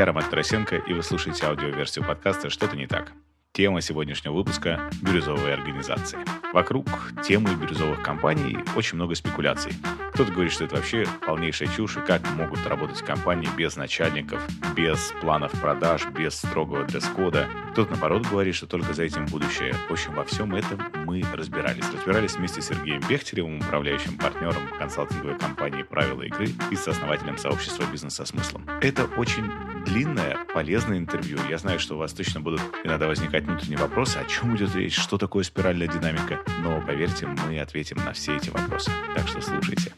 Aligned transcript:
Я 0.00 0.06
Роман 0.06 0.24
Тарасенко, 0.30 0.76
и 0.76 0.94
вы 0.94 1.02
слушаете 1.02 1.44
аудиоверсию 1.44 2.06
подкаста 2.06 2.48
«Что-то 2.48 2.74
не 2.74 2.86
так». 2.86 3.12
Тема 3.52 3.82
сегодняшнего 3.82 4.32
выпуска– 4.32 4.88
бирюзовые 5.02 5.52
организации. 5.52 6.18
Вокруг 6.54 6.86
темы 7.22 7.54
бирюзовых 7.54 8.02
компаний 8.02 8.56
очень 8.76 8.94
много 8.94 9.14
спекуляций. 9.14 9.72
Кто-то 10.14 10.32
говорит, 10.32 10.52
что 10.52 10.64
это 10.64 10.76
вообще 10.76 11.06
полнейшая 11.26 11.68
чушь, 11.68 11.98
и 11.98 12.00
как 12.00 12.22
могут 12.30 12.66
работать 12.66 13.02
компании 13.02 13.50
без 13.58 13.76
начальников, 13.76 14.40
без 14.74 15.12
планов 15.20 15.52
продаж, 15.60 16.06
без 16.06 16.34
строгого 16.34 16.84
дресс-кода. 16.84 17.46
Кто-то, 17.72 17.90
наоборот, 17.90 18.26
говорит, 18.26 18.54
что 18.54 18.66
только 18.66 18.94
за 18.94 19.02
этим 19.02 19.26
будущее. 19.26 19.74
В 19.88 19.92
общем, 19.92 20.14
во 20.14 20.24
всем 20.24 20.54
этом 20.54 20.80
мы 21.04 21.22
разбирались. 21.34 21.84
Разбирались 21.92 22.36
вместе 22.36 22.62
с 22.62 22.68
Сергеем 22.68 23.02
Бехтеревым, 23.06 23.58
управляющим 23.58 24.16
партнером 24.16 24.66
консалтинговой 24.78 25.38
компании 25.38 25.82
«Правила 25.82 26.22
игры» 26.22 26.48
и 26.70 26.76
сооснователем 26.76 27.36
сообщества 27.36 27.84
«Бизнес 27.92 28.14
со 28.14 28.24
смыслом». 28.24 28.66
Это 28.80 29.04
очень 29.18 29.44
длинное, 29.84 30.38
полезное 30.52 30.98
интервью. 30.98 31.38
Я 31.48 31.58
знаю, 31.58 31.78
что 31.78 31.94
у 31.94 31.98
вас 31.98 32.12
точно 32.12 32.40
будут 32.40 32.60
иногда 32.84 33.06
возникать 33.06 33.44
внутренние 33.44 33.78
вопросы, 33.78 34.18
о 34.18 34.24
чем 34.24 34.56
идет 34.56 34.74
речь, 34.74 34.96
что 34.98 35.18
такое 35.18 35.44
спиральная 35.44 35.88
динамика. 35.88 36.40
Но, 36.62 36.80
поверьте, 36.80 37.26
мы 37.26 37.58
ответим 37.60 37.96
на 37.98 38.12
все 38.12 38.36
эти 38.36 38.50
вопросы. 38.50 38.90
Так 39.14 39.28
что 39.28 39.40
слушайте. 39.40 39.92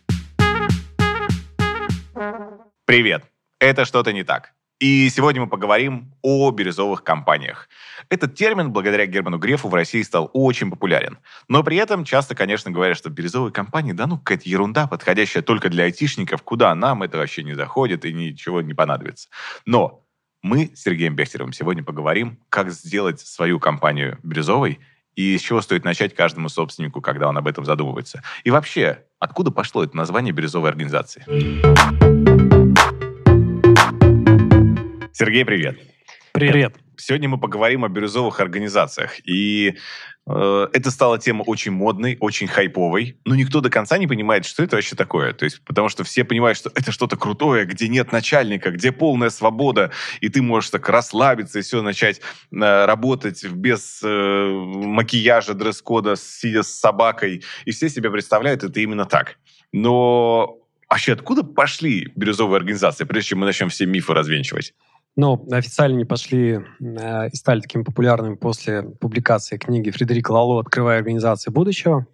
Привет! 2.84 3.24
Это 3.58 3.84
«Что-то 3.84 4.12
не 4.12 4.24
так». 4.24 4.54
И 4.80 5.08
сегодня 5.10 5.42
мы 5.42 5.48
поговорим 5.48 6.12
о 6.22 6.50
бирюзовых 6.50 7.04
компаниях. 7.04 7.68
Этот 8.08 8.34
термин, 8.34 8.72
благодаря 8.72 9.06
Герману 9.06 9.38
Грефу, 9.38 9.68
в 9.68 9.74
России 9.74 10.02
стал 10.02 10.28
очень 10.32 10.70
популярен. 10.70 11.18
Но 11.48 11.62
при 11.62 11.76
этом 11.76 12.04
часто, 12.04 12.34
конечно, 12.34 12.70
говорят, 12.70 12.96
что 12.96 13.08
бирюзовые 13.08 13.52
компании, 13.52 13.92
да 13.92 14.06
ну, 14.06 14.18
какая-то 14.18 14.48
ерунда, 14.48 14.88
подходящая 14.88 15.42
только 15.42 15.68
для 15.68 15.84
айтишников, 15.84 16.42
куда 16.42 16.74
нам 16.74 17.04
это 17.04 17.18
вообще 17.18 17.44
не 17.44 17.54
заходит 17.54 18.04
и 18.04 18.12
ничего 18.12 18.60
не 18.60 18.74
понадобится. 18.74 19.28
Но 19.66 20.02
мы 20.42 20.72
с 20.74 20.82
Сергеем 20.82 21.14
Бехтеревым 21.14 21.52
сегодня 21.52 21.84
поговорим, 21.84 22.40
как 22.48 22.70
сделать 22.70 23.20
свою 23.20 23.60
компанию 23.60 24.18
бирюзовой 24.24 24.80
и 25.14 25.38
с 25.38 25.40
чего 25.40 25.60
стоит 25.60 25.84
начать 25.84 26.14
каждому 26.14 26.48
собственнику, 26.48 27.00
когда 27.00 27.28
он 27.28 27.38
об 27.38 27.46
этом 27.46 27.64
задумывается. 27.64 28.22
И 28.42 28.50
вообще, 28.50 29.04
откуда 29.20 29.50
пошло 29.50 29.84
это 29.84 29.96
название 29.96 30.32
бирюзовой 30.32 30.70
организации? 30.70 31.24
Сергей, 35.22 35.44
привет. 35.44 35.78
Привет. 36.32 36.74
Сегодня 36.96 37.28
мы 37.28 37.38
поговорим 37.38 37.84
о 37.84 37.88
бирюзовых 37.88 38.40
организациях. 38.40 39.24
И 39.24 39.76
э, 40.26 40.68
это 40.72 40.90
стала 40.90 41.16
тема 41.16 41.44
очень 41.44 41.70
модной, 41.70 42.16
очень 42.18 42.48
хайповой. 42.48 43.16
Но 43.24 43.36
никто 43.36 43.60
до 43.60 43.70
конца 43.70 43.98
не 43.98 44.08
понимает, 44.08 44.44
что 44.44 44.64
это 44.64 44.74
вообще 44.74 44.96
такое. 44.96 45.32
То 45.32 45.44
есть, 45.44 45.64
потому 45.64 45.88
что 45.90 46.02
все 46.02 46.24
понимают, 46.24 46.58
что 46.58 46.72
это 46.74 46.90
что-то 46.90 47.16
крутое, 47.16 47.66
где 47.66 47.86
нет 47.86 48.10
начальника, 48.10 48.72
где 48.72 48.90
полная 48.90 49.30
свобода, 49.30 49.92
и 50.20 50.28
ты 50.28 50.42
можешь 50.42 50.70
так 50.70 50.88
расслабиться 50.88 51.60
и 51.60 51.62
все 51.62 51.82
начать 51.82 52.20
э, 52.50 52.84
работать 52.84 53.44
без 53.44 54.00
э, 54.02 54.48
макияжа, 54.48 55.54
дресс-кода, 55.54 56.16
сидя 56.16 56.64
с 56.64 56.68
собакой. 56.68 57.44
И 57.64 57.70
все 57.70 57.88
себе 57.88 58.10
представляют 58.10 58.64
это 58.64 58.80
именно 58.80 59.04
так. 59.04 59.38
Но 59.72 60.58
вообще 60.90 61.12
откуда 61.12 61.44
пошли 61.44 62.10
бирюзовые 62.16 62.56
организации, 62.56 63.04
прежде 63.04 63.28
чем 63.28 63.38
мы 63.38 63.46
начнем 63.46 63.68
все 63.68 63.86
мифы 63.86 64.14
развенчивать? 64.14 64.74
Ну, 65.14 65.46
официально 65.50 65.96
не 65.96 66.06
пошли 66.06 66.60
э, 66.80 67.28
и 67.28 67.36
стали 67.36 67.60
такими 67.60 67.82
популярными 67.82 68.36
после 68.36 68.82
публикации 68.82 69.58
книги 69.58 69.90
Фредерика 69.90 70.32
Лало 70.32 70.60
«Открывая 70.60 70.98
организации 70.98 71.50
будущего», 71.50 72.06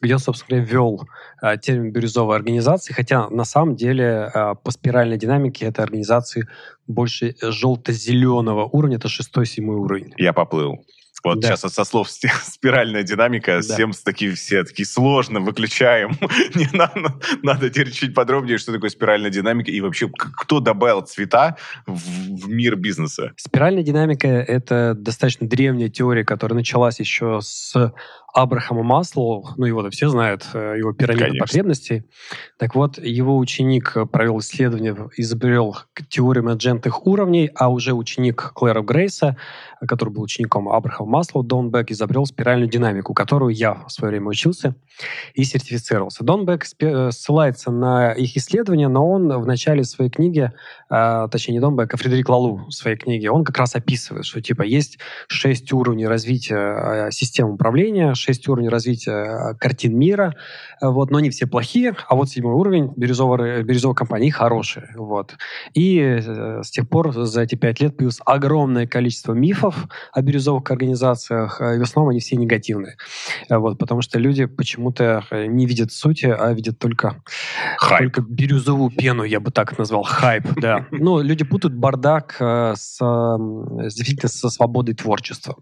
где 0.00 0.14
он, 0.14 0.18
собственно 0.18 0.58
говоря, 0.58 0.72
ввел 0.72 1.02
э, 1.40 1.56
термин 1.58 1.92
бирюзовой 1.92 2.34
организации, 2.34 2.92
хотя 2.92 3.30
на 3.30 3.44
самом 3.44 3.76
деле 3.76 4.28
э, 4.34 4.54
по 4.56 4.72
спиральной 4.72 5.18
динамике 5.18 5.66
это 5.66 5.84
организации 5.84 6.48
больше 6.88 7.36
желто-зеленого 7.40 8.64
уровня, 8.64 8.96
это 8.96 9.08
шестой-седьмой 9.08 9.76
уровень. 9.76 10.12
Я 10.16 10.32
поплыл. 10.32 10.84
Вот 11.24 11.40
да. 11.40 11.48
сейчас 11.56 11.72
со 11.72 11.84
слов 11.84 12.10
спиральная 12.44 13.02
динамика, 13.02 13.60
да. 13.66 13.74
всем 13.74 13.92
такие 14.04 14.34
все 14.34 14.64
такие 14.64 14.86
сложно, 14.86 15.40
выключаем. 15.40 16.18
Не 16.54 16.68
надо, 16.72 17.14
надо 17.42 17.70
теперь 17.70 17.90
чуть 17.92 18.14
подробнее, 18.14 18.58
что 18.58 18.72
такое 18.72 18.90
спиральная 18.90 19.30
динамика 19.30 19.70
и 19.70 19.80
вообще 19.80 20.10
кто 20.10 20.60
добавил 20.60 21.02
цвета 21.02 21.56
в, 21.86 21.96
в 21.96 22.48
мир 22.48 22.76
бизнеса. 22.76 23.32
Спиральная 23.36 23.82
динамика— 23.82 24.28
это 24.28 24.94
достаточно 24.96 25.46
древняя 25.46 25.88
теория, 25.88 26.24
которая 26.24 26.56
началась 26.56 27.00
еще 27.00 27.40
с 27.42 27.92
Абрахама 28.32 28.82
Маслоу, 28.82 29.46
ну 29.56 29.66
его-то 29.66 29.90
все 29.90 30.08
знают, 30.08 30.46
э, 30.54 30.76
его 30.78 30.92
пирамида 30.94 31.24
Конечно. 31.24 31.44
потребностей. 31.44 32.04
Так 32.58 32.74
вот, 32.74 32.96
его 32.98 33.36
ученик 33.36 33.94
провел 34.10 34.38
исследование, 34.38 34.96
изобрел 35.18 35.76
теорию 36.08 36.44
менеджентных 36.44 37.06
уровней, 37.06 37.50
а 37.54 37.68
уже 37.68 37.92
ученик 37.92 38.52
Клэра 38.54 38.80
Грейса, 38.80 39.36
который 39.86 40.10
был 40.10 40.22
учеником 40.22 40.70
Абрахама 40.70 41.10
Маслоу, 41.10 41.42
Дон 41.42 41.70
Бек 41.70 41.90
изобрел 41.90 42.24
спиральную 42.24 42.70
динамику, 42.70 43.12
которую 43.12 43.54
я 43.54 43.74
в 43.86 43.90
свое 43.90 44.12
время 44.12 44.28
учился 44.28 44.76
и 45.34 45.44
сертифицировался. 45.44 46.24
Дон 46.24 46.46
Бек 46.46 46.64
э, 46.80 47.10
ссылается 47.10 47.70
на 47.70 48.12
их 48.12 48.34
исследования, 48.36 48.88
но 48.88 49.10
он 49.10 49.28
в 49.28 49.46
начале 49.46 49.84
своей 49.84 50.10
книги, 50.10 50.50
э, 50.90 51.28
точнее 51.30 51.54
не 51.54 51.60
Дон 51.60 51.76
Бек, 51.76 51.92
а 51.92 51.96
Фредерик 51.98 52.30
Лалу 52.30 52.64
в 52.68 52.70
своей 52.70 52.96
книге, 52.96 53.30
он 53.30 53.44
как 53.44 53.58
раз 53.58 53.74
описывает, 53.74 54.24
что 54.24 54.40
типа 54.40 54.62
есть 54.62 54.98
шесть 55.28 55.70
уровней 55.72 56.06
развития 56.06 57.10
систем 57.10 57.50
управления, 57.50 58.14
шесть 58.22 58.48
уровней 58.48 58.68
развития 58.68 59.12
э, 59.12 59.54
картин 59.58 59.98
мира, 59.98 60.34
э, 60.80 60.86
вот, 60.86 61.10
но 61.10 61.20
не 61.20 61.30
все 61.30 61.46
плохие, 61.46 61.94
а 62.08 62.14
вот 62.14 62.28
седьмой 62.30 62.54
уровень 62.54 62.92
бирюзовой, 62.96 63.62
бирюзовой 63.62 63.94
компании 63.94 64.30
хорошие. 64.30 64.88
Вот. 64.94 65.34
И 65.74 65.98
э, 65.98 66.62
с 66.62 66.70
тех 66.70 66.88
пор 66.88 67.12
за 67.12 67.42
эти 67.42 67.56
пять 67.56 67.80
лет 67.80 67.96
появилось 67.96 68.20
огромное 68.24 68.86
количество 68.86 69.32
мифов 69.32 69.86
о 70.12 70.22
бирюзовых 70.22 70.70
организациях, 70.70 71.60
и 71.60 71.78
в 71.78 71.82
основном 71.82 72.10
они 72.10 72.20
все 72.20 72.36
негативные. 72.36 72.96
Вот, 73.50 73.78
потому 73.78 74.02
что 74.02 74.18
люди 74.18 74.46
почему-то 74.46 75.24
не 75.32 75.66
видят 75.66 75.92
сути, 75.92 76.26
а 76.26 76.52
видят 76.52 76.78
только, 76.78 77.22
только 77.98 78.20
бирюзовую 78.20 78.90
пену, 78.90 79.24
я 79.24 79.40
бы 79.40 79.50
так 79.50 79.76
назвал, 79.78 80.02
хайп, 80.04 80.44
да. 80.56 80.86
Ну, 80.90 81.20
люди 81.20 81.44
путают 81.44 81.74
бардак 81.74 82.36
с, 82.38 82.98
действительно 82.98 84.28
со 84.28 84.48
свободой 84.48 84.94
творчества. 84.94 85.56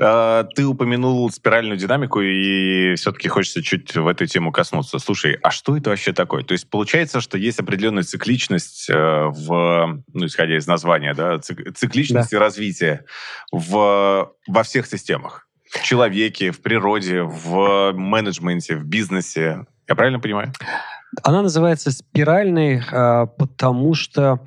А, 0.00 0.44
ты 0.44 0.64
упомянул 0.66 1.30
спиральную 1.30 1.71
определенную 1.72 1.78
динамику, 1.78 2.20
и 2.20 2.94
все-таки 2.96 3.28
хочется 3.28 3.62
чуть 3.62 3.94
в 3.94 4.06
эту 4.06 4.26
тему 4.26 4.52
коснуться. 4.52 4.98
Слушай, 4.98 5.38
а 5.42 5.50
что 5.50 5.76
это 5.76 5.90
вообще 5.90 6.12
такое? 6.12 6.42
То 6.44 6.52
есть 6.52 6.68
получается, 6.68 7.20
что 7.20 7.38
есть 7.38 7.58
определенная 7.58 8.02
цикличность 8.02 8.88
э, 8.90 8.94
в, 8.94 10.02
ну, 10.12 10.26
исходя 10.26 10.56
из 10.56 10.66
названия, 10.66 11.14
да, 11.14 11.38
цикличность 11.38 12.30
да. 12.30 12.36
и 12.36 12.40
развитие 12.40 13.04
в, 13.50 14.32
во 14.46 14.62
всех 14.62 14.86
системах. 14.86 15.46
В 15.70 15.82
человеке, 15.82 16.50
в 16.50 16.60
природе, 16.60 17.22
в 17.22 17.92
менеджменте, 17.92 18.76
в 18.76 18.84
бизнесе. 18.84 19.64
Я 19.88 19.94
правильно 19.94 20.20
понимаю? 20.20 20.52
Она 21.22 21.42
называется 21.42 21.90
спиральной, 21.90 22.82
а, 22.90 23.26
потому 23.26 23.92
что 23.92 24.40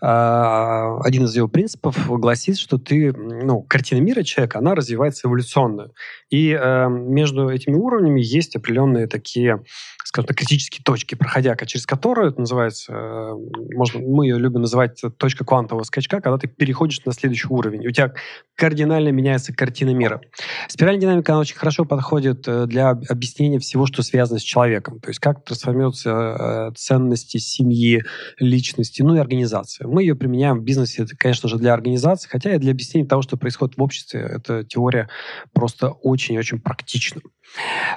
а, 0.00 0.98
один 1.02 1.24
из 1.24 1.34
ее 1.34 1.48
принципов 1.48 2.08
гласит, 2.08 2.58
что 2.58 2.78
ты, 2.78 3.12
ну, 3.12 3.62
картина 3.62 4.00
мира 4.00 4.22
человека, 4.22 4.58
она 4.58 4.76
развивается 4.76 5.26
эволюционно. 5.26 5.90
И 6.30 6.52
а, 6.52 6.86
между 6.86 7.48
этими 7.48 7.74
уровнями 7.74 8.20
есть 8.20 8.54
определенные 8.54 9.08
такие 9.08 9.64
скажем 10.12 10.26
так, 10.26 10.36
критические 10.36 10.82
точки, 10.84 11.14
проходя 11.14 11.56
через 11.64 11.86
которые, 11.86 12.28
это 12.28 12.40
называется, 12.40 12.92
э, 12.92 13.32
можно, 13.74 13.98
мы 14.00 14.26
ее 14.26 14.38
любим 14.38 14.60
называть 14.60 15.00
точка 15.16 15.42
квантового 15.42 15.84
скачка, 15.84 16.20
когда 16.20 16.36
ты 16.36 16.48
переходишь 16.48 17.02
на 17.06 17.14
следующий 17.14 17.48
уровень. 17.48 17.86
У 17.86 17.90
тебя 17.90 18.12
кардинально 18.54 19.08
меняется 19.08 19.54
картина 19.54 19.94
мира. 19.94 20.20
Спиральная 20.68 21.00
динамика, 21.00 21.32
она 21.32 21.40
очень 21.40 21.56
хорошо 21.56 21.86
подходит 21.86 22.46
э, 22.46 22.66
для 22.66 22.90
объяснения 22.90 23.58
всего, 23.58 23.86
что 23.86 24.02
связано 24.02 24.38
с 24.38 24.42
человеком. 24.42 25.00
То 25.00 25.08
есть 25.08 25.18
как 25.18 25.44
трансформируются 25.44 26.10
э, 26.10 26.72
ценности 26.76 27.38
семьи, 27.38 28.02
личности, 28.38 29.00
ну 29.00 29.14
и 29.14 29.18
организации. 29.18 29.86
Мы 29.86 30.02
ее 30.02 30.14
применяем 30.14 30.60
в 30.60 30.62
бизнесе, 30.62 31.04
это, 31.04 31.16
конечно 31.16 31.48
же, 31.48 31.56
для 31.56 31.72
организации, 31.72 32.28
хотя 32.28 32.54
и 32.54 32.58
для 32.58 32.72
объяснения 32.72 33.08
того, 33.08 33.22
что 33.22 33.38
происходит 33.38 33.78
в 33.78 33.82
обществе. 33.82 34.20
Эта 34.20 34.62
теория 34.62 35.08
просто 35.54 35.88
очень-очень 35.88 36.60
практична. 36.60 37.22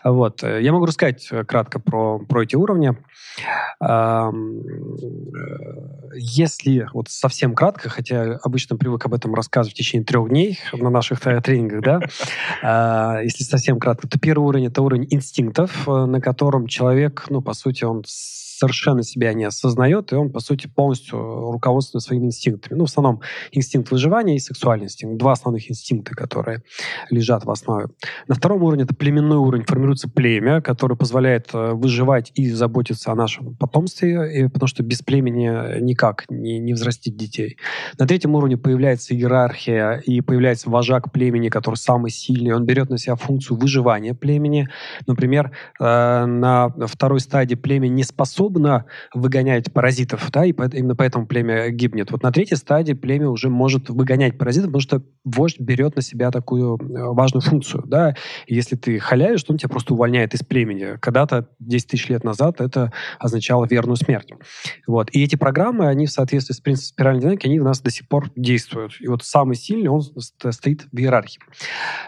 Вот. 0.04 0.44
Я 0.44 0.72
могу 0.72 0.86
рассказать 0.86 1.28
кратко 1.48 1.80
про 1.80 2.20
про, 2.20 2.44
эти 2.44 2.56
уровни. 2.56 2.98
Если 6.14 6.88
вот 6.94 7.10
совсем 7.10 7.56
кратко, 7.56 7.90
хотя 7.90 8.40
обычно 8.44 8.78
привык 8.78 9.06
об 9.06 9.14
этом 9.14 9.34
рассказывать 9.34 9.76
в 9.76 9.78
течение 9.78 10.06
трех 10.06 10.30
дней 10.30 10.60
на 10.74 10.90
наших 10.90 11.20
тренингах, 11.20 11.82
да, 11.82 12.00
а, 12.64 13.22
если 13.22 13.44
совсем 13.44 13.80
кратко, 13.80 14.08
то 14.08 14.20
первый 14.20 14.46
уровень— 14.46 14.66
это 14.68 14.82
уровень 14.82 15.08
инстинктов, 15.10 15.88
э, 15.88 16.06
на 16.06 16.22
котором 16.22 16.68
человек, 16.68 17.26
ну, 17.30 17.42
по 17.42 17.54
сути, 17.54 17.84
он 17.84 18.04
совершенно 18.58 19.04
себя 19.04 19.34
не 19.34 19.44
осознает, 19.44 20.12
и 20.14 20.16
он, 20.16 20.32
по 20.32 20.40
сути, 20.40 20.68
полностью 20.68 21.18
руководствует 21.52 22.04
своими 22.04 22.28
инстинктами. 22.28 22.78
Ну, 22.78 22.86
в 22.86 22.90
основном 22.90 23.22
инстинкт 23.52 23.92
выживания 23.92 24.36
и 24.36 24.40
сексуальный 24.40 24.86
инстинкт. 24.86 25.18
Два 25.18 25.34
основных 25.34 25.70
инстинкта, 25.70 26.16
которые 26.16 26.64
лежат 27.10 27.46
в 27.46 27.52
основе. 27.52 27.88
На 28.28 28.36
втором 28.36 28.64
уровне 28.64 28.84
это 28.84 28.96
племенной 28.96 29.38
уровень 29.38 29.66
формируется 29.66 30.10
племя, 30.10 30.62
которое 30.62 30.96
позволяет 30.96 31.50
э, 31.54 31.74
выживать 31.74 32.32
и 32.36 32.50
заботиться 32.50 33.12
о 33.12 33.16
нашем 33.16 33.56
потомстве, 33.56 34.44
и, 34.44 34.48
потому 34.48 34.68
что 34.68 34.84
без 34.84 35.02
племени 35.02 35.80
никак 35.96 36.26
не, 36.30 36.60
не 36.60 36.74
взрастить 36.74 37.16
детей. 37.16 37.58
На 37.98 38.06
третьем 38.06 38.36
уровне 38.36 38.58
появляется 38.58 39.16
иерархия, 39.16 40.02
и 40.06 40.20
появляется 40.20 40.70
вожак 40.70 41.12
племени, 41.12 41.48
который 41.50 41.76
самый 41.76 42.12
сильный. 42.12 42.52
Он 42.52 42.66
берет 42.66 42.90
на 42.90 42.98
себя 42.98 43.16
функцию 43.16 43.58
выживания 43.58 44.14
племени. 44.14 44.68
Например, 45.08 45.52
э, 45.80 46.26
на 46.26 46.70
второй 46.88 47.22
стадии 47.22 47.56
племя 47.56 47.88
не 47.88 48.04
способно 48.04 48.86
выгонять 49.14 49.72
паразитов, 49.72 50.30
да, 50.32 50.46
и 50.46 50.52
именно 50.52 50.96
поэтому 50.96 51.28
племя 51.28 51.70
гибнет. 51.70 52.12
Вот 52.12 52.24
на 52.24 52.32
третьей 52.32 52.58
стадии 52.58 52.94
племя 52.94 53.30
уже 53.30 53.50
может 53.50 53.90
выгонять 53.90 54.38
паразитов, 54.38 54.68
потому 54.68 54.82
что 54.82 55.02
вождь 55.24 55.60
берет 55.60 55.96
на 55.96 56.02
себя 56.02 56.32
такую 56.32 56.78
э, 56.78 57.14
важную 57.14 57.42
функцию. 57.42 57.84
Да? 57.88 58.16
Если 58.48 58.76
ты 58.76 59.00
халявишь, 59.00 59.44
то 59.44 59.54
он 59.54 59.58
тебя 59.58 59.70
просто 59.70 59.94
увольняет 59.94 60.34
из 60.34 60.44
племени. 60.44 60.98
Когда-то, 61.00 61.48
10 61.60 61.88
тысяч 61.88 62.10
лет 62.10 62.24
назад, 62.24 62.60
это 62.60 62.92
означало 63.20 63.66
верную 63.66 63.96
смерть. 63.96 64.32
Вот. 64.88 65.10
И 65.12 65.24
эти 65.24 65.36
программы, 65.36 65.85
они 65.88 66.06
в 66.06 66.12
соответствии 66.12 66.54
с 66.54 66.60
принципом 66.60 66.88
спиральной 66.88 67.22
динамики, 67.22 67.48
они 67.48 67.60
у 67.60 67.64
нас 67.64 67.82
до 67.82 67.92
сих 67.92 68.08
пор 68.08 68.30
действуют. 68.36 68.94
И 69.00 69.08
вот 69.08 69.24
самый 69.24 69.56
сильный, 69.56 69.90
он 69.90 70.02
стоит 70.02 70.88
в 70.92 70.98
иерархии. 70.98 71.40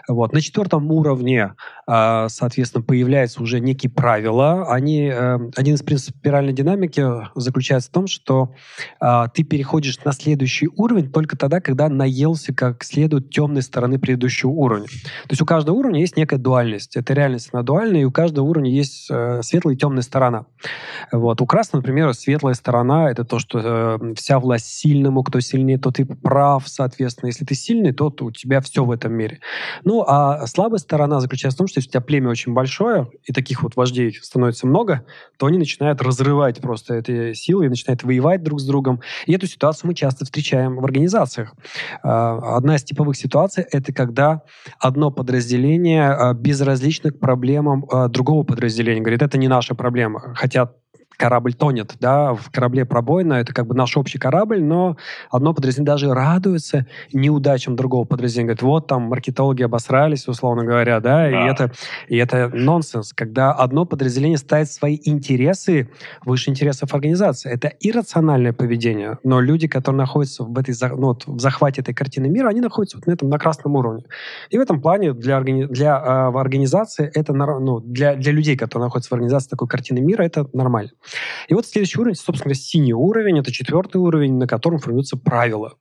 Вот. 0.08 0.32
На 0.32 0.40
четвертом 0.40 0.90
уровне, 0.90 1.54
а, 1.86 2.28
соответственно, 2.28 2.82
появляются 2.84 3.42
уже 3.42 3.60
некие 3.60 3.90
правила. 3.90 4.72
Они, 4.72 5.10
э, 5.12 5.38
один 5.56 5.74
из 5.74 5.82
принципов 5.82 6.18
спиральной 6.20 6.52
динамики 6.52 7.04
заключается 7.34 7.90
в 7.90 7.92
том, 7.92 8.06
что 8.06 8.54
а, 9.00 9.28
ты 9.28 9.42
переходишь 9.44 10.02
на 10.04 10.12
следующий 10.12 10.68
уровень 10.76 11.10
только 11.10 11.36
тогда, 11.36 11.60
когда 11.60 11.88
наелся 11.88 12.54
как 12.54 12.84
следует 12.84 13.30
темной 13.30 13.62
стороны 13.62 13.98
предыдущего 13.98 14.50
уровня. 14.50 14.86
То 14.86 15.30
есть 15.30 15.42
у 15.42 15.46
каждого 15.46 15.76
уровня 15.76 16.00
есть 16.00 16.16
некая 16.16 16.38
дуальность. 16.38 16.96
Это 16.96 17.14
реальность, 17.14 17.50
она 17.52 17.62
дуальная, 17.62 18.02
и 18.02 18.04
у 18.04 18.12
каждого 18.12 18.46
уровня 18.46 18.70
есть 18.70 19.08
э, 19.10 19.40
светлая 19.42 19.74
и 19.74 19.78
темная 19.78 20.02
сторона. 20.02 20.46
Вот. 21.12 21.40
У 21.40 21.46
красного, 21.46 21.82
например, 21.82 22.12
светлая 22.14 22.54
сторона— 22.54 23.10
это 23.10 23.24
то, 23.24 23.38
что 23.38 23.58
э, 23.68 24.14
вся 24.16 24.38
власть 24.38 24.66
сильному, 24.66 25.22
кто 25.22 25.40
сильнее, 25.40 25.78
тот 25.78 25.98
и 25.98 26.04
прав, 26.04 26.64
соответственно. 26.66 27.28
Если 27.28 27.44
ты 27.44 27.54
сильный, 27.54 27.92
то 27.92 28.12
у 28.20 28.30
тебя 28.30 28.60
все 28.60 28.84
в 28.84 28.90
этом 28.90 29.12
мире. 29.12 29.40
Ну, 29.84 30.04
а 30.06 30.46
слабая 30.46 30.78
сторона 30.78 31.20
заключается 31.20 31.56
в 31.56 31.58
том, 31.58 31.66
что 31.68 31.78
если 31.78 31.90
у 31.90 31.92
тебя 31.92 32.00
племя 32.00 32.30
очень 32.30 32.52
большое, 32.52 33.08
и 33.24 33.32
таких 33.32 33.62
вот 33.62 33.76
вождей 33.76 34.12
становится 34.22 34.66
много, 34.66 35.04
то 35.38 35.46
они 35.46 35.58
начинают 35.58 36.00
разрывать 36.02 36.60
просто 36.60 36.94
эти 36.94 37.32
силы 37.34 37.66
и 37.66 37.68
начинают 37.68 38.02
воевать 38.02 38.42
друг 38.42 38.60
с 38.60 38.66
другом. 38.66 39.00
И 39.26 39.32
эту 39.32 39.46
ситуацию 39.46 39.88
мы 39.88 39.94
часто 39.94 40.24
встречаем 40.24 40.76
в 40.76 40.84
организациях. 40.84 41.54
А, 42.02 42.56
одна 42.56 42.76
из 42.76 42.84
типовых 42.84 43.16
ситуаций— 43.16 43.64
это 43.70 43.92
когда 43.92 44.42
одно 44.78 45.10
подразделение 45.10 46.10
а, 46.10 46.34
безразлично 46.34 47.10
к 47.10 47.18
проблемам 47.18 47.84
другого 48.08 48.44
подразделения. 48.44 49.00
Говорит, 49.00 49.22
это 49.22 49.38
не 49.38 49.48
наша 49.48 49.74
проблема. 49.74 50.34
Хотя 50.34 50.72
корабль 51.18 51.52
тонет, 51.52 51.94
да, 52.00 52.32
в 52.32 52.50
корабле 52.50 52.84
пробоина, 52.86 53.34
это 53.34 53.52
как 53.52 53.66
бы 53.66 53.74
наш 53.74 53.96
общий 53.96 54.18
корабль, 54.18 54.62
но 54.62 54.96
одно 55.30 55.52
подразделение 55.52 55.92
даже 55.92 56.14
радуется 56.14 56.86
неудачам 57.12 57.76
другого 57.76 58.04
подразделения. 58.04 58.54
Говорит, 58.54 58.62
вот 58.62 58.86
там 58.86 59.02
маркетологи 59.02 59.62
обосрались, 59.62 60.28
условно 60.28 60.64
говоря, 60.64 61.00
да, 61.00 61.18
да. 61.18 61.28
И, 61.28 61.50
это, 61.50 61.72
и 62.08 62.16
это 62.16 62.48
нонсенс, 62.52 63.12
когда 63.12 63.52
одно 63.52 63.84
подразделение 63.84 64.38
ставит 64.38 64.70
свои 64.70 64.98
интересы 65.04 65.90
выше 66.24 66.50
интересов 66.50 66.94
организации. 66.94 67.50
Это 67.50 67.72
иррациональное 67.80 68.52
поведение, 68.52 69.18
но 69.24 69.40
люди, 69.40 69.66
которые 69.66 69.98
находятся 69.98 70.44
в, 70.44 70.56
этой, 70.58 70.74
ну, 70.96 71.08
вот, 71.08 71.26
в 71.26 71.40
захвате 71.40 71.80
этой 71.80 71.94
картины 71.94 72.28
мира, 72.28 72.48
они 72.48 72.60
находятся 72.60 72.98
вот 72.98 73.06
на 73.06 73.12
этом, 73.12 73.28
на 73.28 73.38
красном 73.38 73.74
уровне. 73.74 74.04
И 74.50 74.58
в 74.58 74.60
этом 74.60 74.80
плане 74.80 75.12
для, 75.12 75.40
для 75.40 75.98
э, 75.98 76.30
в 76.30 76.38
организации 76.38 77.10
это, 77.12 77.32
ну, 77.32 77.80
для, 77.80 78.14
для 78.14 78.32
людей, 78.32 78.56
которые 78.56 78.86
находятся 78.86 79.10
в 79.10 79.12
организации 79.14 79.50
такой 79.50 79.66
картины 79.66 80.00
мира, 80.00 80.22
это 80.22 80.46
нормально. 80.52 80.90
И 81.48 81.54
вот 81.54 81.66
следующий 81.66 82.00
уровень, 82.00 82.16
собственно 82.16 82.54
синий 82.54 82.94
уровень, 82.94 83.38
это 83.38 83.52
четвертый 83.52 83.96
уровень, 83.96 84.36
на 84.36 84.46
котором 84.46 84.78
формируются 84.78 85.16
правила. 85.16 85.74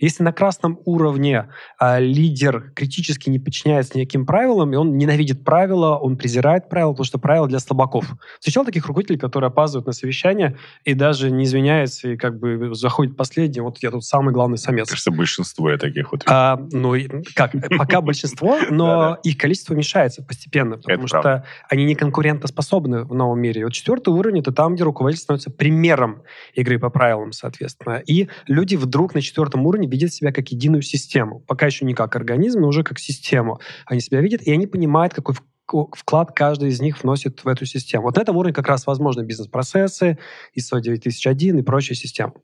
Если 0.00 0.22
на 0.22 0.32
красном 0.32 0.78
уровне 0.84 1.48
а, 1.78 1.98
лидер 1.98 2.72
критически 2.74 3.30
не 3.30 3.38
подчиняется 3.38 3.98
никаким 3.98 4.26
правилам, 4.26 4.72
и 4.72 4.76
он 4.76 4.96
ненавидит 4.98 5.44
правила, 5.44 5.96
он 5.96 6.16
презирает 6.16 6.68
правила, 6.68 6.92
потому 6.92 7.04
что 7.04 7.18
правила 7.18 7.48
для 7.48 7.58
слабаков. 7.58 8.06
Встречал 8.38 8.64
таких 8.64 8.86
руководителей, 8.86 9.18
которые 9.18 9.48
опаздывают 9.48 9.86
на 9.86 9.92
совещание 9.92 10.58
и 10.84 10.94
даже 10.94 11.30
не 11.30 11.44
извиняются, 11.44 12.10
и 12.10 12.16
как 12.16 12.38
бы 12.38 12.74
заходит 12.74 13.16
последний, 13.16 13.60
вот 13.60 13.78
я 13.82 13.90
тут 13.90 14.04
самый 14.04 14.32
главный 14.32 14.58
самец. 14.58 14.88
Кажется, 14.88 15.10
большинство 15.10 15.70
я 15.70 15.78
таких 15.78 16.12
вот. 16.12 16.22
А, 16.26 16.60
ну, 16.72 16.94
как, 17.34 17.52
пока 17.78 18.00
большинство, 18.00 18.58
но 18.70 19.18
их 19.22 19.38
количество 19.38 19.74
уменьшается 19.74 20.22
постепенно, 20.22 20.76
потому 20.76 21.06
что 21.06 21.44
они 21.68 21.84
не 21.84 21.94
конкурентоспособны 21.94 23.04
в 23.04 23.14
новом 23.14 23.40
мире. 23.40 23.64
Вот 23.64 23.72
четвертый 23.72 24.10
уровень— 24.10 24.38
это 24.40 24.52
там, 24.52 24.71
где 24.74 24.84
руководитель 24.84 25.22
становится 25.22 25.50
примером 25.50 26.22
игры 26.54 26.78
по 26.78 26.90
правилам, 26.90 27.32
соответственно. 27.32 28.02
И 28.06 28.28
люди 28.46 28.76
вдруг 28.76 29.14
на 29.14 29.20
четвертом 29.20 29.66
уровне 29.66 29.88
видят 29.88 30.12
себя 30.12 30.32
как 30.32 30.48
единую 30.48 30.82
систему. 30.82 31.40
Пока 31.40 31.66
еще 31.66 31.84
не 31.84 31.94
как 31.94 32.14
организм, 32.16 32.60
но 32.60 32.68
уже 32.68 32.82
как 32.82 32.98
систему. 32.98 33.60
Они 33.86 34.00
себя 34.00 34.20
видят, 34.20 34.42
и 34.42 34.52
они 34.52 34.66
понимают, 34.66 35.14
какой 35.14 35.36
вклад 35.96 36.32
каждый 36.34 36.68
из 36.68 36.80
них 36.80 37.02
вносит 37.02 37.44
в 37.44 37.48
эту 37.48 37.64
систему. 37.66 38.04
Вот 38.04 38.16
на 38.16 38.20
этом 38.20 38.36
уровне 38.36 38.52
как 38.52 38.68
раз 38.68 38.86
возможны 38.86 39.22
бизнес-процессы, 39.22 40.18
ISO 40.56 40.80
9001 40.80 41.58
и 41.58 41.62
прочие 41.62 41.96
системы. 41.96 42.34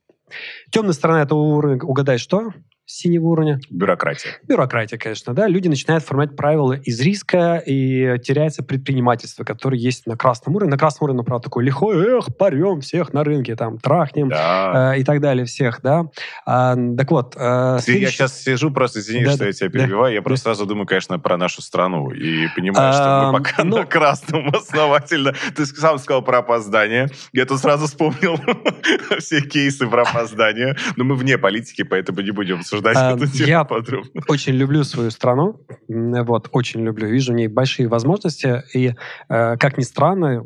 Темная 0.70 0.92
сторона 0.92 1.22
этого 1.22 1.38
уровня, 1.38 1.82
угадай 1.82 2.18
что? 2.18 2.52
Синего 2.88 3.26
уровня? 3.26 3.60
Бюрократия. 3.70 4.38
Бюрократия, 4.48 4.98
конечно, 4.98 5.34
да. 5.34 5.46
Люди 5.46 5.68
начинают 5.68 6.02
формировать 6.04 6.36
правила 6.36 6.72
из 6.72 6.98
риска, 7.00 7.62
и 7.64 8.18
теряется 8.24 8.62
предпринимательство, 8.62 9.44
которое 9.44 9.78
есть 9.78 10.06
на 10.06 10.16
красном 10.16 10.56
уровне. 10.56 10.70
На 10.70 10.78
красном 10.78 11.10
уровне, 11.10 11.22
правда, 11.22 11.44
такой 11.44 11.64
лихой, 11.64 12.18
эх, 12.18 12.34
парем 12.36 12.80
всех 12.80 13.12
на 13.12 13.24
рынке, 13.24 13.56
там, 13.56 13.78
трахнем 13.78 14.30
да. 14.30 14.94
э, 14.94 15.00
и 15.00 15.04
так 15.04 15.20
далее 15.20 15.44
всех, 15.44 15.80
да. 15.82 16.06
А, 16.46 16.76
так 16.96 17.10
вот. 17.10 17.36
Э, 17.36 17.78
следующий... 17.80 18.04
Я 18.04 18.10
сейчас 18.10 18.42
сижу, 18.42 18.70
просто 18.70 19.00
извини, 19.00 19.26
да, 19.26 19.30
что 19.32 19.40
да, 19.40 19.46
я 19.46 19.52
тебя 19.52 19.68
перебиваю, 19.68 20.10
да, 20.10 20.14
я 20.14 20.22
просто 20.22 20.48
да. 20.48 20.54
сразу 20.54 20.66
думаю, 20.66 20.86
конечно, 20.86 21.18
про 21.18 21.36
нашу 21.36 21.60
страну 21.60 22.10
и 22.10 22.48
понимаю, 22.56 22.88
а, 22.88 22.92
что 22.92 23.26
мы 23.26 23.38
пока 23.38 23.64
ну... 23.64 23.78
на 23.78 23.84
красном 23.84 24.48
основательно. 24.54 25.34
Ты 25.54 25.66
сам 25.66 25.98
сказал 25.98 26.22
про 26.22 26.38
опоздание. 26.38 27.08
Я 27.34 27.44
тут 27.44 27.60
сразу 27.60 27.86
вспомнил 27.86 28.40
все 29.18 29.42
кейсы 29.42 29.86
про 29.86 30.02
опоздание. 30.02 30.76
Но 30.96 31.04
мы 31.04 31.16
вне 31.16 31.36
политики, 31.36 31.82
поэтому 31.82 32.22
не 32.22 32.30
будем 32.30 32.60
обсуждать 32.60 32.77
обсуждать 32.78 32.96
а, 32.96 33.16
эту 33.16 33.26
тему 33.26 33.48
я 33.48 33.64
подробно. 33.64 34.22
очень 34.28 34.54
люблю 34.54 34.84
свою 34.84 35.10
страну, 35.10 35.60
вот, 35.88 36.48
очень 36.52 36.82
люблю. 36.82 37.08
Вижу 37.08 37.32
в 37.32 37.36
ней 37.36 37.48
большие 37.48 37.88
возможности, 37.88 38.62
и, 38.74 38.94
э, 39.28 39.56
как 39.56 39.78
ни 39.78 39.82
странно, 39.82 40.44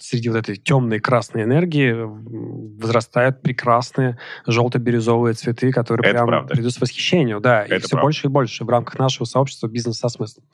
среди 0.00 0.28
вот 0.28 0.38
этой 0.38 0.56
темной 0.56 1.00
красной 1.00 1.44
энергии 1.44 1.94
возрастают 2.80 3.42
прекрасные 3.42 4.18
желто-бирюзовые 4.46 5.34
цветы, 5.34 5.70
которые 5.72 6.10
это 6.10 6.18
прям 6.18 6.26
правда. 6.28 6.54
придут 6.54 6.72
с 6.72 6.80
восхищению, 6.80 7.40
да, 7.40 7.64
это 7.64 7.76
и 7.76 7.78
все 7.78 7.90
правда. 7.90 8.04
больше 8.04 8.26
и 8.26 8.30
больше 8.30 8.64
в 8.64 8.68
рамках 8.68 8.98
нашего 8.98 9.24
сообщества 9.24 9.68
бизнес 9.68 9.98
со 9.98 10.08
смыслом. 10.08 10.44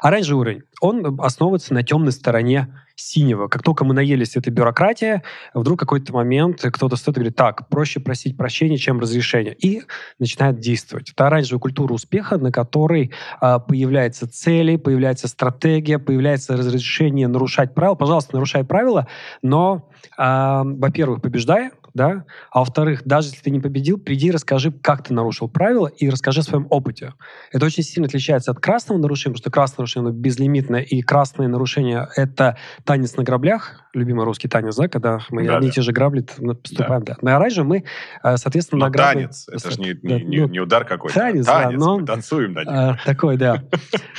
Оранжевый 0.00 0.40
уровень, 0.40 0.62
он 0.80 1.20
основывается 1.20 1.74
на 1.74 1.82
темной 1.82 2.12
стороне 2.12 2.68
синего. 2.96 3.48
Как 3.48 3.62
только 3.62 3.84
мы 3.84 3.94
наелись 3.94 4.36
этой 4.36 4.50
бюрократии, 4.50 5.22
вдруг 5.54 5.78
какой-то 5.78 6.12
момент 6.12 6.60
кто-то 6.60 6.96
стоит 6.96 7.16
и 7.16 7.20
говорит, 7.20 7.36
так, 7.36 7.68
проще 7.68 8.00
просить 8.00 8.36
прощения, 8.36 8.76
чем 8.76 9.00
разрешения. 9.00 9.52
И 9.52 9.82
начинает 10.18 10.58
действовать. 10.58 11.10
Это 11.10 11.26
оранжевая 11.26 11.60
культура 11.60 11.92
успеха, 11.92 12.38
на 12.38 12.52
которой 12.52 13.12
а, 13.40 13.58
появляются 13.58 14.28
цели, 14.28 14.76
появляется 14.76 15.28
стратегия, 15.28 15.98
появляется 15.98 16.56
разрешение 16.56 17.28
нарушать 17.28 17.74
правила. 17.74 17.94
Пожалуйста, 17.94 18.34
нарушай 18.34 18.64
правила, 18.64 19.06
но, 19.42 19.90
а, 20.16 20.62
во-первых, 20.64 21.22
побеждай, 21.22 21.70
да? 21.94 22.24
А 22.50 22.60
во-вторых, 22.60 23.02
даже 23.04 23.28
если 23.28 23.42
ты 23.42 23.50
не 23.50 23.60
победил, 23.60 23.98
приди 23.98 24.28
и 24.28 24.30
расскажи, 24.30 24.72
как 24.72 25.04
ты 25.04 25.14
нарушил 25.14 25.48
правила, 25.48 25.86
и 25.86 26.08
расскажи 26.08 26.40
о 26.40 26.42
своем 26.42 26.66
опыте. 26.70 27.14
Это 27.52 27.66
очень 27.66 27.82
сильно 27.82 28.06
отличается 28.06 28.50
от 28.50 28.60
красного 28.60 28.98
нарушения, 28.98 29.34
потому 29.34 29.42
что 29.42 29.50
красное 29.50 29.82
нарушение 29.82 30.12
безлимитное, 30.12 30.80
и 30.80 31.02
красное 31.02 31.48
нарушение— 31.48 32.08
это 32.16 32.56
танец 32.84 33.16
на 33.16 33.24
граблях, 33.24 33.82
любимый 33.92 34.24
русский 34.24 34.48
танец, 34.48 34.76
да, 34.76 34.88
когда 34.88 35.18
мы 35.30 35.46
да, 35.46 35.56
одни 35.56 35.68
и 35.68 35.70
те 35.72 35.82
же 35.82 35.92
грабли 35.92 36.20
поступаем, 36.62 37.02
да. 37.04 37.14
да. 37.14 37.16
На 37.22 37.36
оранжевом 37.36 37.68
мы, 37.68 37.84
э, 38.22 38.36
соответственно, 38.36 38.80
но 38.80 38.86
на 38.86 38.90
грабли... 38.92 39.22
танец, 39.22 39.48
это 39.48 39.70
же 39.70 39.80
не, 39.80 39.98
не, 40.02 40.24
не, 40.24 40.48
не 40.48 40.60
удар 40.60 40.84
какой-то, 40.84 41.14
танец, 41.14 41.46
танец, 41.46 41.78
да, 41.78 41.86
но... 41.86 41.98
мы 41.98 42.06
танцуем 42.06 42.52
на 42.52 42.62
а, 42.66 42.96
Такой, 43.04 43.36
да. 43.36 43.64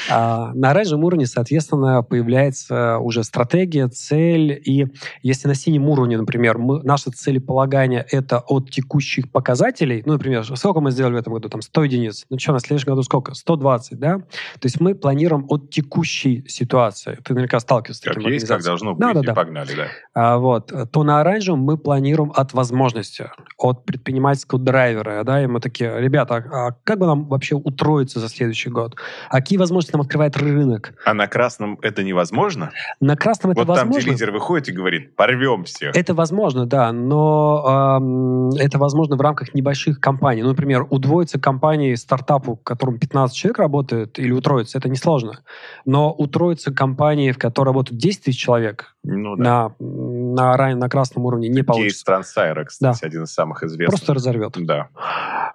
а, 0.10 0.54
на 0.54 0.72
оранжевом 0.72 1.06
уровне, 1.06 1.26
соответственно, 1.26 2.04
появляется 2.04 2.98
уже 3.00 3.24
стратегия, 3.24 3.88
цель, 3.88 4.62
и 4.64 4.88
если 5.22 5.48
на 5.48 5.56
синем 5.56 5.88
уровне, 5.88 6.18
например, 6.18 6.58
мы, 6.58 6.84
наши 6.84 7.10
целеполагания 7.12 7.62
целеполагание 7.72 8.06
это 8.10 8.40
от 8.40 8.70
текущих 8.70 9.32
показателей, 9.32 10.04
ну, 10.06 10.14
например, 10.14 10.46
сколько 10.58 10.82
мы 10.82 10.92
сделали 10.92 11.14
в 11.14 11.18
этом 11.18 11.34
году, 11.34 11.50
там, 11.50 11.62
100 11.62 11.84
единиц, 11.84 12.26
ну 12.30 12.40
что, 12.40 12.54
на 12.54 12.60
следующем 12.60 12.90
году 12.90 13.04
сколько? 13.04 13.34
120, 13.34 14.00
да? 14.00 14.18
То 14.18 14.64
есть 14.64 14.80
мы 14.80 14.96
планируем 14.96 15.46
от 15.50 15.70
текущей 15.70 16.46
ситуации. 16.48 17.18
Ты 17.24 17.34
наверняка 17.34 17.60
сталкивался 17.60 18.02
с 18.02 18.02
таким 18.02 18.24
Как 18.24 18.32
есть, 18.32 18.48
как 18.48 18.64
должно 18.64 18.94
быть, 18.94 19.02
да, 19.02 19.14
да, 19.14 19.22
да. 19.22 19.34
погнали, 19.34 19.72
да. 19.76 19.88
А, 20.14 20.38
вот. 20.38 20.74
То 20.92 21.04
на 21.04 21.22
оранжевом 21.22 21.60
мы 21.60 21.78
планируем 21.78 22.32
от 22.36 22.54
возможности, 22.54 23.30
от 23.58 23.86
предпринимательского 23.86 24.60
драйвера, 24.60 25.24
да, 25.24 25.44
и 25.44 25.48
мы 25.48 25.60
такие, 25.60 26.00
ребята, 26.00 26.36
а, 26.36 26.68
а 26.68 26.72
как 26.84 27.00
бы 27.00 27.06
нам 27.06 27.26
вообще 27.28 27.56
утроиться 27.56 28.20
за 28.20 28.30
следующий 28.30 28.70
год? 28.70 28.96
А 29.30 29.38
какие 29.38 29.58
возможности 29.58 29.94
нам 29.94 30.02
открывает 30.02 30.38
рынок? 30.38 30.94
А 31.06 31.14
на 31.14 31.28
красном 31.28 31.80
это 31.82 32.04
невозможно? 32.04 32.72
На 33.00 33.16
красном 33.16 33.52
это 33.52 33.62
вот 33.62 33.68
возможно. 33.68 33.92
Вот 33.92 33.96
там, 33.96 34.02
где 34.02 34.12
лидер 34.12 34.32
выходит 34.32 34.70
и 34.70 34.72
говорит, 34.72 35.16
порвем 35.16 35.64
все. 35.64 35.92
Это 35.94 36.14
возможно, 36.14 36.66
да, 36.66 36.92
но 36.92 37.51
э, 37.60 38.64
это 38.64 38.78
возможно 38.78 39.16
в 39.16 39.22
рамках 39.22 39.54
небольших 39.54 40.00
компаний. 40.00 40.44
Ну, 40.44 40.50
например, 40.50 40.86
удвоиться 40.90 41.40
компании, 41.40 41.96
стартапу, 41.96 42.56
в 42.56 42.64
котором 42.64 42.98
15 42.98 43.36
человек 43.36 43.60
работает, 43.60 44.20
или 44.20 44.32
утроиться, 44.32 44.78
это 44.78 44.90
несложно. 44.90 45.40
Но 45.86 46.12
утроиться 46.12 46.74
компании, 46.74 47.32
в 47.32 47.38
которой 47.38 47.68
работают 47.68 48.00
10 48.00 48.24
тысяч 48.24 48.40
человек, 48.40 48.96
ну, 49.04 49.36
да. 49.36 49.72
на, 49.80 50.56
на, 50.58 50.76
на 50.76 50.90
красном 50.90 51.26
уровне 51.26 51.50
не 51.50 51.64
получится. 51.64 51.90
Кейс 51.90 52.04
Трансайра, 52.04 52.66
кстати, 52.66 53.02
да. 53.02 53.08
один 53.08 53.24
из 53.24 53.34
самых 53.34 53.64
известных. 53.64 54.00
Просто 54.00 54.14
разорвет. 54.14 54.54
Да. 54.58 54.90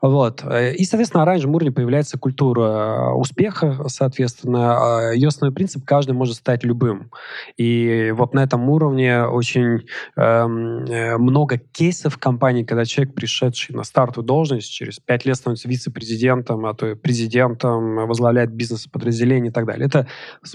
Вот. 0.02 0.44
И, 0.44 0.84
соответственно, 0.84 1.24
на 1.24 1.30
оранжевом 1.30 1.54
уровне 1.56 1.72
появляется 1.72 2.18
культура 2.18 2.62
э, 2.62 3.12
успеха, 3.12 3.84
соответственно. 3.88 5.08
А 5.08 5.12
Ее 5.12 5.28
основной 5.28 5.54
принцип– 5.54 5.84
каждый 5.86 6.12
может 6.12 6.36
стать 6.36 6.64
любым. 6.64 7.10
И 7.56 8.12
вот 8.16 8.34
на 8.34 8.42
этом 8.42 8.68
уровне 8.68 9.24
очень 9.24 9.86
эм, 10.16 10.84
э, 10.84 11.16
много 11.16 11.58
кейсов 11.58 11.85
компаний, 12.18 12.64
когда 12.64 12.84
человек, 12.84 13.14
пришедший 13.14 13.74
на 13.74 13.84
стартовую 13.84 14.26
должность, 14.26 14.70
через 14.70 14.98
пять 14.98 15.24
лет 15.24 15.36
становится 15.36 15.68
вице-президентом, 15.68 16.66
а 16.66 16.74
то 16.74 16.86
и 16.86 16.94
президентом, 16.94 18.06
возглавляет 18.06 18.50
бизнес-подразделение 18.50 19.50
и 19.50 19.52
так 19.52 19.66
далее. 19.66 19.86
Это, 19.86 20.06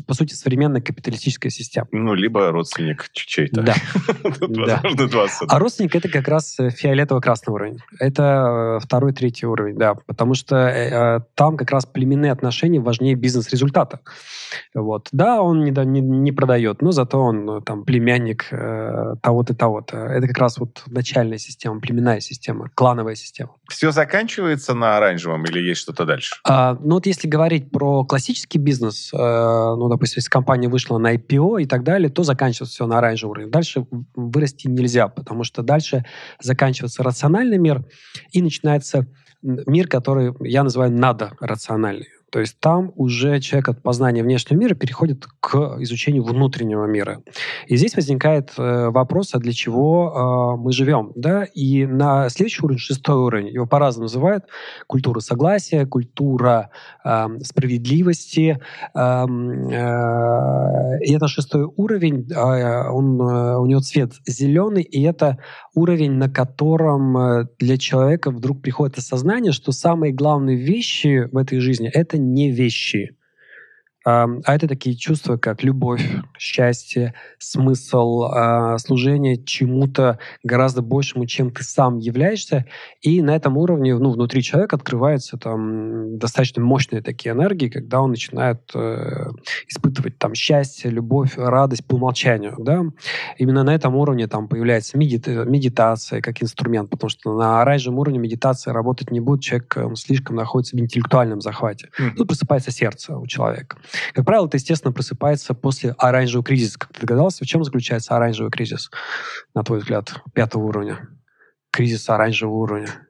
по 0.06 0.14
сути, 0.14 0.34
современная 0.34 0.82
капиталистическая 0.82 1.50
система. 1.50 1.88
Ну, 1.92 2.14
либо 2.14 2.52
родственник 2.52 3.10
чей-то. 3.12 3.62
Да. 3.62 3.76
А 5.48 5.60
родственник– 5.60 5.96
это 5.96 6.10
как 6.10 6.28
раз 6.28 6.60
э, 6.60 6.70
фиолетово-красный 6.70 7.54
уровень. 7.54 7.80
Это 8.00 8.80
второй, 8.82 9.14
третий 9.14 9.46
уровень, 9.46 9.78
да, 9.78 9.96
потому 9.96 10.34
что 10.34 10.56
э, 10.56 10.90
э, 10.90 11.20
там 11.36 11.58
как 11.58 11.72
раз 11.72 11.86
племенные 11.86 12.32
отношения 12.32 12.80
важнее 12.80 13.16
бизнес-результата. 13.16 14.00
Вот. 14.74 15.10
Да, 15.12 15.42
он 15.42 15.64
не, 15.64 15.72
не, 15.72 16.02
не 16.02 16.32
продает, 16.32 16.82
но 16.82 16.92
зато 16.92 17.20
он 17.20 17.62
там 17.64 17.84
племянник 17.84 18.48
э, 18.52 19.16
того-то, 19.22 19.56
того-то. 19.56 19.98
Это 19.98 20.28
как 20.28 20.38
раз 20.38 20.58
вот 20.58 20.84
начальная 21.22 21.38
система, 21.38 21.80
племенная 21.80 22.20
система, 22.20 22.70
клановая 22.74 23.16
система. 23.16 23.56
Все 23.70 23.92
заканчивается 23.92 24.74
на 24.74 24.98
оранжевом 24.98 25.44
или 25.46 25.60
есть 25.60 25.82
что-то 25.82 26.06
дальше? 26.06 26.36
А, 26.44 26.76
ну 26.80 26.96
вот 26.96 27.06
если 27.06 27.28
говорить 27.28 27.72
про 27.72 28.04
классический 28.04 28.58
бизнес, 28.58 29.12
э, 29.14 29.18
ну, 29.18 29.88
допустим, 29.88 30.18
если 30.18 30.30
компания 30.30 30.68
вышла 30.68 30.98
на 30.98 31.16
IPO 31.16 31.62
и 31.62 31.66
так 31.66 31.84
далее, 31.84 32.10
то 32.10 32.24
заканчивается 32.24 32.74
все 32.74 32.88
на 32.88 32.98
оранжевом 32.98 33.32
уровне. 33.32 33.52
Дальше 33.52 33.86
вырасти 34.16 34.68
нельзя, 34.68 35.08
потому 35.08 35.44
что 35.44 35.62
дальше 35.62 36.04
заканчивается 36.42 37.04
рациональный 37.04 37.58
мир 37.58 37.86
и 38.32 38.42
начинается 38.42 39.08
мир, 39.42 39.88
который 39.88 40.34
я 40.42 40.64
называю 40.64 40.92
надо 40.92 41.34
рациональный. 41.40 42.08
То 42.32 42.40
есть 42.40 42.58
там 42.60 42.94
уже 42.96 43.40
человек 43.42 43.70
от 43.70 43.84
познания 43.84 44.24
внешнего 44.24 44.58
мира 44.58 44.74
переходит 44.74 45.28
к 45.42 45.78
изучению 45.80 46.24
внутреннего 46.24 46.86
мира. 46.86 47.22
И 47.68 47.76
здесь 47.76 47.96
возникает 47.96 48.54
э, 48.58 48.90
вопрос, 48.90 49.36
а 49.36 49.40
для 49.40 49.52
чего 49.52 50.56
э, 50.58 50.62
мы 50.62 50.72
живем? 50.72 51.12
Да? 51.16 51.44
И 51.44 51.86
на 51.86 52.30
следующий 52.30 52.64
уровень, 52.64 52.80
шестой 52.80 53.18
уровень, 53.18 53.50
его 53.50 53.66
по-разному 53.68 54.06
называют, 54.06 54.46
культура 54.88 55.20
согласия, 55.20 55.86
культура 55.86 56.70
э, 57.04 57.28
справедливости. 57.44 58.60
Э, 58.96 59.26
э, 59.26 61.00
и 61.04 61.14
это 61.14 61.28
шестой 61.28 61.66
уровень, 61.76 62.32
э, 62.32 62.90
он, 62.90 63.20
э, 63.20 63.58
у 63.58 63.66
него 63.66 63.82
цвет 63.82 64.14
зеленый, 64.26 64.84
и 64.84 65.02
это 65.04 65.38
уровень, 65.76 66.14
на 66.14 66.30
котором 66.30 67.18
э, 67.18 67.48
для 67.60 67.78
человека 67.78 68.32
вдруг 68.32 68.62
приходит 68.62 68.98
осознание, 69.00 69.52
что 69.52 69.74
самые 69.74 70.14
главные 70.14 70.56
вещи 70.56 71.28
в 71.30 71.38
этой 71.38 71.60
жизни— 71.60 71.90
это 71.94 72.21
не 72.22 72.52
вещи. 72.52 73.16
А 74.04 74.28
это 74.46 74.68
такие 74.68 74.96
чувства, 74.96 75.38
как 75.38 75.64
любовь, 75.64 76.04
счастье, 76.38 77.14
смысл, 77.38 78.24
а, 78.24 78.78
служение 78.80 79.44
чему-то 79.44 80.18
гораздо 80.44 80.82
большему, 80.82 81.28
чем 81.28 81.52
ты 81.52 81.64
сам 81.64 82.00
являешься. 82.00 82.66
И 83.02 83.22
на 83.22 83.36
этом 83.36 83.58
уровне, 83.58 83.96
ну, 83.96 84.12
внутри 84.12 84.42
человека 84.42 84.76
открываются 84.76 85.38
там 85.38 86.18
достаточно 86.18 86.64
мощные 86.64 87.04
такие 87.04 87.34
энергии, 87.34 87.70
когда 87.70 88.02
он 88.02 88.12
начинает 88.12 88.62
э, 88.74 89.30
испытывать 89.68 90.18
там 90.18 90.34
счастье, 90.34 90.90
любовь, 90.90 91.34
радость 91.38 91.86
по 91.86 91.96
умолчанию, 91.96 92.56
да. 92.58 92.84
Именно 93.38 93.64
на 93.64 93.76
этом 93.76 93.96
уровне 93.96 94.28
там 94.28 94.48
появляется 94.48 94.98
медита- 94.98 95.46
медитация 95.46 96.22
как 96.22 96.42
инструмент, 96.42 96.90
потому 96.90 97.10
что 97.10 97.38
на 97.38 97.62
оранжевом 97.62 98.00
уровне 98.00 98.18
медитация 98.20 98.74
работать 98.74 99.12
не 99.12 99.20
будет, 99.20 99.42
человек 99.42 99.78
он 99.78 99.96
слишком 99.96 100.36
находится 100.36 100.76
в 100.76 100.80
интеллектуальном 100.80 101.42
захвате. 101.42 101.90
Mm-hmm. 102.00 102.16
Тут 102.18 102.28
просыпается 102.28 102.72
сердце 102.72 103.16
у 103.16 103.28
человека. 103.28 103.78
Как 104.14 104.26
правило, 104.26 104.48
это, 104.48 104.58
естественно, 104.58 104.94
просыпается 104.94 105.54
после 105.54 105.96
оранжевого 105.98 106.44
кризиса. 106.44 106.80
Как 106.80 106.94
ты 106.94 107.02
догадался, 107.02 107.44
в 107.44 107.48
чем 107.48 107.64
заключается 107.64 108.16
оранжевый 108.16 108.52
кризис, 108.52 108.90
на 109.54 109.64
твой 109.64 109.80
взгляд, 109.80 110.14
пятого 110.34 110.64
уровня? 110.64 111.10
Кризис 111.72 112.10
оранжевого 112.10 112.56
уровня. 112.56 113.08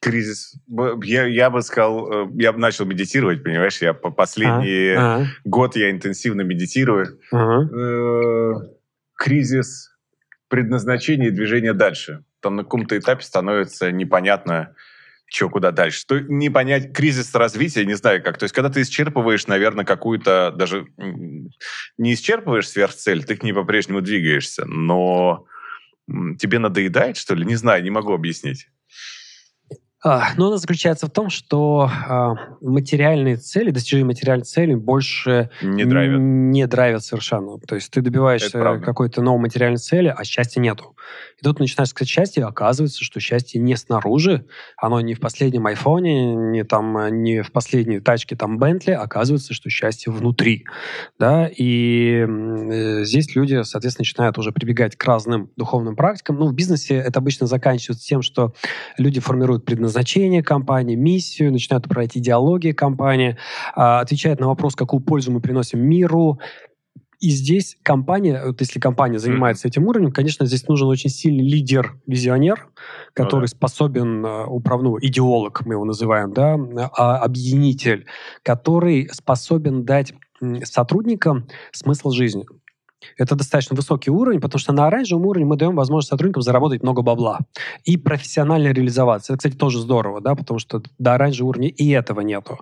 Кризис. 0.00 0.54
Я, 1.02 1.26
я 1.26 1.50
бы 1.50 1.62
сказал, 1.62 2.28
э, 2.28 2.28
я 2.34 2.52
бы 2.52 2.58
начал 2.58 2.84
медитировать, 2.84 3.42
понимаешь? 3.42 3.80
Я 3.80 3.92
по 3.94 4.10
последний 4.10 4.94
а, 4.94 5.22
а. 5.22 5.26
год 5.44 5.74
я 5.76 5.90
интенсивно 5.90 6.42
медитирую. 6.42 7.18
А. 7.32 8.60
Кризис 9.14 9.96
предназначения 10.48 11.28
и 11.28 11.32
движения 11.32 11.72
дальше. 11.72 12.24
Там 12.40 12.56
на 12.56 12.62
каком-то 12.62 12.96
этапе 12.96 13.22
становится 13.22 13.90
непонятно, 13.90 14.74
что 15.28 15.48
куда 15.48 15.72
дальше. 15.72 16.04
То 16.06 16.20
не 16.20 16.50
понять 16.50 16.92
кризис 16.92 17.34
развития, 17.34 17.84
не 17.84 17.94
знаю 17.94 18.22
как. 18.22 18.38
То 18.38 18.44
есть, 18.44 18.54
когда 18.54 18.70
ты 18.70 18.82
исчерпываешь, 18.82 19.46
наверное, 19.46 19.84
какую-то 19.84 20.52
даже 20.56 20.86
не 21.98 22.14
исчерпываешь 22.14 22.68
сверхцель, 22.68 23.24
ты 23.24 23.36
к 23.36 23.42
ней 23.42 23.52
по-прежнему 23.52 24.00
двигаешься, 24.00 24.64
но 24.66 25.46
тебе 26.38 26.58
надоедает, 26.58 27.16
что 27.16 27.34
ли? 27.34 27.44
Не 27.44 27.56
знаю, 27.56 27.82
не 27.82 27.90
могу 27.90 28.12
объяснить. 28.12 28.68
А, 30.04 30.28
но 30.36 30.46
она 30.48 30.58
заключается 30.58 31.08
в 31.08 31.10
том, 31.10 31.30
что 31.30 31.90
а, 31.90 32.34
материальные 32.60 33.38
цели, 33.38 33.70
достижение 33.70 34.06
материальной 34.06 34.44
цели 34.44 34.74
больше 34.74 35.50
не 35.62 35.84
драйвят. 35.84 36.20
не 36.20 36.66
драйвят 36.68 37.02
совершенно. 37.02 37.58
То 37.58 37.74
есть 37.74 37.90
ты 37.90 38.02
добиваешься 38.02 38.80
какой-то 38.84 39.20
новой 39.20 39.40
материальной 39.40 39.78
цели, 39.78 40.14
а 40.16 40.22
счастья 40.22 40.60
нету. 40.60 40.94
И 41.38 41.42
тут 41.42 41.60
начинаешь 41.60 41.88
искать 41.88 42.08
счастье, 42.08 42.42
и 42.42 42.46
оказывается, 42.46 43.04
что 43.04 43.20
счастье 43.20 43.60
не 43.60 43.76
снаружи, 43.76 44.46
оно 44.76 45.00
не 45.00 45.14
в 45.14 45.20
последнем 45.20 45.66
айфоне, 45.66 46.34
не, 46.34 46.64
там, 46.64 47.22
не 47.22 47.42
в 47.42 47.52
последней 47.52 48.00
тачке 48.00 48.36
там 48.36 48.58
Бентли, 48.58 48.92
оказывается, 48.92 49.52
что 49.52 49.68
счастье 49.68 50.10
внутри. 50.10 50.64
Да? 51.18 51.48
И 51.48 52.24
э, 52.26 53.04
здесь 53.04 53.34
люди, 53.36 53.62
соответственно, 53.64 54.02
начинают 54.02 54.38
уже 54.38 54.52
прибегать 54.52 54.96
к 54.96 55.04
разным 55.04 55.50
духовным 55.56 55.94
практикам. 55.94 56.36
Ну, 56.36 56.46
в 56.46 56.54
бизнесе 56.54 56.94
это 56.96 57.20
обычно 57.20 57.46
заканчивается 57.46 58.06
тем, 58.06 58.22
что 58.22 58.54
люди 58.96 59.20
формируют 59.20 59.64
предназначение 59.64 60.42
компании, 60.42 60.94
миссию, 60.94 61.52
начинают 61.52 61.86
управлять 61.86 62.16
идеологией 62.16 62.74
компании, 62.74 63.36
э, 63.76 63.80
отвечают 63.80 64.40
на 64.40 64.46
вопрос, 64.46 64.74
какую 64.74 65.00
пользу 65.00 65.32
мы 65.32 65.40
приносим 65.40 65.80
миру, 65.80 66.40
и 67.20 67.30
здесь 67.30 67.76
компания, 67.82 68.42
вот 68.44 68.60
если 68.60 68.78
компания 68.78 69.18
занимается 69.18 69.66
mm-hmm. 69.66 69.70
этим 69.70 69.86
уровнем, 69.86 70.12
конечно, 70.12 70.46
здесь 70.46 70.68
нужен 70.68 70.88
очень 70.88 71.10
сильный 71.10 71.44
лидер-визионер, 71.44 72.68
который 73.14 73.42
ну, 73.42 73.46
да. 73.46 73.56
способен, 73.56 74.24
э, 74.24 74.44
управну, 74.46 74.98
идеолог 75.00 75.64
мы 75.64 75.74
его 75.74 75.84
называем, 75.84 76.32
да, 76.32 76.58
а, 76.96 77.18
объединитель, 77.18 78.06
который 78.42 79.08
способен 79.12 79.84
дать 79.84 80.12
сотрудникам 80.64 81.46
смысл 81.72 82.10
жизни. 82.10 82.46
Это 83.16 83.34
достаточно 83.34 83.76
высокий 83.76 84.10
уровень, 84.10 84.40
потому 84.40 84.58
что 84.58 84.72
на 84.72 84.86
оранжевом 84.86 85.26
уровне 85.26 85.46
мы 85.46 85.56
даем 85.56 85.74
возможность 85.74 86.08
сотрудникам 86.08 86.42
заработать 86.42 86.82
много 86.82 87.02
бабла 87.02 87.40
и 87.84 87.96
профессионально 87.96 88.72
реализоваться. 88.72 89.32
Это, 89.32 89.38
кстати, 89.38 89.54
тоже 89.54 89.80
здорово, 89.80 90.20
да, 90.20 90.34
потому 90.34 90.58
что 90.58 90.82
до 90.98 91.14
оранжевого 91.14 91.50
уровня 91.50 91.68
и 91.68 91.90
этого 91.90 92.20
нету. 92.20 92.58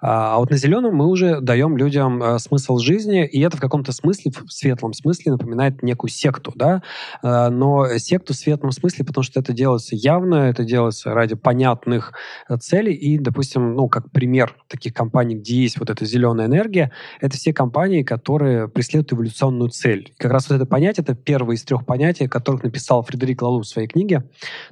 А, 0.00 0.36
а 0.36 0.38
вот 0.38 0.50
на 0.50 0.56
зеленом 0.56 0.94
мы 0.94 1.06
уже 1.06 1.40
даем 1.40 1.76
людям 1.76 2.22
а, 2.22 2.38
смысл 2.38 2.78
жизни, 2.78 3.26
и 3.26 3.40
это 3.40 3.56
в 3.56 3.60
каком-то 3.60 3.92
смысле, 3.92 4.32
в 4.32 4.52
светлом 4.52 4.92
смысле 4.92 5.32
напоминает 5.32 5.82
некую 5.82 6.10
секту, 6.10 6.52
да, 6.54 6.82
а, 7.22 7.50
но 7.50 7.98
секту 7.98 8.34
в 8.34 8.36
светлом 8.36 8.72
смысле, 8.72 9.04
потому 9.04 9.24
что 9.24 9.40
это 9.40 9.52
делается 9.52 9.96
явно, 9.96 10.48
это 10.48 10.64
делается 10.64 11.12
ради 11.14 11.34
понятных 11.34 12.12
целей, 12.60 12.92
и, 12.92 13.18
допустим, 13.18 13.74
ну, 13.74 13.88
как 13.88 14.10
пример 14.10 14.56
таких 14.68 14.94
компаний, 14.94 15.36
где 15.36 15.62
есть 15.62 15.78
вот 15.78 15.90
эта 15.90 16.04
зеленая 16.04 16.46
энергия, 16.46 16.92
это 17.20 17.36
все 17.36 17.52
компании, 17.52 18.02
которые 18.02 18.68
преследуют 18.68 19.12
эволюционную 19.12 19.70
цель 19.70 19.77
цель. 19.78 20.12
И 20.16 20.22
как 20.22 20.32
раз 20.32 20.48
вот 20.48 20.56
это 20.56 20.66
понятие, 20.66 21.02
это 21.02 21.14
первое 21.14 21.56
из 21.56 21.62
трех 21.62 21.86
понятий, 21.86 22.28
которых 22.28 22.62
написал 22.62 23.02
Фредерик 23.02 23.42
Лалу 23.42 23.60
в 23.60 23.66
своей 23.66 23.88
книге. 23.88 24.24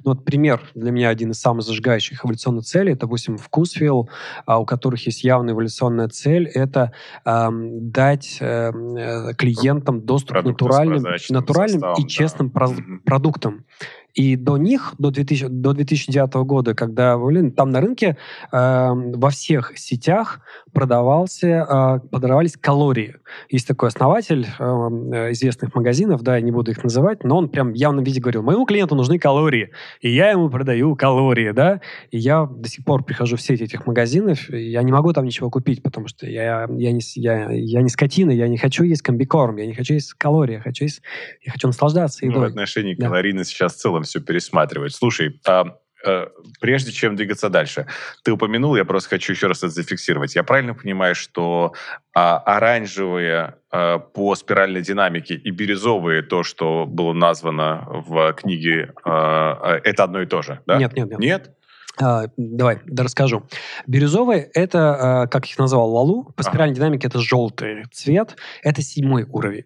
Ну, 0.03 0.13
вот 0.13 0.25
пример 0.25 0.61
для 0.75 0.91
меня 0.91 1.09
один 1.09 1.31
из 1.31 1.39
самых 1.39 1.63
зажигающих 1.63 2.23
эволюционных 2.23 2.65
целей, 2.65 2.93
это, 2.93 3.01
допустим, 3.01 3.37
вкусвилл, 3.37 4.09
а, 4.45 4.59
у 4.59 4.65
которых 4.65 5.05
есть 5.05 5.23
явная 5.23 5.53
эволюционная 5.53 6.09
цель, 6.09 6.47
это 6.47 6.91
эм, 7.25 7.91
дать 7.91 8.37
эм, 8.39 9.33
клиентам 9.35 10.01
доступ 10.01 10.37
к 10.37 10.43
натуральным, 10.43 11.03
натуральным 11.29 11.79
составом, 11.81 12.03
и 12.03 12.07
честным 12.07 12.51
да. 12.53 12.67
продуктам. 13.05 13.65
И 14.17 14.35
до 14.35 14.57
них, 14.57 14.95
до, 14.97 15.11
2000, 15.11 15.47
до 15.47 15.73
2009 15.73 16.33
года, 16.47 16.73
когда 16.73 17.19
блин, 17.19 17.51
там 17.51 17.69
на 17.69 17.81
рынке 17.81 18.17
э, 18.51 18.89
во 18.91 19.29
всех 19.29 19.73
сетях 19.77 20.41
продавался, 20.73 21.47
э, 21.47 22.07
продавались 22.09 22.57
калории. 22.57 23.17
Есть 23.51 23.67
такой 23.67 23.89
основатель 23.89 24.47
э, 24.57 24.63
известных 25.33 25.75
магазинов, 25.75 26.23
да, 26.23 26.35
я 26.35 26.41
не 26.41 26.51
буду 26.51 26.71
их 26.71 26.83
называть, 26.83 27.23
но 27.23 27.37
он 27.37 27.49
прям 27.49 27.73
в 27.73 27.75
явном 27.75 28.03
виде 28.03 28.19
говорил, 28.19 28.41
моему 28.41 28.65
клиенту 28.65 28.95
нужны 28.95 29.19
калории, 29.19 29.69
и 30.01 30.09
я 30.09 30.31
ему 30.31 30.49
продаю 30.49 30.95
калории, 30.95 31.51
да. 31.51 31.81
И 32.09 32.17
я 32.17 32.47
до 32.47 32.67
сих 32.67 32.85
пор 32.85 33.03
прихожу 33.03 33.37
в 33.37 33.41
сеть 33.41 33.61
этих 33.61 33.85
магазинов, 33.85 34.49
я 34.49 34.81
не 34.81 34.91
могу 34.91 35.13
там 35.13 35.25
ничего 35.25 35.51
купить, 35.51 35.83
потому 35.83 36.07
что 36.07 36.25
я, 36.25 36.67
я, 36.71 36.91
не, 36.91 37.01
я, 37.17 37.51
я 37.51 37.81
не 37.83 37.89
скотина, 37.89 38.31
я 38.31 38.47
не 38.47 38.57
хочу 38.57 38.83
есть 38.83 39.03
комбикорм, 39.03 39.57
я 39.57 39.67
не 39.67 39.75
хочу 39.75 39.93
есть 39.93 40.13
калории, 40.13 40.53
я 40.53 40.61
хочу, 40.61 40.85
есть, 40.85 41.03
я 41.45 41.51
хочу 41.51 41.67
наслаждаться 41.67 42.25
едой. 42.25 42.37
Ну, 42.37 42.41
в 42.45 42.49
отношении 42.49 42.95
да. 42.95 43.05
калорийности 43.05 43.53
сейчас 43.53 43.75
в 43.75 43.77
целом 43.77 44.05
все 44.07 44.19
пересматривать. 44.19 44.95
Слушай, 44.95 45.39
а, 45.45 45.77
а, 46.05 46.29
прежде 46.59 46.91
чем 46.91 47.15
двигаться 47.15 47.49
дальше, 47.49 47.87
ты 48.23 48.31
упомянул, 48.31 48.75
я 48.75 48.85
просто 48.85 49.09
хочу 49.09 49.33
еще 49.33 49.47
раз 49.47 49.59
это 49.59 49.69
зафиксировать. 49.69 50.35
Я 50.35 50.43
правильно 50.43 50.73
понимаю, 50.73 51.15
что 51.15 51.73
а, 52.13 52.37
оранжевые 52.37 53.55
а, 53.71 53.99
по 53.99 54.35
спиральной 54.35 54.81
динамике 54.81 55.35
и 55.35 55.51
бирюзовые, 55.51 56.21
то, 56.21 56.43
что 56.43 56.85
было 56.85 57.13
названо 57.13 57.85
в 57.87 58.33
книге, 58.33 58.93
а, 59.03 59.59
а 59.61 59.81
это 59.83 60.03
одно 60.03 60.21
и 60.21 60.25
то 60.25 60.41
же, 60.41 60.61
да? 60.65 60.77
Нет, 60.77 60.93
нет, 60.93 61.09
нет. 61.09 61.19
Нет? 61.19 61.51
Uh, 61.99 62.29
давай, 62.37 62.79
да 62.85 63.03
расскажу. 63.03 63.43
Бирюзовые— 63.87 64.49
это, 64.53 65.25
uh, 65.25 65.27
как 65.29 65.47
их 65.47 65.57
назвал 65.57 65.91
Лалу, 65.91 66.31
по 66.35 66.43
спиральной 66.43 66.73
ага. 66.73 66.81
динамике 66.81 67.07
это 67.07 67.19
желтый 67.19 67.85
цвет, 67.91 68.35
это 68.61 68.81
седьмой 68.81 69.23
уровень. 69.23 69.65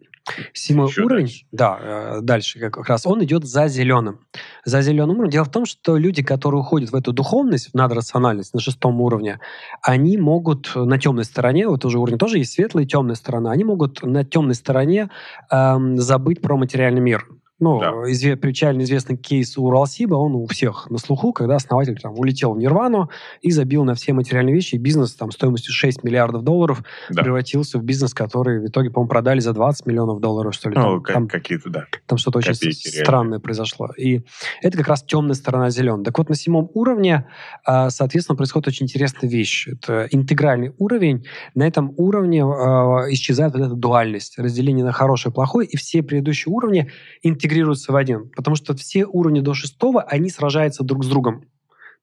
Седьмой 0.54 0.88
Еще 0.88 1.02
уровень, 1.04 1.26
дальше. 1.26 1.46
да, 1.52 1.80
э, 1.82 2.20
дальше 2.22 2.60
как 2.60 2.88
раз, 2.88 3.06
он 3.06 3.24
идет 3.24 3.44
за 3.44 3.68
зеленым. 3.68 4.20
За 4.66 4.82
зеленым 4.82 5.16
уровнем. 5.16 5.32
Дело 5.32 5.46
в 5.46 5.52
том, 5.52 5.66
что 5.66 5.98
люди, 5.98 6.22
которые 6.22 6.62
уходят 6.62 6.92
в 6.92 6.96
эту 6.96 7.12
духовность, 7.12 7.72
в 7.72 7.74
надрациональность 7.74 8.54
на 8.54 8.60
шестом 8.60 9.02
уровне, 9.02 9.40
они 9.82 10.18
могут 10.18 10.72
на 10.76 11.00
темной 11.00 11.26
стороне, 11.26 11.68
вот 11.68 11.86
уже 11.86 12.00
уровень 12.00 12.20
тоже 12.20 12.38
есть 12.38 12.54
светлая 12.54 12.86
и 12.86 12.88
темная 12.88 13.16
сторона, 13.16 13.52
они 13.52 13.64
могут 13.64 14.04
на 14.04 14.24
темной 14.24 14.56
стороне 14.56 15.10
эм, 15.50 15.98
забыть 15.98 16.42
про 16.42 16.56
материальный 16.56 17.02
мир. 17.02 17.28
Ну, 17.62 17.80
да. 17.80 17.92
изве, 18.12 18.36
печально 18.36 18.82
известный 18.82 19.18
кейс 19.18 19.56
у 19.56 19.66
Уралсиба, 19.66 20.16
он 20.16 20.34
у 20.34 20.48
всех 20.48 20.90
на 20.90 20.98
слуху, 20.98 21.32
когда 21.32 21.56
основатель 21.56 21.96
там 22.02 22.18
улетел 22.18 22.54
в 22.54 22.58
Нирвану 22.58 23.12
и 23.42 23.52
забил 23.52 23.84
на 23.84 23.94
все 23.94 24.14
материальные 24.14 24.56
вещи, 24.56 24.76
и 24.76 24.78
бизнес 24.80 25.14
там 25.14 25.30
стоимостью 25.30 25.72
6 25.72 26.04
миллиардов 26.04 26.44
долларов 26.44 26.84
да. 27.12 27.22
превратился 27.22 27.78
в 27.78 27.84
бизнес, 27.84 28.16
который 28.16 28.60
в 28.60 28.66
итоге, 28.66 28.90
по-моему, 28.90 29.10
продали 29.10 29.40
за 29.42 29.54
20 29.54 29.86
миллионов 29.86 30.20
долларов, 30.20 30.56
что 30.56 30.72
ли. 30.72 30.76
Ну, 30.76 31.02
там, 31.02 31.28
какие-то, 31.28 31.70
да. 31.70 31.86
Там 32.08 32.18
что-то 32.18 32.40
очень 32.40 32.56
странное 32.56 33.38
произошло. 33.38 33.92
И 33.96 34.22
это 34.64 34.80
как 34.80 34.88
раз 34.88 35.04
темная 35.04 35.36
сторона 35.36 35.70
зеленая. 35.70 36.04
Так 36.04 36.18
вот, 36.18 36.30
на 36.30 36.36
седьмом 36.36 36.72
уровне, 36.74 37.28
а, 37.64 37.92
соответственно, 37.92 38.38
происходит 38.38 38.70
очень 38.70 38.86
интересная 38.88 39.30
вещь. 39.30 39.68
Это 39.68 40.08
интегральный 40.10 40.74
уровень. 40.80 41.28
На 41.54 41.68
этом 41.68 41.94
уровне 41.98 42.44
а, 42.44 43.06
исчезает 43.12 43.54
вот 43.54 43.62
эта 43.62 43.76
дуальность, 43.76 44.40
разделение 44.40 44.84
на 44.84 44.94
хорошее 44.94 45.32
и 45.32 45.36
плохое, 45.36 45.68
и 45.68 45.78
все 45.78 46.02
предыдущие 46.02 46.52
уровни 46.52 46.90
интегрируются 47.22 47.51
интегрируются 47.52 47.92
в 47.92 47.96
один. 47.96 48.30
Потому 48.30 48.56
что 48.56 48.74
все 48.76 49.06
уровни 49.06 49.42
до 49.42 49.54
шестого, 49.54 50.02
они 50.02 50.30
сражаются 50.30 50.84
друг 50.84 51.04
с 51.04 51.08
другом. 51.08 51.46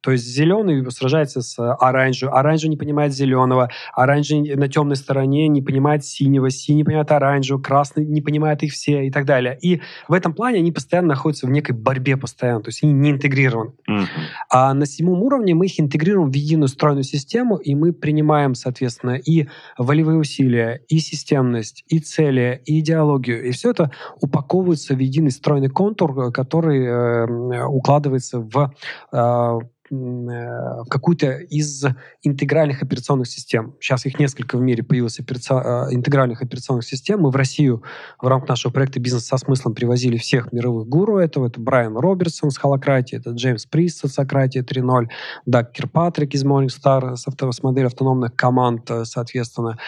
То 0.03 0.13
есть 0.13 0.25
зеленый 0.25 0.91
сражается 0.91 1.43
с 1.43 1.59
оранжевым, 1.59 2.35
оранжевый 2.35 2.71
не 2.71 2.77
понимает 2.77 3.13
зеленого, 3.13 3.71
оранжевый 3.95 4.57
на 4.57 4.69
темной 4.69 4.97
стороне 4.97 5.49
не 5.49 5.63
понимает 5.63 6.05
синего, 6.05 6.51
синий 6.51 6.79
не 6.79 6.85
понимает 6.85 7.11
оранжевого, 7.13 7.63
красный 7.63 8.05
не 8.05 8.21
понимает 8.21 8.63
их 8.63 8.73
все 8.73 9.07
и 9.07 9.11
так 9.11 9.25
далее. 9.25 9.59
И 9.61 9.81
в 10.09 10.13
этом 10.13 10.35
плане 10.35 10.59
они 10.59 10.73
постоянно 10.73 11.09
находятся 11.09 11.47
в 11.47 11.51
некой 11.51 11.75
борьбе 11.75 12.17
постоянно, 12.17 12.63
то 12.63 12.69
есть 12.69 12.83
они 12.83 12.93
не 12.93 13.11
интегрированы. 13.11 13.73
Mm-hmm. 13.89 14.07
А 14.51 14.75
на 14.75 14.87
седьмом 14.87 15.23
уровне 15.23 15.55
мы 15.55 15.67
их 15.67 15.81
интегрируем 15.81 16.31
в 16.31 16.35
единую 16.35 16.69
стройную 16.69 17.05
систему, 17.05 17.57
и 17.57 17.75
мы 17.75 17.93
принимаем, 17.93 18.55
соответственно, 18.55 19.17
и 19.17 19.49
волевые 19.77 20.19
усилия, 20.19 20.83
и 20.89 20.99
системность, 20.99 21.85
и 21.89 21.99
цели, 21.99 22.63
и 22.65 22.81
идеологию. 22.81 23.47
И 23.47 23.51
все 23.53 23.71
это 23.71 23.91
упаковывается 24.21 24.95
в 24.95 24.99
единый 24.99 25.31
стройный 25.31 25.69
контур, 25.69 26.33
который 26.33 26.85
э, 26.85 27.65
укладывается 27.67 28.41
в 28.41 28.73
э, 29.13 29.19
Э, 29.19 29.59
в 29.59 29.78
какую-то 29.89 31.39
из 31.39 31.85
интегральных 32.23 32.83
операционных 32.83 33.27
систем. 33.29 33.75
Сейчас 33.81 34.07
их 34.07 34.19
несколько 34.19 34.57
в 34.57 34.61
мире 34.61 34.83
появилось 34.83 35.19
операци... 35.19 35.53
Э, 35.53 35.89
интегральных 35.91 36.43
операционных 36.43 36.85
систем. 36.85 37.21
Мы 37.21 37.31
в 37.31 37.37
Россию 37.37 37.83
в 38.21 38.27
рамках 38.27 38.51
нашего 38.51 38.73
проекта 38.73 39.01
«Бизнес 39.01 39.27
со 39.27 39.37
смыслом» 39.37 39.75
привозили 39.75 40.17
всех 40.17 40.53
мировых 40.53 40.89
гуру 40.89 41.19
этого. 41.19 41.47
Это 41.47 41.61
Брайан 41.61 41.97
Робертсон 41.97 42.51
с 42.51 42.59
Холократии, 42.59 43.19
это 43.19 43.31
Джеймс 43.31 43.67
Прист 43.67 44.07
с 44.07 44.13
Сократии 44.13 44.63
3.0, 44.63 45.09
Даг 45.47 45.73
Кирпатрик 45.73 46.35
из 46.35 46.45
Morningstar 46.45 47.17
с, 47.17 47.27
авто... 47.27 47.51
с 47.53 47.63
моделью 47.63 47.89
автономных 47.89 48.35
команд, 48.35 48.91
э, 48.91 49.05
соответственно. 49.05 49.79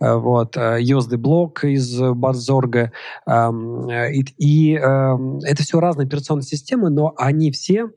Вот. 0.00 0.56
Йозды 0.56 1.18
Блок 1.18 1.64
из 1.64 1.98
Базорга. 2.00 2.92
Эм, 3.26 3.88
и 3.90 4.74
эм, 4.74 5.38
это 5.40 5.62
все 5.62 5.80
разные 5.80 6.06
операционные 6.06 6.44
системы, 6.44 6.90
но 6.90 7.14
они 7.16 7.50
все 7.50 7.88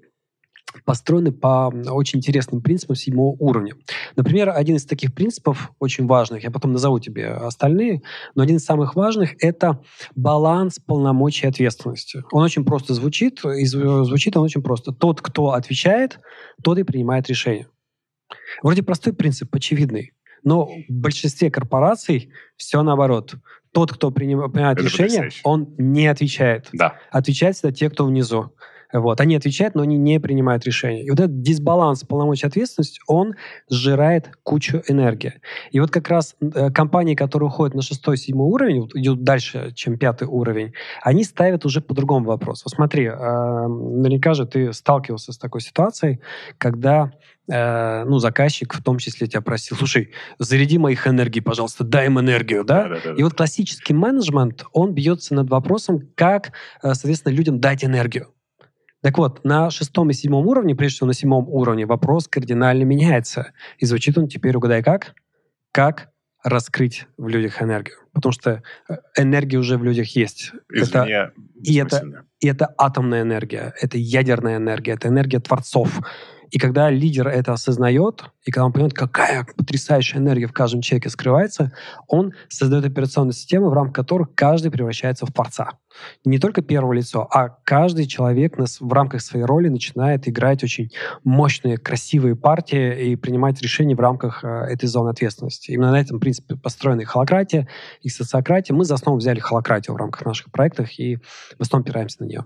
построены 0.86 1.31
по 1.31 1.73
очень 1.89 2.19
интересным 2.19 2.62
принципам 2.62 2.95
седьмого 2.95 3.36
уровня. 3.39 3.73
Например, 4.15 4.49
один 4.49 4.75
из 4.75 4.86
таких 4.86 5.13
принципов 5.13 5.71
очень 5.79 6.07
важных, 6.07 6.43
я 6.43 6.51
потом 6.51 6.73
назову 6.73 6.99
тебе 6.99 7.27
остальные, 7.27 8.01
но 8.36 8.43
один 8.43 8.57
из 8.57 8.65
самых 8.65 8.95
важных— 8.95 9.31
это 9.39 9.79
баланс 10.15 10.79
полномочий 10.79 11.45
и 11.45 11.49
ответственности. 11.49 12.23
Он 12.31 12.43
очень 12.43 12.65
просто 12.65 12.93
звучит, 12.93 13.43
и 13.45 13.65
звучит 13.65 14.38
он 14.38 14.43
очень 14.43 14.62
просто. 14.62 14.91
Тот, 14.91 15.21
кто 15.21 15.51
отвечает, 15.51 16.19
тот 16.63 16.77
и 16.77 16.84
принимает 16.84 17.27
решение. 17.29 17.67
Вроде 18.63 18.84
простой 18.84 19.13
принцип, 19.13 19.53
очевидный, 19.53 20.13
но 20.43 20.65
в 20.65 20.89
большинстве 20.89 21.51
корпораций 21.51 22.31
все 22.55 22.81
наоборот. 22.81 23.36
Тот, 23.73 23.93
кто 23.93 24.12
принимает 24.12 24.77
Это 24.77 24.84
решение, 24.86 25.29
он 25.43 25.75
не 25.77 26.07
отвечает. 26.07 26.67
Да. 26.73 26.95
Отвечают 27.10 27.55
всегда 27.55 27.71
те, 27.73 27.89
кто 27.89 28.05
внизу. 28.05 28.53
Вот. 28.93 29.21
Они 29.21 29.36
отвечают, 29.36 29.75
но 29.75 29.84
они 29.84 29.97
не 29.97 30.19
принимают 30.19 30.65
решения. 30.65 31.04
И 31.04 31.10
вот 31.10 31.19
этот 31.19 31.41
дисбаланс 31.41 32.04
полномочий 32.04 32.47
ответственности, 32.47 32.99
он 33.08 33.36
сжирает 33.69 34.32
кучу 34.43 34.82
энергии. 34.88 35.41
И 35.71 35.80
вот 35.80 35.91
как 35.91 36.10
раз 36.10 36.36
э, 36.41 36.71
компании, 36.71 37.15
которые 37.15 37.47
уходят 37.47 37.75
на 37.75 37.82
шестой, 37.82 38.17
седьмой 38.17 38.47
уровень, 38.47 38.89
идут 38.93 39.23
дальше, 39.23 39.71
чем 39.75 39.97
пятый 39.97 40.27
уровень, 40.27 40.73
они 41.01 41.23
ставят 41.23 41.65
уже 41.65 41.82
по 41.82 41.93
другому 41.93 42.25
вопросу. 42.25 42.63
Вот 42.65 42.73
смотри, 42.73 43.06
э, 43.06 43.12
наверняка 43.12 44.34
же 44.34 44.45
ты 44.45 44.73
сталкивался 44.73 45.32
с 45.32 45.38
такой 45.38 45.62
ситуацией, 45.62 46.19
когда 46.58 47.12
э, 47.47 48.04
ну, 48.06 48.19
заказчик 48.19 48.73
в 48.73 48.84
том 48.84 48.97
числе 48.97 49.27
тебя 49.27 49.41
просил, 49.41 49.77
слушай, 49.77 50.12
заряди 50.39 50.77
моих 50.77 51.08
энергий, 51.08 51.41
пожалуйста, 51.41 51.84
дай 51.84 52.08
им 52.08 52.19
энергию, 52.19 52.63
да? 52.63 52.84
Да, 52.84 52.89
да, 52.89 52.99
да? 53.06 53.13
И 53.13 53.23
вот 53.23 53.34
классический 53.34 53.93
менеджмент, 53.93 54.65
он 54.73 54.93
бьется 54.93 55.34
над 55.34 55.49
вопросом, 55.49 56.10
как, 56.15 56.51
соответственно, 56.82 57.34
людям 57.34 57.60
дать 57.60 57.84
энергию. 57.84 58.27
Так 59.01 59.17
вот, 59.17 59.43
на 59.43 59.69
шестом 59.71 60.09
и 60.11 60.13
седьмом 60.13 60.45
уровне, 60.47 60.75
прежде 60.75 60.97
всего 60.97 61.07
на 61.07 61.13
седьмом 61.13 61.49
уровне, 61.49 61.85
вопрос 61.85 62.27
кардинально 62.27 62.83
меняется. 62.83 63.53
И 63.79 63.85
звучит 63.85 64.17
он 64.17 64.27
теперь, 64.27 64.55
угадай 64.55 64.83
как? 64.83 65.15
Как 65.71 66.11
раскрыть 66.43 67.07
в 67.17 67.27
людях 67.27 67.61
энергию. 67.61 67.97
Потому 68.13 68.33
что 68.33 68.63
э, 68.89 68.95
энергия 69.17 69.57
уже 69.57 69.77
в 69.77 69.83
людях 69.83 70.15
есть. 70.15 70.51
Извне, 70.71 70.99
это, 71.01 71.33
и, 71.63 71.77
это, 71.77 72.25
и 72.39 72.47
это 72.47 72.73
атомная 72.77 73.21
энергия, 73.21 73.73
это 73.79 73.97
ядерная 73.97 74.57
энергия, 74.57 74.93
это 74.93 75.07
энергия 75.07 75.39
творцов. 75.39 75.99
И 76.51 76.59
когда 76.59 76.89
лидер 76.89 77.29
это 77.29 77.53
осознает, 77.53 78.25
и 78.43 78.51
когда 78.51 78.65
он 78.65 78.73
понимает, 78.73 78.93
какая 78.93 79.47
потрясающая 79.55 80.19
энергия 80.19 80.47
в 80.47 80.53
каждом 80.53 80.81
человеке 80.81 81.09
скрывается, 81.09 81.71
он 82.07 82.33
создает 82.49 82.85
операционную 82.85 83.33
систему, 83.33 83.69
в 83.69 83.73
рамках 83.73 83.95
которой 83.95 84.27
каждый 84.35 84.69
превращается 84.69 85.25
в 85.25 85.31
творца. 85.31 85.71
Не 86.25 86.39
только 86.39 86.61
первое 86.61 86.97
лицо, 86.97 87.27
а 87.31 87.49
каждый 87.63 88.05
человек 88.05 88.55
в 88.57 88.93
рамках 88.93 89.21
своей 89.21 89.45
роли 89.45 89.69
начинает 89.69 90.27
играть 90.27 90.63
очень 90.63 90.91
мощные, 91.23 91.77
красивые 91.77 92.35
партии 92.35 93.11
и 93.11 93.15
принимать 93.15 93.61
решения 93.61 93.95
в 93.95 93.99
рамках 93.99 94.43
э, 94.43 94.47
этой 94.47 94.87
зоны 94.87 95.09
ответственности. 95.09 95.71
Именно 95.71 95.91
на 95.91 96.01
этом 96.01 96.19
принципе 96.19 96.55
построена 96.55 97.01
и 97.01 97.05
холократия, 97.05 97.67
и 98.01 98.09
социократия. 98.09 98.73
Мы 98.73 98.83
за 98.83 98.95
основу 98.95 99.17
взяли 99.17 99.39
холократию 99.39 99.93
в 99.93 99.97
рамках 99.97 100.25
наших 100.25 100.51
проектов 100.51 100.89
и 100.97 101.15
в 101.15 101.61
основном 101.61 101.85
опираемся 101.85 102.23
на 102.23 102.27
нее. 102.27 102.45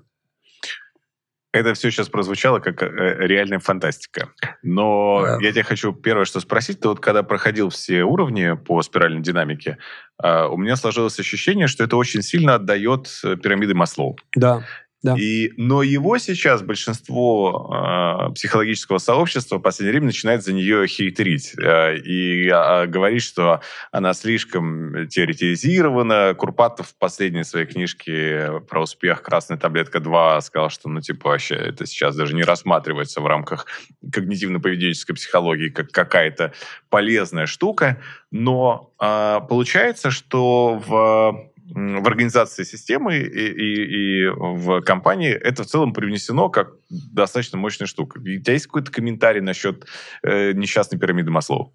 Это 1.55 1.73
все 1.73 1.89
сейчас 1.89 2.09
прозвучало 2.09 2.59
как 2.59 2.83
э, 2.83 2.87
реальная 3.19 3.59
фантастика. 3.59 4.29
Но 4.61 5.21
да. 5.23 5.37
я 5.41 5.51
тебя 5.51 5.63
хочу 5.63 5.93
первое 5.93 6.25
что 6.25 6.39
спросить. 6.39 6.81
Ты 6.81 6.89
вот 6.89 6.99
когда 6.99 7.23
проходил 7.23 7.69
все 7.69 8.03
уровни 8.03 8.55
по 8.55 8.81
спиральной 8.81 9.21
динамике, 9.21 9.77
а, 10.17 10.47
у 10.47 10.57
меня 10.57 10.75
сложилось 10.75 11.19
ощущение, 11.19 11.67
что 11.67 11.83
это 11.83 11.97
очень 11.97 12.21
сильно 12.21 12.55
отдает 12.55 13.09
э, 13.23 13.35
пирамиды 13.37 13.73
Маслоу. 13.73 14.17
Да. 14.35 14.63
Да. 15.05 15.15
И, 15.19 15.51
но 15.55 15.83
его 15.83 16.17
сейчас 16.17 16.63
большинство 16.63 18.27
э, 18.27 18.33
психологического 18.33 18.97
сообщества 18.97 19.57
в 19.57 19.61
последнее 19.61 19.91
время 19.91 20.07
начинает 20.07 20.43
за 20.43 20.51
нее 20.51 20.87
хейтерить 20.87 21.53
э, 21.59 21.97
и 21.97 22.49
э, 22.49 22.87
говорить, 22.87 23.21
что 23.21 23.61
она 23.91 24.15
слишком 24.15 25.07
теоретизирована. 25.07 26.33
Курпатов 26.35 26.87
в 26.87 26.97
последней 26.97 27.43
своей 27.43 27.67
книжке 27.67 28.63
про 28.67 28.81
успех 28.81 29.21
«Красная 29.21 29.59
таблетка 29.59 29.99
2» 29.99 30.41
сказал, 30.41 30.71
что 30.71 30.89
ну 30.89 31.01
типа 31.01 31.29
вообще 31.29 31.53
это 31.53 31.85
сейчас 31.85 32.15
даже 32.15 32.33
не 32.33 32.41
рассматривается 32.41 33.21
в 33.21 33.27
рамках 33.27 33.67
когнитивно-поведенческой 34.03 35.13
психологии 35.13 35.69
как 35.69 35.91
какая-то 35.91 36.51
полезная 36.89 37.45
штука. 37.45 38.01
Но 38.31 38.91
э, 38.99 39.39
получается, 39.47 40.09
что 40.09 40.81
в 40.83 41.51
в 41.73 42.08
организации 42.08 42.63
системы 42.63 43.17
и, 43.17 43.23
и, 43.23 44.25
и 44.25 44.30
в 44.30 44.82
компании 44.82 45.32
это 45.32 45.63
в 45.63 45.65
целом 45.65 45.93
привнесено 45.93 46.49
как 46.49 46.75
достаточно 46.89 47.58
мощная 47.58 47.88
штука. 47.88 48.19
У 48.19 48.23
тебя 48.23 48.54
есть 48.54 48.67
какой-то 48.67 48.91
комментарий 48.91 49.41
насчет 49.41 49.86
э, 50.23 50.51
несчастной 50.54 50.99
пирамиды 50.99 51.32
Маслоу? 51.32 51.73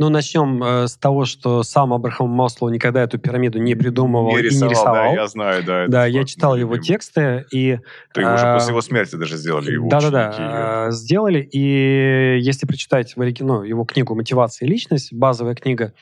Ну, 0.00 0.08
начнем 0.08 0.64
э, 0.64 0.88
с 0.88 0.96
того, 0.96 1.26
что 1.26 1.62
сам 1.62 1.92
Абрахам 1.92 2.30
Маслоу 2.30 2.70
никогда 2.70 3.02
эту 3.02 3.18
пирамиду 3.18 3.58
не 3.58 3.74
придумывал 3.74 4.34
не 4.34 4.40
рисовал, 4.40 4.62
и 4.62 4.64
не 4.64 4.70
рисовал. 4.70 4.94
Да, 4.94 5.20
я 5.20 5.26
знаю, 5.26 5.62
да. 5.62 5.86
Да, 5.88 6.06
я 6.06 6.24
читал 6.24 6.56
его 6.56 6.72
любим. 6.76 6.84
тексты. 6.84 7.44
И, 7.52 7.78
Ты 8.14 8.22
э, 8.22 8.34
уже 8.34 8.54
после 8.54 8.70
его 8.70 8.80
смерти 8.80 9.16
даже 9.16 9.36
сделали 9.36 9.72
его 9.72 9.90
Да-да-да, 9.90 10.86
э, 10.88 10.92
сделали. 10.92 11.46
И 11.52 12.38
если 12.40 12.66
прочитать 12.66 13.12
ну, 13.14 13.62
его 13.62 13.84
книгу 13.84 14.14
«Мотивация 14.14 14.64
и 14.64 14.70
личность», 14.70 15.12
базовая 15.12 15.54
книга, 15.54 15.92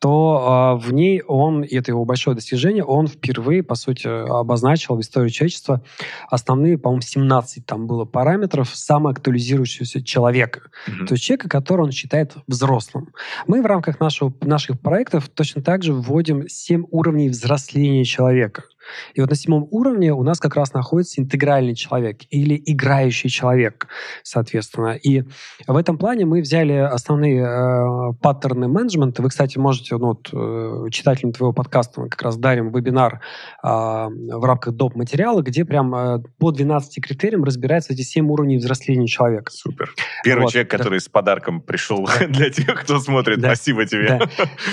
то 0.00 0.78
э, 0.80 0.86
в 0.86 0.92
ней 0.92 1.22
он, 1.22 1.62
и 1.62 1.76
это 1.76 1.92
его 1.92 2.04
большое 2.06 2.34
достижение, 2.34 2.82
он 2.82 3.06
впервые, 3.06 3.62
по 3.62 3.74
сути, 3.74 4.06
обозначил 4.06 4.96
в 4.96 5.00
истории 5.00 5.28
человечества 5.28 5.82
основные, 6.30 6.78
по-моему, 6.78 7.02
17 7.02 7.66
там 7.66 7.86
было 7.86 8.06
параметров 8.06 8.70
самоактуализирующегося 8.74 10.02
человека. 10.02 10.62
Mm-hmm. 10.88 11.06
То 11.06 11.14
есть 11.14 11.24
человека, 11.24 11.48
которого 11.50 11.84
он 11.84 11.92
считает 11.92 12.34
взрослым. 12.46 13.12
Мы 13.46 13.60
в 13.62 13.66
рамках 13.66 14.00
нашего, 14.00 14.32
наших 14.40 14.80
проектов 14.80 15.28
точно 15.28 15.62
так 15.62 15.82
же 15.82 15.92
вводим 15.92 16.48
7 16.48 16.86
уровней 16.90 17.28
взросления 17.28 18.04
человека. 18.04 18.64
И 19.14 19.20
вот 19.20 19.30
на 19.30 19.36
седьмом 19.36 19.66
уровне 19.70 20.12
у 20.12 20.22
нас 20.22 20.38
как 20.38 20.56
раз 20.56 20.72
находится 20.72 21.20
интегральный 21.20 21.74
человек 21.74 22.20
или 22.30 22.60
играющий 22.64 23.30
человек, 23.30 23.88
соответственно. 24.22 24.92
И 24.92 25.24
в 25.66 25.76
этом 25.76 25.98
плане 25.98 26.26
мы 26.26 26.40
взяли 26.40 26.74
основные 26.74 27.42
э, 27.42 28.12
паттерны 28.20 28.68
менеджмента. 28.68 29.22
Вы, 29.22 29.28
кстати, 29.28 29.58
можете, 29.58 29.96
ну, 29.96 30.08
вот, 30.08 30.30
э, 30.32 30.90
читателям 30.90 31.32
твоего 31.32 31.52
подкаста 31.52 32.00
мы 32.00 32.08
как 32.08 32.22
раз 32.22 32.36
дарим 32.36 32.72
вебинар 32.72 33.20
э, 33.62 33.66
в 33.66 34.44
рамках 34.44 34.74
доп. 34.74 34.94
материала, 34.94 35.42
где 35.42 35.64
прям 35.64 35.94
э, 35.94 36.18
по 36.38 36.50
12 36.50 37.02
критериям 37.02 37.44
разбираются 37.44 37.92
эти 37.92 38.02
7 38.02 38.30
уровней 38.30 38.56
взросления 38.56 39.06
человека. 39.06 39.52
Супер. 39.52 39.92
Первый 40.24 40.42
вот, 40.42 40.52
человек, 40.52 40.70
да. 40.70 40.78
который 40.78 41.00
с 41.00 41.08
подарком 41.08 41.60
пришел 41.60 42.06
да. 42.06 42.26
для 42.28 42.50
тех, 42.50 42.80
кто 42.80 42.98
смотрит. 42.98 43.40
Да. 43.40 43.54
Спасибо 43.54 43.86
тебе. 43.86 44.20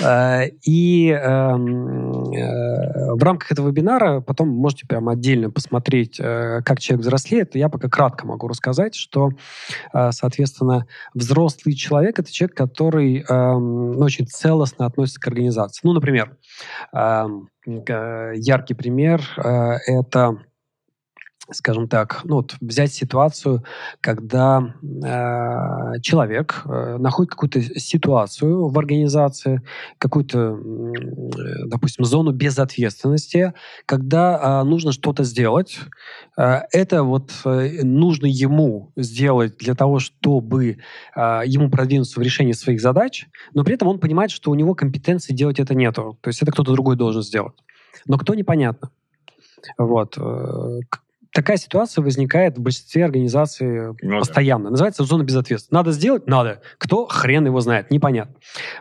Да. 0.00 0.42
Э, 0.42 0.48
и 0.62 1.10
эм, 1.10 2.32
э, 2.32 3.14
в 3.14 3.22
рамках 3.22 3.52
этого 3.52 3.68
вебинара 3.68 4.07
потом 4.26 4.48
можете 4.48 4.86
прямо 4.86 5.12
отдельно 5.12 5.50
посмотреть, 5.50 6.18
э, 6.20 6.60
как 6.64 6.80
человек 6.80 7.02
взрослеет. 7.02 7.54
Я 7.54 7.68
пока 7.68 7.88
кратко 7.88 8.26
могу 8.26 8.48
рассказать, 8.48 8.94
что, 8.94 9.30
э, 9.92 10.12
соответственно, 10.12 10.86
взрослый 11.14 11.74
человек— 11.74 12.18
это 12.20 12.32
человек, 12.32 12.56
который 12.56 13.24
эм, 13.28 13.92
ну, 13.92 14.04
очень 14.04 14.26
целостно 14.26 14.86
относится 14.86 15.20
к 15.20 15.26
организации. 15.26 15.80
Ну, 15.84 15.92
например, 15.92 16.36
эм, 16.92 17.48
яркий 17.66 18.74
пример 18.74 19.22
э,— 19.36 19.76
это 19.86 20.38
скажем 21.50 21.88
так, 21.88 22.20
ну 22.24 22.36
вот 22.36 22.56
взять 22.60 22.92
ситуацию, 22.92 23.64
когда 24.00 24.74
э, 24.82 26.00
человек 26.02 26.62
э, 26.64 26.96
находит 26.98 27.30
какую-то 27.30 27.62
ситуацию 27.78 28.68
в 28.68 28.78
организации, 28.78 29.62
какую-то, 29.98 30.38
э, 30.38 31.66
допустим, 31.66 32.04
зону 32.04 32.32
безответственности, 32.32 33.54
когда 33.86 34.60
э, 34.62 34.64
нужно 34.64 34.92
что-то 34.92 35.24
сделать. 35.24 35.78
Э, 36.36 36.60
это 36.70 37.02
вот 37.02 37.32
э, 37.44 37.82
нужно 37.82 38.26
ему 38.26 38.92
сделать 38.96 39.56
для 39.56 39.74
того, 39.74 40.00
чтобы 40.00 40.78
э, 41.16 41.42
ему 41.46 41.70
продвинуться 41.70 42.20
в 42.20 42.22
решении 42.22 42.52
своих 42.52 42.80
задач, 42.80 43.26
но 43.54 43.64
при 43.64 43.74
этом 43.74 43.88
он 43.88 43.98
понимает, 43.98 44.30
что 44.30 44.50
у 44.50 44.54
него 44.54 44.74
компетенции 44.74 45.32
делать 45.32 45.58
это 45.58 45.74
нету. 45.74 46.18
То 46.20 46.28
есть 46.28 46.42
это 46.42 46.52
кто-то 46.52 46.72
другой 46.72 46.96
должен 46.96 47.22
сделать. 47.22 47.54
Но 48.06 48.18
кто 48.18 48.34
непонятно. 48.34 48.90
Вот. 49.76 50.16
Э, 51.38 51.40
такая 51.40 51.56
ситуация 51.56 52.02
возникает 52.02 52.58
в 52.58 52.60
большинстве 52.60 53.04
организаций 53.04 53.94
ну, 54.02 54.18
постоянно. 54.18 54.64
Да. 54.64 54.70
Называется 54.70 55.04
зона 55.04 55.22
безответственности. 55.22 55.74
Надо 55.74 55.92
сделать? 55.92 56.26
Надо. 56.26 56.60
Кто? 56.78 57.06
Хрен 57.06 57.46
его 57.46 57.60
знает. 57.60 57.90
Непонятно. 57.90 58.34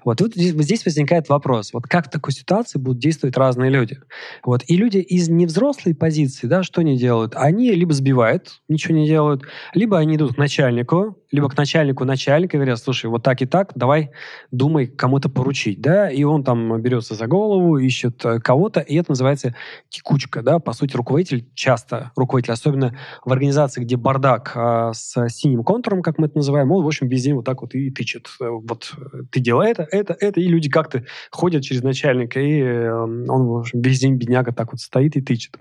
Вот. 0.03 0.21
Вот 0.21 0.33
здесь, 0.33 0.51
здесь 0.51 0.85
возникает 0.85 1.29
вопрос. 1.29 1.73
Вот 1.73 1.83
как 1.83 2.07
в 2.07 2.09
такой 2.09 2.33
ситуации 2.33 2.79
будут 2.79 2.99
действовать 2.99 3.37
разные 3.37 3.69
люди? 3.69 3.99
Вот. 4.43 4.63
И 4.67 4.75
люди 4.75 4.97
из 4.97 5.29
невзрослой 5.29 5.95
позиции, 5.95 6.47
да, 6.47 6.63
что 6.63 6.81
они 6.81 6.97
делают? 6.97 7.33
Они 7.35 7.71
либо 7.71 7.93
сбивают, 7.93 8.61
ничего 8.67 8.95
не 8.95 9.07
делают, 9.07 9.43
либо 9.73 9.97
они 9.97 10.15
идут 10.15 10.35
к 10.35 10.37
начальнику, 10.37 11.17
либо 11.31 11.49
к 11.49 11.57
начальнику 11.57 12.05
начальника 12.05 12.57
говорят, 12.57 12.79
слушай, 12.79 13.07
вот 13.07 13.23
так 13.23 13.41
и 13.41 13.45
так, 13.45 13.71
давай 13.75 14.11
думай 14.51 14.87
кому-то 14.87 15.29
поручить, 15.29 15.81
да, 15.81 16.09
и 16.09 16.23
он 16.23 16.43
там 16.43 16.81
берется 16.81 17.15
за 17.15 17.27
голову, 17.27 17.77
ищет 17.77 18.23
э, 18.25 18.39
кого-то, 18.39 18.79
и 18.79 18.95
это 18.95 19.11
называется 19.11 19.55
текучка, 19.89 20.41
да, 20.41 20.59
по 20.59 20.73
сути, 20.73 20.95
руководитель 20.95 21.47
часто, 21.53 22.11
руководитель, 22.15 22.46
особенно 22.53 22.97
в 23.25 23.31
организации, 23.31 23.81
где 23.81 23.97
бардак 23.97 24.51
а, 24.55 24.93
с 24.93 25.29
синим 25.29 25.63
контуром, 25.63 26.01
как 26.01 26.17
мы 26.17 26.27
это 26.27 26.37
называем, 26.37 26.71
он, 26.71 26.83
в 26.83 26.87
общем, 26.87 27.07
везде 27.07 27.33
вот 27.33 27.45
так 27.45 27.61
вот 27.61 27.75
и 27.75 27.91
тычет. 27.91 28.27
Э, 28.39 28.49
вот 28.49 28.93
э, 28.97 29.23
ты 29.31 29.39
делай 29.39 29.71
это, 29.71 29.87
это, 29.91 30.15
это, 30.19 30.39
и 30.39 30.47
люди 30.47 30.69
как-то 30.69 31.03
ходят 31.31 31.63
через 31.63 31.83
начальника, 31.83 32.39
и 32.39 32.87
он, 32.87 33.47
в 33.47 33.57
общем, 33.57 33.81
весь 33.81 33.99
день 33.99 34.15
бедняга 34.15 34.51
так 34.51 34.71
вот 34.71 34.81
стоит 34.81 35.15
и 35.15 35.21
тычет. 35.21 35.57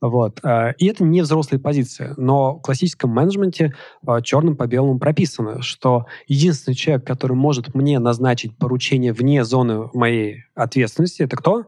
Вот. 0.00 0.40
Э, 0.44 0.72
и 0.78 0.86
это 0.86 1.04
не 1.04 1.22
взрослая 1.22 1.58
позиция. 1.58 2.14
Но 2.16 2.56
в 2.56 2.62
классическом 2.62 3.10
менеджменте 3.10 3.74
черным 4.22 4.56
по 4.56 4.66
белому 4.66 4.98
прописано, 4.98 5.62
что 5.62 6.06
единственный 6.26 6.74
человек, 6.74 7.06
который 7.06 7.36
может 7.36 7.74
мне 7.74 7.98
назначить 7.98 8.56
поручение 8.56 9.12
вне 9.12 9.44
зоны 9.44 9.88
моей 9.94 10.44
ответственности, 10.54 11.22
это 11.22 11.36
кто? 11.36 11.64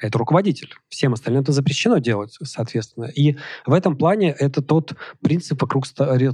Это 0.00 0.18
руководитель. 0.18 0.74
Всем 0.88 1.12
остальным 1.12 1.42
это 1.42 1.52
запрещено 1.52 1.98
делать, 1.98 2.36
соответственно. 2.42 3.04
И 3.04 3.36
в 3.66 3.72
этом 3.72 3.96
плане 3.96 4.30
это 4.30 4.62
тот 4.62 4.94
принцип, 5.22 5.60
вокруг 5.60 5.86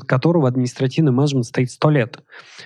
которого 0.07 0.49
административный 0.49 1.13
менеджмент 1.13 1.47
стоит 1.47 1.71
сто 1.71 1.91
лет. 1.91 2.19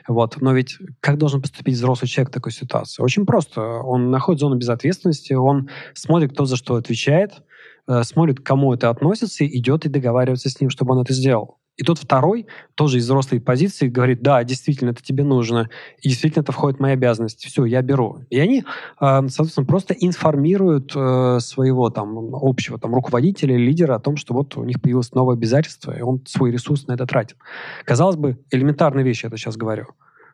Вот. 0.06 0.40
Но 0.40 0.52
ведь 0.52 0.78
как 1.00 1.18
должен 1.18 1.42
поступить 1.42 1.74
взрослый 1.74 2.08
человек 2.08 2.30
в 2.30 2.34
такой 2.34 2.52
ситуации? 2.52 3.02
Очень 3.02 3.26
просто. 3.26 3.60
Он 3.60 4.10
находит 4.10 4.40
зону 4.40 4.56
безответственности, 4.56 5.32
он 5.32 5.68
смотрит, 5.94 6.32
кто 6.32 6.44
за 6.44 6.56
что 6.56 6.76
отвечает, 6.76 7.42
Э, 7.90 8.04
смотрит, 8.04 8.40
к 8.40 8.42
кому 8.44 8.72
это 8.72 8.88
относится, 8.88 9.44
идет 9.46 9.84
и 9.84 9.88
договаривается 9.88 10.48
с 10.48 10.60
ним, 10.60 10.70
чтобы 10.70 10.94
он 10.94 11.02
это 11.02 11.12
сделал. 11.12 11.58
И 11.80 11.82
тот 11.82 11.98
второй, 11.98 12.46
тоже 12.74 12.98
из 12.98 13.04
взрослой 13.06 13.40
позиции, 13.40 13.88
говорит, 13.88 14.20
да, 14.20 14.44
действительно, 14.44 14.90
это 14.90 15.02
тебе 15.02 15.24
нужно, 15.24 15.70
и 16.02 16.10
действительно 16.10 16.42
это 16.42 16.52
входит 16.52 16.78
в 16.78 16.82
мои 16.82 16.92
обязанности, 16.92 17.46
все, 17.46 17.64
я 17.64 17.80
беру. 17.80 18.18
И 18.28 18.38
они, 18.38 18.58
э, 18.58 18.62
соответственно, 19.00 19.66
просто 19.66 19.94
информируют 19.94 20.92
э, 20.94 21.38
своего 21.40 21.88
там 21.88 22.34
общего 22.34 22.78
там 22.78 22.94
руководителя, 22.94 23.56
лидера 23.56 23.94
о 23.94 23.98
том, 23.98 24.16
что 24.16 24.34
вот 24.34 24.58
у 24.58 24.64
них 24.64 24.82
появилось 24.82 25.12
новое 25.12 25.36
обязательство, 25.36 25.96
и 25.96 26.02
он 26.02 26.20
свой 26.26 26.52
ресурс 26.52 26.86
на 26.86 26.92
это 26.92 27.06
тратит. 27.06 27.38
Казалось 27.86 28.16
бы, 28.16 28.38
элементарная 28.50 29.02
вещь, 29.02 29.24
я 29.24 29.28
это 29.28 29.38
сейчас 29.38 29.56
говорю. 29.56 29.86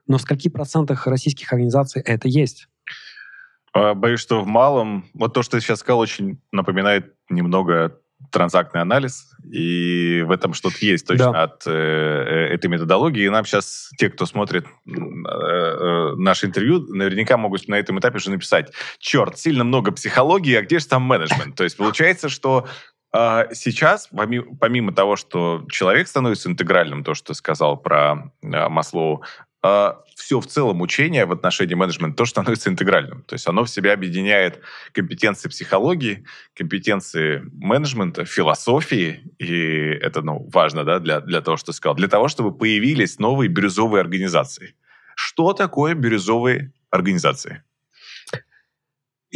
Но 0.08 0.18
в 0.18 0.22
скольких 0.22 0.52
процентах 0.52 1.06
российских 1.06 1.52
организаций 1.52 2.02
это 2.02 2.26
есть? 2.26 2.66
А, 3.72 3.94
боюсь, 3.94 4.18
что 4.18 4.42
в 4.42 4.48
малом, 4.48 5.04
вот 5.14 5.32
то, 5.32 5.44
что 5.44 5.58
ты 5.58 5.60
сейчас 5.60 5.78
сказал, 5.78 6.00
очень 6.00 6.40
напоминает 6.50 7.14
немного 7.30 8.00
транзактный 8.30 8.80
анализ, 8.80 9.30
и 9.50 10.22
в 10.26 10.30
этом 10.30 10.54
что-то 10.54 10.76
есть 10.80 11.06
точно 11.06 11.32
да. 11.32 11.42
от 11.44 11.66
э, 11.66 11.70
э, 11.70 12.54
этой 12.54 12.68
методологии. 12.68 13.24
И 13.24 13.28
нам 13.28 13.44
сейчас 13.44 13.90
те, 13.96 14.10
кто 14.10 14.26
смотрит 14.26 14.66
э, 14.86 14.90
э, 14.90 16.14
наше 16.16 16.46
интервью, 16.46 16.80
наверняка 16.88 17.36
могут 17.36 17.68
на 17.68 17.76
этом 17.76 17.98
этапе 17.98 18.16
уже 18.16 18.30
написать, 18.30 18.72
черт, 18.98 19.38
сильно 19.38 19.64
много 19.64 19.92
психологии, 19.92 20.54
а 20.54 20.62
где 20.62 20.78
же 20.78 20.86
там 20.86 21.02
менеджмент? 21.02 21.56
То 21.56 21.64
есть 21.64 21.76
получается, 21.76 22.28
что 22.28 22.66
э, 23.12 23.46
сейчас, 23.52 24.08
помимо, 24.08 24.56
помимо 24.58 24.92
того, 24.92 25.16
что 25.16 25.64
человек 25.70 26.08
становится 26.08 26.48
интегральным, 26.48 27.04
то, 27.04 27.14
что 27.14 27.34
сказал 27.34 27.76
про 27.76 28.32
э, 28.42 28.68
Маслоу, 28.68 29.22
все 30.16 30.40
в 30.40 30.46
целом 30.46 30.80
учение 30.80 31.26
в 31.26 31.32
отношении 31.32 31.74
менеджмента 31.74 32.16
тоже 32.16 32.30
становится 32.30 32.70
интегральным. 32.70 33.22
То 33.22 33.34
есть 33.34 33.46
оно 33.46 33.64
в 33.64 33.70
себя 33.70 33.92
объединяет 33.92 34.60
компетенции 34.92 35.48
психологии, 35.48 36.24
компетенции 36.54 37.42
менеджмента, 37.52 38.24
философии, 38.24 39.20
и 39.38 39.98
это 40.00 40.22
ну, 40.22 40.48
важно 40.52 40.84
да, 40.84 40.98
для, 40.98 41.20
для 41.20 41.42
того, 41.42 41.56
что 41.56 41.72
сказал, 41.72 41.94
для 41.96 42.08
того, 42.08 42.28
чтобы 42.28 42.56
появились 42.56 43.18
новые 43.18 43.48
бирюзовые 43.48 44.00
организации. 44.00 44.74
Что 45.14 45.52
такое 45.52 45.94
бирюзовые 45.94 46.72
организации? 46.90 47.62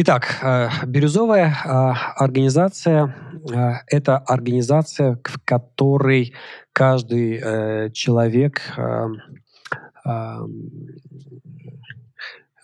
Итак, 0.03 0.39
э, 0.41 0.69
бирюзовая 0.87 1.49
э, 1.49 1.69
организация 2.17 3.15
э,– 3.53 3.73
это 3.87 4.17
организация, 4.17 5.19
в 5.25 5.41
которой 5.45 6.33
каждый 6.73 7.93
человек 7.93 8.63
um, 10.11 10.51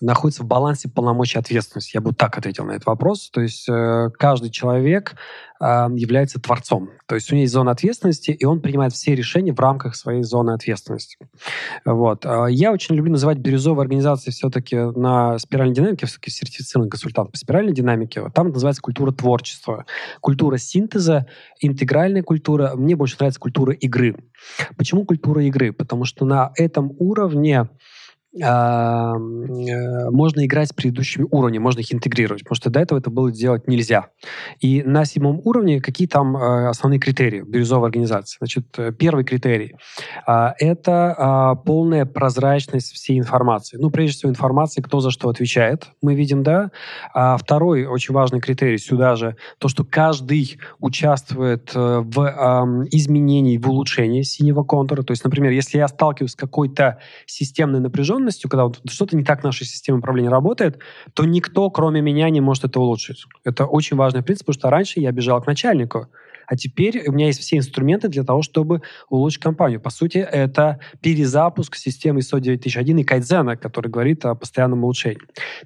находится 0.00 0.42
в 0.42 0.46
балансе 0.46 0.88
полномочий 0.88 1.38
ответственности. 1.38 1.96
Я 1.96 2.00
бы 2.00 2.12
так 2.12 2.36
ответил 2.36 2.64
на 2.64 2.72
этот 2.72 2.86
вопрос. 2.86 3.30
То 3.30 3.40
есть 3.40 3.68
э, 3.68 4.10
каждый 4.18 4.50
человек 4.50 5.16
э, 5.60 5.64
является 5.94 6.40
творцом. 6.40 6.90
То 7.06 7.14
есть 7.14 7.30
у 7.30 7.34
него 7.34 7.42
есть 7.42 7.52
зона 7.52 7.70
ответственности, 7.70 8.30
и 8.30 8.44
он 8.44 8.60
принимает 8.60 8.92
все 8.92 9.14
решения 9.14 9.52
в 9.52 9.60
рамках 9.60 9.96
своей 9.96 10.22
зоны 10.22 10.50
ответственности. 10.50 11.16
Вот. 11.84 12.26
А 12.26 12.46
я 12.46 12.72
очень 12.72 12.94
люблю 12.94 13.12
называть 13.12 13.38
бирюзовые 13.38 13.82
организации 13.82 14.30
все-таки 14.30 14.76
на 14.76 15.38
спиральной 15.38 15.74
динамике, 15.74 16.06
все-таки 16.06 16.30
сертифицированный 16.30 16.90
консультант 16.90 17.32
по 17.32 17.38
спиральной 17.38 17.72
динамике. 17.72 18.28
Там 18.34 18.48
называется 18.48 18.82
культура 18.82 19.12
творчества, 19.12 19.86
культура 20.20 20.58
синтеза, 20.58 21.26
интегральная 21.60 22.22
культура. 22.22 22.72
Мне 22.74 22.96
больше 22.96 23.16
нравится 23.18 23.40
культура 23.40 23.72
игры. 23.72 24.16
Почему 24.76 25.04
культура 25.04 25.42
игры? 25.44 25.72
Потому 25.72 26.04
что 26.04 26.24
на 26.24 26.52
этом 26.56 26.92
уровне 26.98 27.62
э, 27.62 27.66
можно 28.38 30.44
играть 30.44 30.68
с 30.68 30.72
предыдущими 30.72 31.26
уровнями, 31.30 31.62
можно 31.62 31.80
их 31.80 31.92
интегрировать, 31.92 32.42
потому 32.42 32.56
что 32.56 32.70
до 32.70 32.80
этого 32.80 32.98
это 32.98 33.10
было 33.10 33.32
делать 33.32 33.66
нельзя. 33.66 34.08
И 34.60 34.82
на 34.82 35.04
седьмом 35.04 35.40
уровне 35.44 35.80
какие 35.80 36.06
там 36.06 36.36
э, 36.36 36.68
основные 36.68 36.98
критерии 36.98 37.42
бирюзовой 37.42 37.86
организации? 37.86 38.38
Значит, 38.38 38.66
э, 38.78 38.92
первый 38.92 39.24
критерий 39.24 39.74
а, 40.26 40.54
это 40.58 41.14
а, 41.16 41.54
полная 41.54 42.04
прозрачность 42.04 42.92
всей 42.92 43.18
информации. 43.18 43.78
Ну, 43.78 43.90
прежде 43.90 44.18
всего, 44.18 44.30
информации, 44.30 44.82
кто 44.82 45.00
за 45.00 45.10
что 45.10 45.28
отвечает, 45.28 45.88
мы 46.02 46.14
видим, 46.14 46.42
да. 46.42 46.70
А 47.14 47.36
второй 47.36 47.86
очень 47.86 48.14
важный 48.14 48.40
критерий 48.40 48.78
сюда 48.78 49.16
же, 49.16 49.36
то, 49.58 49.68
что 49.68 49.84
каждый 49.84 50.58
участвует 50.78 51.72
в 51.74 52.86
изменении, 52.90 53.58
в 53.58 53.68
улучшении 53.68 54.22
синего 54.22 54.62
контура. 54.62 55.02
То 55.02 55.12
есть, 55.12 55.24
например, 55.24 55.52
если 55.52 55.78
я 55.78 55.88
сталкиваюсь 55.88 56.32
с 56.32 56.36
какой-то 56.36 56.98
системной 57.26 57.80
напряженностью, 57.80 58.25
ценностью, 58.26 58.50
когда 58.50 58.64
вот 58.64 58.80
что-то 58.88 59.16
не 59.16 59.24
так 59.24 59.40
в 59.40 59.44
нашей 59.44 59.66
системе 59.66 59.98
управления 59.98 60.30
работает, 60.30 60.78
то 61.14 61.24
никто, 61.24 61.70
кроме 61.70 62.00
меня, 62.00 62.28
не 62.30 62.40
может 62.40 62.64
это 62.64 62.80
улучшить. 62.80 63.24
Это 63.44 63.66
очень 63.66 63.96
важный 63.96 64.22
принцип, 64.22 64.46
потому 64.46 64.60
что 64.60 64.70
раньше 64.70 65.00
я 65.00 65.12
бежал 65.12 65.40
к 65.40 65.46
начальнику, 65.46 66.08
а 66.48 66.56
теперь 66.56 67.08
у 67.08 67.12
меня 67.12 67.26
есть 67.26 67.40
все 67.40 67.56
инструменты 67.56 68.08
для 68.08 68.22
того, 68.22 68.42
чтобы 68.42 68.82
улучшить 69.08 69.42
компанию. 69.42 69.80
По 69.80 69.90
сути, 69.90 70.18
это 70.18 70.78
перезапуск 71.00 71.74
системы 71.76 72.20
ISO 72.20 72.40
9001 72.40 72.98
и 72.98 73.04
кайдзена, 73.04 73.56
который 73.56 73.90
говорит 73.90 74.24
о 74.24 74.34
постоянном 74.34 74.84
улучшении. 74.84 75.18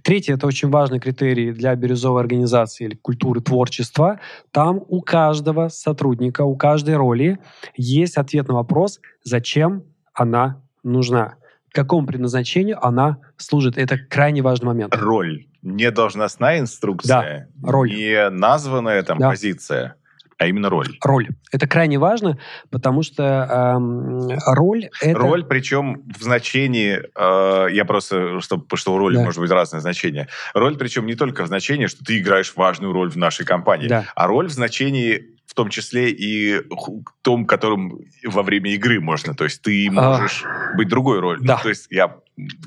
Третье, 0.02 0.34
это 0.34 0.46
очень 0.46 0.70
важный 0.70 0.98
критерий 0.98 1.52
для 1.52 1.74
бирюзовой 1.74 2.22
организации 2.22 2.86
или 2.86 2.94
культуры 2.94 3.40
творчества. 3.40 4.20
Там 4.52 4.80
у 4.88 5.02
каждого 5.02 5.68
сотрудника, 5.68 6.42
у 6.42 6.56
каждой 6.56 6.96
роли 6.96 7.38
есть 7.76 8.16
ответ 8.16 8.48
на 8.48 8.54
вопрос, 8.54 9.00
зачем 9.22 9.82
она 10.14 10.62
нужна 10.82 11.34
какому 11.72 12.06
предназначению 12.06 12.84
она 12.84 13.18
служит. 13.36 13.78
Это 13.78 13.98
крайне 13.98 14.42
важный 14.42 14.66
момент. 14.66 14.94
Роль. 14.94 15.46
Не 15.62 15.90
должностная 15.90 16.60
инструкция. 16.60 17.48
Да, 17.56 17.70
роль. 17.70 17.90
Не 17.90 18.30
названная 18.30 19.02
там 19.02 19.18
да. 19.18 19.30
позиция 19.30 19.96
а 20.40 20.46
именно 20.46 20.70
роль. 20.70 20.88
Роль. 21.02 21.28
Это 21.52 21.68
крайне 21.68 21.98
важно, 21.98 22.38
потому 22.70 23.02
что 23.02 23.78
э, 23.78 24.54
роль 24.54 24.88
это... 25.02 25.18
Роль, 25.18 25.44
причем 25.44 26.02
в 26.18 26.22
значении, 26.22 26.98
э, 26.98 27.70
я 27.70 27.84
просто, 27.84 28.40
чтобы, 28.40 28.62
потому 28.62 28.78
что 28.78 28.94
у 28.94 28.98
роли 28.98 29.16
да. 29.16 29.22
может 29.22 29.38
быть 29.38 29.50
разное 29.50 29.82
значение. 29.82 30.28
Роль, 30.54 30.78
причем 30.78 31.04
не 31.04 31.14
только 31.14 31.44
в 31.44 31.48
значении, 31.48 31.88
что 31.88 32.02
ты 32.06 32.18
играешь 32.18 32.54
важную 32.56 32.94
роль 32.94 33.10
в 33.10 33.16
нашей 33.16 33.44
компании, 33.44 33.88
да. 33.88 34.06
а 34.14 34.26
роль 34.26 34.48
в 34.48 34.52
значении 34.52 35.29
в 35.50 35.54
том 35.54 35.68
числе 35.68 36.12
и 36.12 36.62
том, 37.22 37.44
которым 37.44 37.98
во 38.24 38.44
время 38.44 38.72
игры 38.72 39.00
можно. 39.00 39.34
То 39.34 39.42
есть 39.42 39.60
ты 39.62 39.88
а. 39.88 39.90
можешь 39.90 40.44
а, 40.44 40.76
быть 40.76 40.86
другой 40.86 41.18
ролью. 41.18 41.44
Да. 41.44 41.56
Ну, 41.56 41.62
то 41.64 41.68
есть 41.70 41.88
я... 41.90 42.18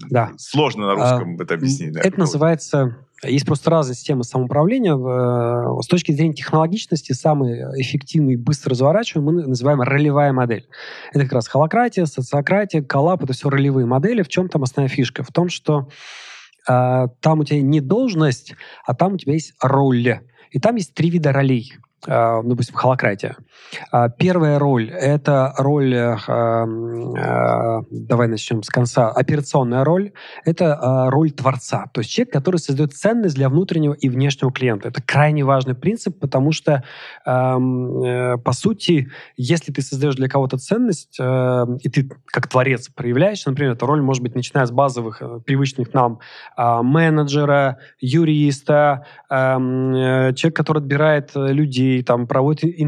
Да. 0.10 0.32
Сложно 0.38 0.88
на 0.88 0.93
русском 0.96 1.38
а, 1.39 1.43
это 1.43 1.54
объяснить. 1.54 1.93
Да, 1.93 2.02
это 2.02 2.19
называется... 2.19 2.98
Есть 3.24 3.46
просто 3.46 3.69
разные 3.69 3.96
системы 3.96 4.26
самоуправления. 4.26 4.98
Э, 4.98 5.82
с 5.82 5.88
точки 5.88 6.12
зрения 6.12 6.34
технологичности, 6.34 7.13
самый 7.13 7.62
эффективный 7.82 8.34
и 8.34 8.36
быстро 8.36 8.72
разворачиваемый 8.72 9.36
мы 9.36 9.48
называем 9.48 9.80
ролевая 9.80 10.34
модель. 10.34 10.67
Это 11.13 11.24
как 11.24 11.32
раз 11.32 11.48
холократия, 11.48 12.06
социократия, 12.06 12.82
коллап— 12.82 13.24
это 13.24 13.32
все 13.32 13.50
ролевые 13.50 13.86
модели. 13.86 14.24
В 14.24 14.28
чем 14.28 14.50
там 14.50 14.63
основная 14.63 14.89
фишка? 14.89 15.24
В 15.24 15.32
том, 15.32 15.48
что 15.48 15.88
э, 16.67 17.08
там 17.22 17.39
у 17.39 17.46
тебя 17.46 17.62
не 17.62 17.80
должность, 17.80 18.56
а 18.86 18.93
там 18.93 19.13
у 19.13 19.17
тебя 19.17 19.32
есть 19.32 19.54
роль. 19.62 20.19
И 20.52 20.60
там 20.60 20.76
есть 20.76 20.93
три 20.93 21.10
вида 21.10 21.32
ролей. 21.32 21.76
Ну, 22.08 22.44
допустим, 22.44 22.76
холократия. 22.76 23.38
А, 23.92 24.10
первая 24.10 24.60
роль– 24.60 24.89
это 24.92 25.54
роль, 25.58 25.94
э, 25.94 26.16
э, 26.28 27.82
давай 27.92 28.28
начнем 28.28 28.63
с 28.63 28.70
конца, 28.70 29.10
операционная 29.10 29.84
роль– 29.84 30.12
это 30.46 31.08
роль 31.10 31.32
творца, 31.32 31.86
то 31.94 32.02
есть 32.02 32.12
человек, 32.12 32.34
который 32.34 32.58
создает 32.58 32.94
ценность 32.94 33.36
для 33.36 33.50
внутреннего 33.50 33.94
и 33.94 34.10
внешнего 34.10 34.52
клиента. 34.52 34.89
Это 34.89 35.02
крайне 35.02 35.44
важный 35.44 35.76
принцип, 35.76 36.20
потому 36.20 36.52
что, 36.52 36.84
э, 37.26 38.38
по 38.44 38.52
сути, 38.54 39.10
если 39.38 39.72
ты 39.72 39.82
создаешь 39.82 40.16
для 40.16 40.28
кого-то 40.28 40.58
ценность, 40.58 41.20
и 41.20 41.89
ты 41.89 42.10
как 42.26 42.48
творец 42.48 42.89
проявляешь, 42.89 43.46
например, 43.46 43.74
эта 43.74 43.86
роль 43.86 44.02
может 44.02 44.24
быть 44.24 44.36
начиная 44.36 44.66
с 44.66 44.72
базовых, 44.72 45.22
привычных 45.46 45.94
нам 45.94 46.20
менеджера, 46.58 47.78
юриста, 48.00 49.06
человек, 49.30 50.56
который 50.56 50.80
отбирает 50.80 51.32
людей, 51.36 52.04
там 52.04 52.28
проводит 52.28 52.80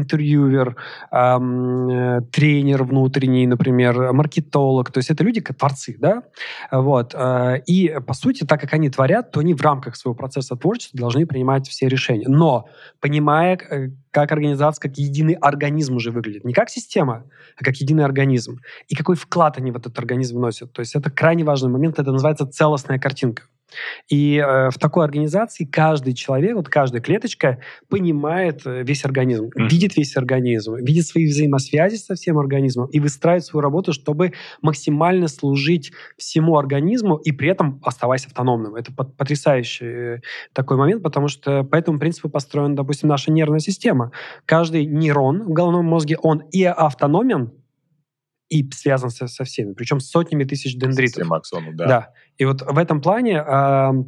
интервьюер, 0.56 0.76
эм, 1.10 2.24
тренер 2.30 2.84
внутренний, 2.84 3.46
например, 3.46 4.12
маркетолог. 4.12 4.90
То 4.90 4.98
есть 4.98 5.10
это 5.10 5.24
люди, 5.24 5.40
творцы, 5.40 5.96
да? 5.98 6.22
Вот. 6.70 7.14
Э, 7.14 7.60
и, 7.66 7.98
по 8.06 8.14
сути, 8.14 8.44
так 8.44 8.60
как 8.60 8.72
они 8.74 8.90
творят, 8.90 9.30
то 9.30 9.40
они 9.40 9.54
в 9.54 9.60
рамках 9.60 9.96
своего 9.96 10.14
процесса 10.14 10.56
творчества 10.56 10.98
должны 10.98 11.26
принимать 11.26 11.68
все 11.68 11.88
решения. 11.88 12.28
Но, 12.28 12.66
понимая, 13.00 13.56
э, 13.56 13.90
как 14.10 14.32
организация, 14.32 14.88
как 14.88 14.98
единый 14.98 15.34
организм 15.34 15.96
уже 15.96 16.10
выглядит. 16.10 16.44
Не 16.44 16.52
как 16.52 16.70
система, 16.70 17.24
а 17.60 17.64
как 17.64 17.76
единый 17.76 18.04
организм. 18.04 18.60
И 18.88 18.94
какой 18.94 19.16
вклад 19.16 19.58
они 19.58 19.70
в 19.70 19.76
этот 19.76 19.98
организм 19.98 20.38
вносят. 20.38 20.72
То 20.72 20.80
есть 20.80 20.96
это 20.96 21.10
крайне 21.10 21.44
важный 21.44 21.70
момент, 21.70 21.98
это 21.98 22.12
называется 22.12 22.46
целостная 22.46 22.98
картинка. 22.98 23.42
И 24.08 24.36
э, 24.36 24.70
в 24.70 24.78
такой 24.78 25.04
организации 25.04 25.64
каждый 25.64 26.14
человек, 26.14 26.56
вот 26.56 26.68
каждая 26.68 27.02
клеточка 27.02 27.58
понимает 27.88 28.62
э, 28.64 28.82
весь 28.82 29.04
организм, 29.04 29.46
mm. 29.46 29.68
видит 29.68 29.96
весь 29.96 30.16
организм, 30.16 30.76
видит 30.76 31.06
свои 31.06 31.26
взаимосвязи 31.26 31.96
со 31.96 32.14
всем 32.14 32.38
организмом 32.38 32.86
и 32.86 33.00
выстраивает 33.00 33.44
свою 33.44 33.62
работу, 33.62 33.92
чтобы 33.92 34.32
максимально 34.62 35.28
служить 35.28 35.92
всему 36.16 36.56
организму 36.56 37.16
и 37.16 37.32
при 37.32 37.48
этом 37.48 37.80
оставаясь 37.84 38.26
автономным. 38.26 38.76
Это 38.76 38.92
потрясающий 38.92 39.86
э, 39.86 40.20
такой 40.52 40.76
момент, 40.76 41.02
потому 41.02 41.28
что 41.28 41.64
по 41.64 41.76
этому 41.76 41.98
принципу 41.98 42.28
построена, 42.28 42.76
допустим, 42.76 43.08
наша 43.08 43.32
нервная 43.32 43.60
система. 43.60 44.12
Каждый 44.44 44.86
нейрон 44.86 45.42
в 45.42 45.52
головном 45.52 45.86
мозге, 45.86 46.16
он 46.22 46.42
и 46.52 46.64
автономен, 46.64 47.52
и 48.48 48.68
связан 48.72 49.10
со, 49.10 49.26
со 49.26 49.44
всеми, 49.44 49.72
причем 49.72 49.98
с 49.98 50.08
сотнями 50.08 50.44
тысяч 50.44 50.76
дендритов. 50.76 51.16
Система 51.16 51.36
аксонов, 51.36 51.74
да. 51.74 51.86
Да. 51.86 52.12
И 52.38 52.44
вот 52.44 52.62
в 52.62 52.78
этом 52.78 53.00
плане 53.00 53.38
э, 53.38 53.42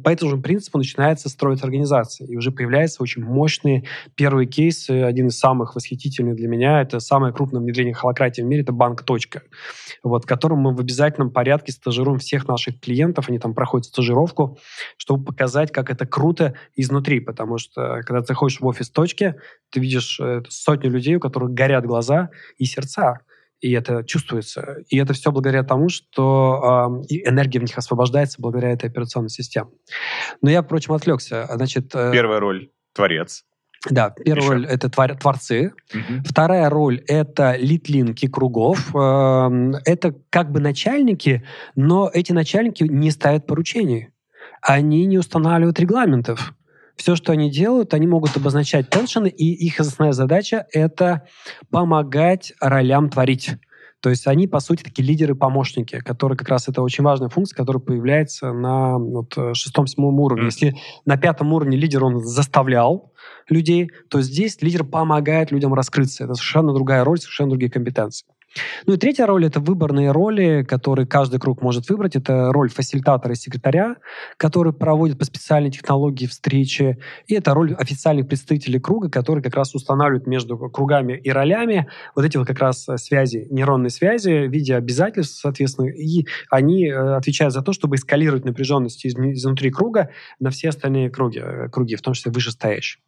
по 0.03 0.09
этому 0.09 0.31
же 0.31 0.37
принципу 0.37 0.77
начинается 0.77 1.29
строить 1.29 1.63
организация. 1.63 2.27
И 2.27 2.35
уже 2.35 2.51
появляются 2.51 3.01
очень 3.01 3.23
мощные 3.23 3.85
первые 4.15 4.47
кейсы. 4.47 5.03
Один 5.03 5.27
из 5.27 5.39
самых 5.39 5.75
восхитительных 5.75 6.35
для 6.35 6.47
меня, 6.47 6.81
это 6.81 6.99
самое 6.99 7.33
крупное 7.33 7.61
внедрение 7.61 7.93
холократии 7.93 8.41
в 8.41 8.45
мире, 8.45 8.61
это 8.61 8.71
банк 8.71 9.03
«Точка», 9.03 9.41
вот, 10.03 10.25
которым 10.25 10.59
мы 10.59 10.75
в 10.75 10.79
обязательном 10.79 11.31
порядке 11.31 11.71
стажируем 11.71 12.19
всех 12.19 12.47
наших 12.47 12.79
клиентов. 12.79 13.29
Они 13.29 13.39
там 13.39 13.53
проходят 13.53 13.85
стажировку, 13.85 14.59
чтобы 14.97 15.25
показать, 15.25 15.71
как 15.71 15.89
это 15.89 16.05
круто 16.05 16.53
изнутри. 16.75 17.19
Потому 17.19 17.57
что, 17.57 18.01
когда 18.05 18.21
ты 18.21 18.27
заходишь 18.27 18.61
в 18.61 18.65
офис 18.65 18.89
«Точки», 18.89 19.35
ты 19.71 19.79
видишь 19.79 20.19
э, 20.19 20.43
сотни 20.49 20.87
людей, 20.87 21.15
у 21.15 21.19
которых 21.19 21.51
горят 21.51 21.85
глаза 21.85 22.29
и 22.57 22.65
сердца 22.65 23.19
и 23.61 23.71
это 23.71 24.03
чувствуется. 24.03 24.77
И 24.89 24.97
это 24.97 25.13
все 25.13 25.31
благодаря 25.31 25.63
тому, 25.63 25.89
что 25.89 27.01
э, 27.09 27.15
энергия 27.27 27.59
в 27.59 27.63
них 27.63 27.77
освобождается 27.77 28.41
благодаря 28.41 28.71
этой 28.71 28.89
операционной 28.89 29.29
системе. 29.29 29.69
Но 30.41 30.49
я, 30.49 30.61
впрочем, 30.61 30.93
отвлекся. 30.93 31.47
Значит, 31.53 31.91
э... 31.93 32.11
Первая 32.11 32.39
роль— 32.39 32.69
творец. 32.93 33.43
Да, 33.89 34.09
первая 34.09 34.43
Еще. 34.43 34.53
роль 34.53 34.65
это 34.65 34.89
твор, 34.89 35.15
творцы. 35.15 35.71
Угу. 35.93 36.23
Вторая 36.25 36.69
роль 36.69 37.01
это 37.07 37.55
литлинки 37.55 38.27
кругов. 38.27 38.93
Эм, 38.93 39.75
это 39.85 40.15
как 40.29 40.51
бы 40.51 40.59
начальники, 40.59 41.45
но 41.75 42.09
эти 42.13 42.33
начальники 42.33 42.83
не 42.83 43.11
ставят 43.11 43.47
поручений. 43.47 44.09
Они 44.61 45.05
не 45.05 45.17
устанавливают 45.17 45.79
регламентов. 45.79 46.53
Все, 46.99 47.15
что 47.15 47.31
они 47.31 47.49
делают, 47.49 47.93
они 47.93 48.07
могут 48.07 48.35
обозначать 48.35 48.89
теншены, 48.89 49.27
и 49.29 49.53
их 49.53 49.79
основная 49.79 50.11
задача— 50.11 50.67
это 50.73 51.25
помогать 51.71 52.51
ролям 52.59 53.09
творить. 53.09 53.51
То 54.01 54.09
есть 54.09 54.27
они, 54.27 54.47
по 54.47 54.59
сути, 54.59 54.83
такие 54.83 55.07
лидеры-помощники, 55.07 55.99
которые 55.99 56.37
как 56.37 56.49
раз 56.49 56.67
это 56.67 56.81
очень 56.81 57.05
важная 57.05 57.29
функция, 57.29 57.55
которая 57.55 57.81
появляется 57.81 58.51
на 58.51 58.97
вот, 58.97 59.33
шестом-седьмом 59.53 60.19
уровне. 60.19 60.45
Если 60.47 60.75
на 61.05 61.15
пятом 61.15 61.53
уровне 61.53 61.77
лидер 61.77 62.03
он 62.03 62.19
заставлял 62.19 63.13
людей, 63.47 63.89
то 64.09 64.21
здесь 64.21 64.61
лидер 64.61 64.83
помогает 64.83 65.51
людям 65.51 65.73
раскрыться. 65.73 66.25
Это 66.25 66.33
совершенно 66.33 66.73
другая 66.73 67.05
роль, 67.05 67.19
совершенно 67.19 67.51
другие 67.51 67.71
компетенции. 67.71 68.27
Ну 68.85 68.93
и 68.93 68.97
третья 68.97 69.25
роль— 69.25 69.45
это 69.47 69.59
выборные 69.59 70.11
роли, 70.11 70.63
которые 70.67 71.05
каждый 71.05 71.39
круг 71.39 71.61
может 71.61 71.89
выбрать. 71.89 72.15
Это 72.15 72.51
роль 72.51 72.69
фасилитатора 72.69 73.33
и 73.33 73.37
секретаря, 73.37 73.97
который 74.37 74.73
проводит 74.73 75.19
по 75.19 75.25
специальной 75.25 75.71
технологии 75.71 76.25
встречи. 76.25 76.97
И 77.27 77.35
это 77.35 77.53
роль 77.53 77.73
официальных 77.73 78.27
представителей 78.27 78.79
круга, 78.79 79.09
которые 79.09 79.43
как 79.43 79.55
раз 79.55 79.75
устанавливают 79.75 80.27
между 80.27 80.57
кругами 80.57 81.13
и 81.13 81.29
ролями 81.29 81.87
вот 82.15 82.25
эти 82.25 82.37
вот 82.37 82.47
как 82.47 82.59
раз 82.59 82.87
связи, 82.97 83.47
нейронные 83.51 83.89
связи 83.89 84.47
в 84.47 84.51
виде 84.51 84.75
обязательств, 84.75 85.39
соответственно, 85.39 85.87
и 85.87 86.25
они 86.49 86.87
э, 86.87 87.15
отвечают 87.15 87.53
за 87.53 87.61
то, 87.61 87.73
чтобы 87.73 87.95
эскалировать 87.95 88.45
напряженность 88.45 89.05
из, 89.05 89.15
изнутри 89.15 89.71
круга 89.71 90.09
на 90.39 90.49
все 90.49 90.69
остальные 90.69 91.09
круги, 91.09 91.39
э, 91.39 91.69
круги 91.69 91.95
в 91.95 92.01
том 92.01 92.13
числе 92.13 92.31
вышестоящие. 92.31 93.01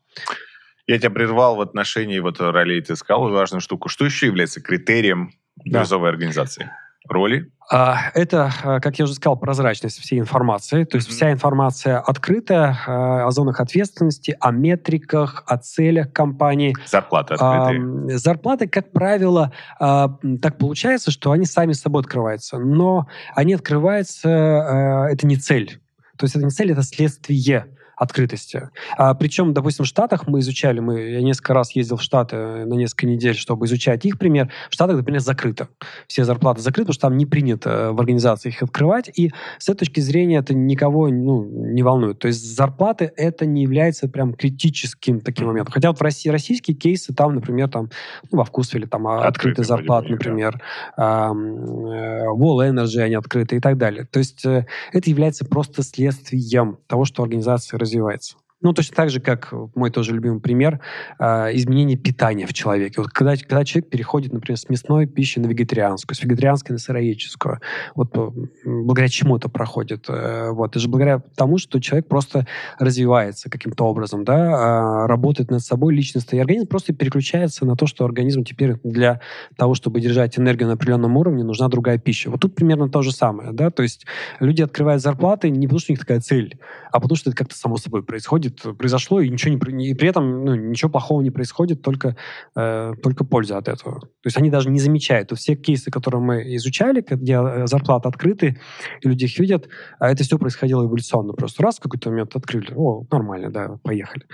Я 0.88 0.98
тебя 0.98 1.10
прервал 1.10 1.56
в 1.56 1.62
отношении 1.62 2.20
вот 2.20 2.40
ролей, 2.40 2.82
ты 2.82 2.96
сказал 2.96 3.30
важную 3.30 3.62
штуку. 3.62 3.90
Что 3.90 4.06
еще 4.06 4.28
является 4.28 4.62
критерием 4.62 5.32
бирюзовой 5.64 6.10
да. 6.10 6.14
организации? 6.14 6.72
Роли? 7.10 7.52
А, 7.70 8.12
это, 8.14 8.52
а, 8.64 8.80
как 8.80 9.00
я 9.00 9.06
уже 9.06 9.16
сказал, 9.16 9.38
прозрачность 9.38 10.00
всей 10.00 10.20
информации. 10.20 10.84
То 10.84 10.98
есть 10.98 11.10
mm-hmm. 11.10 11.14
вся 11.14 11.32
информация 11.32 12.00
открыта 12.00 12.78
а, 12.86 13.26
о 13.26 13.32
зонах 13.32 13.60
ответственности, 13.60 14.36
о 14.40 14.52
метриках, 14.52 15.44
о 15.48 15.58
целях 15.58 16.12
компании. 16.12 16.76
Зарплаты 16.86 17.36
открытые? 17.36 18.18
Зарплаты, 18.18 18.68
как 18.68 18.92
правило, 18.92 19.52
так 19.80 20.58
получается, 20.58 21.12
что 21.12 21.32
они 21.32 21.46
сами 21.46 21.74
собой 21.74 22.02
открываются. 22.02 22.60
Но 22.60 23.08
они 23.36 23.54
открываются, 23.54 25.08
это 25.10 25.26
не 25.26 25.38
цель. 25.38 25.80
То 26.18 26.26
есть 26.26 26.36
это 26.36 26.46
не 26.46 26.52
цель, 26.52 26.72
это 26.72 26.84
следствие 26.84 27.68
открытости. 28.02 28.70
А, 28.98 29.14
причем, 29.14 29.54
допустим, 29.54 29.86
в 29.86 29.88
Штатах 29.88 30.26
мы 30.26 30.40
изучали, 30.40 30.80
мы, 30.80 31.02
я 31.02 31.22
несколько 31.22 31.54
раз 31.54 31.76
ездил 31.76 31.98
в 31.98 32.02
Штаты 32.02 32.66
на 32.66 32.74
несколько 32.74 33.06
недель, 33.06 33.36
чтобы 33.36 33.68
изучать 33.68 34.06
их 34.06 34.18
пример. 34.18 34.50
В 34.72 34.74
Штатах, 34.74 34.98
например, 34.98 35.22
закрыто. 35.22 35.68
Все 36.08 36.26
зарплаты 36.26 36.62
закрыты, 36.62 36.86
потому 36.86 36.94
что 36.94 37.08
там 37.10 37.18
не 37.18 37.28
принято 37.28 37.92
в 37.94 38.00
организации 38.00 38.50
их 38.50 38.64
открывать. 38.64 39.12
И 39.16 39.32
с 39.60 39.70
этой 39.70 39.82
точки 39.82 40.00
зрения 40.00 40.40
это 40.40 40.56
никого 40.56 41.10
ну, 41.10 41.44
не 41.44 41.84
волнует. 41.84 42.18
То 42.18 42.28
есть 42.28 42.44
зарплаты 42.44 43.12
это 43.16 43.46
не 43.46 43.62
является 43.62 44.08
прям 44.08 44.34
критическим 44.34 45.22
таким 45.22 45.46
моментом. 45.46 45.72
Хотя 45.72 45.90
вот 45.90 46.00
в 46.00 46.02
России 46.02 46.30
российские 46.30 46.76
кейсы, 46.76 47.14
там, 47.14 47.36
например, 47.36 47.70
там, 47.70 47.92
ну, 48.32 48.40
во 48.40 48.46
или 48.74 48.86
там 48.86 49.08
открытые, 49.08 49.30
открытые 49.30 49.66
зарплаты, 49.66 50.10
например, 50.10 50.60
да. 50.98 51.30
э, 51.30 52.26
Wall 52.36 52.68
Energy, 52.68 53.00
они 53.00 53.14
открыты 53.14 53.58
и 53.58 53.60
так 53.60 53.78
далее. 53.78 54.08
То 54.10 54.18
есть 54.18 54.44
э, 54.44 54.66
это 54.92 55.08
является 55.08 55.46
просто 55.46 55.84
следствием 55.84 56.80
того, 56.88 57.06
что 57.06 57.22
организация 57.22 57.78
развивается. 57.92 58.38
Ну, 58.62 58.74
точно 58.74 58.96
так 58.96 59.10
же, 59.10 59.20
как 59.20 59.54
мой 59.74 59.90
тоже 59.90 60.14
любимый 60.14 60.40
пример, 60.40 60.80
э, 61.20 61.56
изменение 61.56 61.98
питания 61.98 62.46
в 62.46 62.54
человеке. 62.54 63.02
Вот 63.02 63.10
когда, 63.10 63.36
когда 63.36 63.66
человек 63.66 63.90
переходит, 63.90 64.34
например, 64.34 64.58
с 64.58 64.70
мясной 64.70 65.08
пищи 65.08 65.40
на 65.40 65.48
вегетарианскую, 65.48 66.16
с 66.16 66.22
вегетарианской 66.22 66.74
на 66.74 66.80
сыроедческую, 66.80 67.60
вот 67.96 68.16
благодаря 68.64 69.10
чему 69.10 69.38
это 69.38 69.50
проходит? 69.50 70.06
Э, 70.10 70.52
вот, 70.52 70.72
это 70.72 70.80
же 70.80 70.90
благодаря 70.90 71.24
тому, 71.36 71.58
что 71.58 71.80
человек 71.80 72.08
просто 72.08 72.46
развивается 72.78 73.50
каким-то 73.50 73.86
образом, 73.86 74.24
да, 74.24 75.04
э, 75.04 75.08
работает 75.08 75.50
над 75.50 75.64
собой 75.64 75.96
личностно, 75.96 76.36
и 76.36 76.40
организм 76.40 76.68
просто 76.68 76.94
переключается 76.94 77.66
на 77.66 77.76
то, 77.76 77.88
что 77.88 78.06
организм 78.06 78.44
теперь 78.44 78.76
для 78.84 79.22
того, 79.58 79.74
чтобы 79.74 80.02
держать 80.02 80.38
энергию 80.38 80.68
на 80.68 80.76
определенном 80.76 81.18
уровне, 81.18 81.44
нужна 81.44 81.68
другая 81.68 81.98
пища. 81.98 82.30
Вот 82.30 82.42
тут 82.42 82.54
примерно 82.54 82.90
то 82.90 83.02
же 83.02 83.12
самое, 83.12 83.54
да, 83.54 83.72
то 83.72 83.82
есть 83.82 84.06
люди 84.40 84.62
открывают 84.62 85.02
зарплаты 85.02 85.50
не 85.50 85.66
потому, 85.66 85.80
что 85.80 85.92
у 85.92 85.94
них 85.94 86.00
такая 86.00 86.20
цель, 86.20 86.60
а 86.92 87.00
потому, 87.00 87.16
что 87.16 87.32
это 87.32 87.38
как-то 87.38 87.56
само 87.56 87.78
собой 87.78 88.04
происходит, 88.04 88.51
происходит, 88.52 88.78
произошло, 88.78 89.22
и 89.22 89.30
ничего 89.30 89.58
не, 89.72 89.90
и 89.90 89.94
при 89.94 90.10
этом 90.10 90.46
ну, 90.46 90.56
ничего 90.56 90.92
плохого 90.92 91.22
не 91.22 91.32
происходит, 91.32 91.82
только, 91.82 92.16
э, 92.56 92.94
только 93.02 93.24
польза 93.24 93.58
от 93.58 93.68
этого. 93.68 94.00
То 94.02 94.26
есть 94.26 94.38
они 94.38 94.50
даже 94.50 94.70
не 94.70 94.80
замечают. 94.80 95.30
То 95.30 95.36
все 95.36 95.56
кейсы, 95.56 95.92
которые 95.92 96.22
мы 96.22 96.56
изучали, 96.56 97.04
где 97.08 97.34
э, 97.34 97.68
зарплаты 97.68 98.08
открыты, 98.08 98.60
и 99.02 99.08
люди 99.08 99.26
их 99.26 99.40
видят, 99.40 99.70
а 100.00 100.10
это 100.10 100.24
все 100.24 100.38
происходило 100.38 100.86
эволюционно. 100.86 101.34
Просто 101.34 101.64
раз 101.64 101.78
в 101.78 101.82
какой-то 101.82 102.10
момент 102.10 102.36
открыли, 102.36 102.74
о, 102.76 103.06
нормально, 103.12 103.52
да, 103.52 103.78
поехали. 103.84 104.26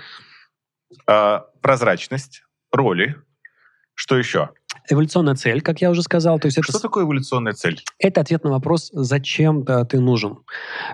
А, 1.06 1.46
прозрачность, 1.60 2.42
роли, 2.72 3.16
что 3.98 4.16
еще? 4.16 4.50
Эволюционная 4.88 5.34
цель, 5.34 5.60
как 5.60 5.80
я 5.80 5.90
уже 5.90 6.02
сказал. 6.02 6.38
То 6.38 6.46
есть 6.46 6.56
это, 6.56 6.70
Что 6.70 6.80
такое 6.80 7.04
эволюционная 7.04 7.52
цель? 7.52 7.82
Это 7.98 8.20
ответ 8.20 8.44
на 8.44 8.50
вопрос, 8.50 8.90
зачем 8.92 9.64
да, 9.64 9.84
ты 9.84 9.98
нужен. 9.98 10.38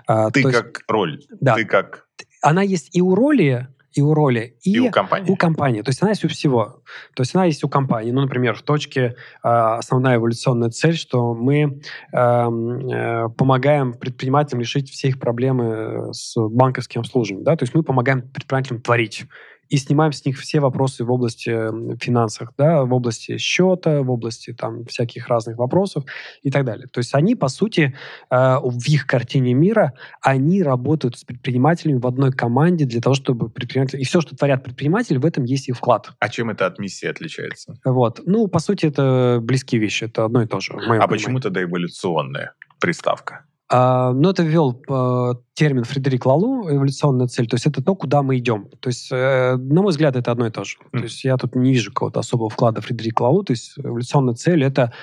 А, 0.07 0.31
ты 0.31 0.41
как 0.41 0.65
есть, 0.65 0.83
роль, 0.87 1.21
да, 1.39 1.53
ты 1.53 1.65
как... 1.65 2.04
Она 2.41 2.61
есть 2.61 2.95
и 2.95 3.01
у 3.01 3.15
роли, 3.15 3.67
и 3.95 4.01
у 4.01 4.13
роли, 4.13 4.57
и, 4.61 4.73
и 4.73 4.79
у 4.79 4.91
компании. 4.91 5.31
У 5.31 5.35
компании. 5.35 5.81
То 5.81 5.89
есть 5.89 6.01
она 6.01 6.11
есть 6.11 6.25
у 6.25 6.27
всего. 6.27 6.81
То 7.15 7.21
есть 7.21 7.33
она 7.33 7.45
есть 7.45 7.63
у 7.63 7.69
компании. 7.69 8.11
Ну, 8.11 8.21
например, 8.21 8.53
в 8.55 8.61
точке 8.61 9.01
э, 9.01 9.47
основная 9.47 10.17
эволюционная 10.17 10.69
цель, 10.69 10.95
что 10.95 11.33
мы 11.33 11.61
э, 11.61 12.17
э, 12.17 13.29
помогаем 13.37 13.93
предпринимателям 13.93 14.59
решить 14.61 14.89
все 14.89 15.07
их 15.07 15.19
проблемы 15.19 16.13
с 16.13 16.35
банковским 16.35 17.01
обслуживанием. 17.01 17.45
Да? 17.45 17.55
То 17.55 17.63
есть 17.63 17.73
мы 17.73 17.83
помогаем 17.83 18.21
предпринимателям 18.21 18.81
творить 18.81 19.25
и 19.69 19.77
снимаем 19.77 20.11
с 20.11 20.25
них 20.25 20.37
все 20.37 20.59
вопросы 20.59 21.03
в 21.03 21.11
области 21.11 21.51
финансов, 21.97 22.49
да, 22.57 22.83
в 22.83 22.93
области 22.93 23.37
счета, 23.37 24.01
в 24.01 24.11
области 24.11 24.53
там 24.53 24.85
всяких 24.85 25.27
разных 25.27 25.57
вопросов 25.57 26.05
и 26.41 26.51
так 26.51 26.65
далее. 26.65 26.87
То 26.87 26.99
есть 26.99 27.13
они, 27.15 27.35
по 27.35 27.47
сути, 27.47 27.95
э, 28.29 28.57
в 28.61 28.87
их 28.87 29.07
картине 29.07 29.53
мира, 29.53 29.93
они 30.21 30.63
работают 30.63 31.17
с 31.17 31.23
предпринимателями 31.23 31.97
в 31.97 32.07
одной 32.07 32.31
команде 32.31 32.85
для 32.85 33.01
того, 33.01 33.15
чтобы 33.15 33.49
предприниматели... 33.49 34.01
И 34.01 34.05
все, 34.05 34.21
что 34.21 34.35
творят 34.35 34.63
предприниматели, 34.63 35.17
в 35.17 35.25
этом 35.25 35.43
есть 35.43 35.69
их 35.69 35.77
вклад. 35.77 36.11
А 36.19 36.29
чем 36.29 36.49
это 36.49 36.65
от 36.65 36.79
миссии 36.79 37.07
отличается? 37.07 37.79
Вот. 37.83 38.21
Ну, 38.25 38.47
по 38.47 38.59
сути, 38.59 38.85
это 38.85 39.39
близкие 39.41 39.81
вещи, 39.81 40.05
это 40.05 40.25
одно 40.25 40.41
и 40.41 40.47
то 40.47 40.59
же. 40.59 40.73
А 40.73 40.77
понимании. 40.77 41.07
почему 41.07 41.39
тогда 41.39 41.63
эволюционная 41.63 42.53
приставка? 42.79 43.45
А, 43.67 44.11
но 44.13 44.29
это 44.29 44.43
ввел 44.43 44.81
а, 44.89 45.33
термин 45.53 45.83
Фредерик 45.83 46.25
Лалу 46.25 46.69
«эволюционная 46.69 47.27
цель», 47.27 47.47
то 47.47 47.55
есть 47.55 47.65
это 47.65 47.83
то, 47.83 47.95
куда 47.95 48.21
мы 48.21 48.37
идем. 48.37 48.69
То 48.79 48.89
есть, 48.89 49.11
э, 49.11 49.55
на 49.55 49.81
мой 49.81 49.91
взгляд, 49.91 50.15
это 50.15 50.31
одно 50.31 50.45
и 50.45 50.51
то 50.51 50.63
же. 50.63 50.77
Mm. 50.91 50.99
То 50.99 51.03
есть 51.03 51.23
я 51.23 51.37
тут 51.37 51.55
не 51.55 51.71
вижу 51.71 51.91
какого-то 51.91 52.19
особого 52.19 52.49
вклада 52.49 52.81
Фредерика 52.81 53.23
Лалу, 53.23 53.43
то 53.43 53.53
есть 53.53 53.73
эволюционная 53.77 54.35
цель— 54.35 54.63
это 54.65 54.93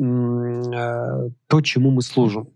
э, 0.00 1.30
то, 1.46 1.60
чему 1.60 1.90
мы 1.90 2.02
служим. 2.02 2.48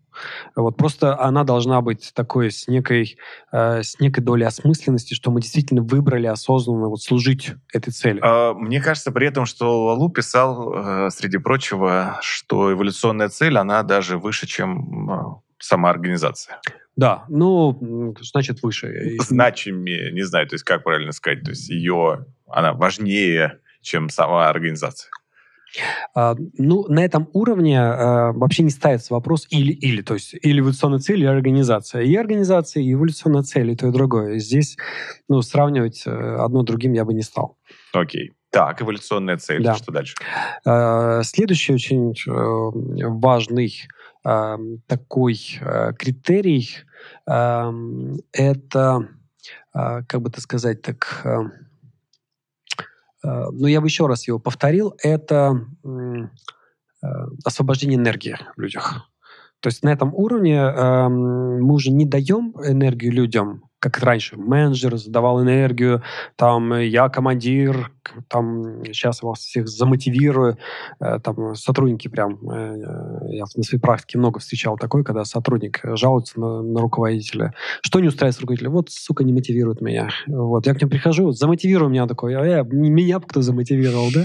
Вот 0.56 0.76
просто 0.76 1.18
она 1.18 1.44
должна 1.44 1.80
быть 1.80 2.12
такой 2.14 2.50
с 2.50 2.68
некой, 2.68 3.16
э, 3.52 3.82
с 3.82 3.98
некой 4.00 4.22
долей 4.22 4.44
осмысленности, 4.44 5.14
что 5.14 5.30
мы 5.30 5.40
действительно 5.40 5.82
выбрали 5.82 6.26
осознанно 6.26 6.88
вот 6.88 7.02
служить 7.02 7.52
этой 7.72 7.92
цели. 7.92 8.20
А, 8.22 8.54
мне 8.54 8.80
кажется 8.80 9.12
при 9.12 9.28
этом, 9.28 9.46
что 9.46 9.86
Лалу 9.86 10.10
писал, 10.10 10.74
э, 10.74 11.10
среди 11.10 11.38
прочего, 11.38 12.18
что 12.20 12.72
эволюционная 12.72 13.28
цель, 13.28 13.56
она 13.58 13.82
даже 13.82 14.18
выше, 14.18 14.46
чем 14.46 15.42
сама 15.62 15.90
организация. 15.90 16.60
Да, 16.96 17.24
ну, 17.28 18.14
значит, 18.20 18.62
выше. 18.62 19.16
Значимее, 19.20 20.12
не 20.12 20.22
знаю, 20.22 20.46
то 20.46 20.54
есть 20.54 20.64
как 20.64 20.84
правильно 20.84 21.12
сказать, 21.12 21.42
то 21.42 21.50
есть 21.50 21.68
ее, 21.70 22.26
она 22.46 22.74
важнее, 22.74 23.60
чем 23.80 24.08
сама 24.10 24.48
организация. 24.48 25.10
А, 26.14 26.34
ну, 26.58 26.86
на 26.88 27.02
этом 27.02 27.28
уровне 27.32 27.80
а, 27.80 28.32
вообще 28.32 28.62
не 28.62 28.70
ставится 28.70 29.14
вопрос 29.14 29.46
или-или, 29.48 30.02
то 30.02 30.14
есть 30.14 30.34
или 30.34 30.60
эволюционная 30.60 30.98
цель, 30.98 31.20
или 31.20 31.26
организация. 31.26 32.02
И 32.02 32.14
организация, 32.14 32.82
и 32.82 32.92
эволюционная 32.92 33.42
цель, 33.42 33.70
и 33.70 33.76
то, 33.76 33.88
и 33.88 33.92
другое. 33.92 34.38
Здесь, 34.38 34.76
ну, 35.28 35.40
сравнивать 35.40 36.02
э, 36.06 36.10
одно 36.10 36.62
другим 36.62 36.92
я 36.92 37.06
бы 37.06 37.14
не 37.14 37.22
стал. 37.22 37.56
Окей. 37.94 38.32
Так, 38.50 38.82
эволюционная 38.82 39.38
цель. 39.38 39.62
Да. 39.62 39.74
Что 39.74 39.92
дальше? 39.92 40.14
А, 40.66 41.22
следующий 41.22 41.72
очень 41.72 42.14
такой 44.22 45.38
э, 45.60 45.92
критерий 45.98 46.68
это, 47.26 49.08
как 49.72 50.20
бы 50.20 50.28
это 50.28 50.40
сказать 50.40 50.82
так, 50.82 51.26
ну 53.24 53.66
я 53.66 53.80
бы 53.80 53.86
еще 53.88 54.06
раз 54.06 54.28
его 54.28 54.38
повторил, 54.38 54.94
это 55.02 55.66
э, 55.84 57.08
освобождение 57.44 57.98
энергии 57.98 58.36
в 58.56 58.60
людях. 58.60 59.08
То 59.60 59.68
есть 59.68 59.82
на 59.82 59.90
этом 59.90 60.14
уровне 60.14 60.60
мы 60.62 61.72
уже 61.74 61.90
не 61.90 62.04
даем 62.04 62.54
энергию 62.64 63.12
людям, 63.12 63.64
как 63.78 63.98
раньше, 63.98 64.36
менеджер 64.36 64.96
задавал 64.96 65.42
энергию, 65.42 66.02
там, 66.36 66.74
я 66.74 67.08
командир, 67.08 67.92
там, 68.28 68.84
сейчас 68.86 69.22
вас 69.22 69.40
всех 69.40 69.68
замотивирую, 69.68 70.56
э, 71.00 71.18
там, 71.20 71.54
сотрудники 71.54 72.08
прям, 72.08 72.38
э, 72.50 72.78
я 73.30 73.44
на 73.54 73.62
своей 73.62 73.80
практике 73.80 74.18
много 74.18 74.40
встречал 74.40 74.76
такой, 74.76 75.04
когда 75.04 75.24
сотрудник 75.24 75.80
жалуется 75.82 76.40
на, 76.40 76.62
на 76.62 76.80
руководителя. 76.80 77.54
Что 77.82 78.00
не 78.00 78.08
устраивает 78.08 78.40
руководителя? 78.40 78.70
Вот, 78.70 78.90
сука, 78.90 79.24
не 79.24 79.32
мотивирует 79.32 79.80
меня. 79.80 80.08
Вот, 80.26 80.66
я 80.66 80.74
к 80.74 80.80
нему 80.80 80.90
прихожу, 80.90 81.32
замотивируй 81.32 81.90
меня 81.90 82.06
такой, 82.06 82.32
я, 82.32 82.62
меня 82.62 83.20
кто 83.20 83.42
замотивировал, 83.42 84.08
да? 84.12 84.24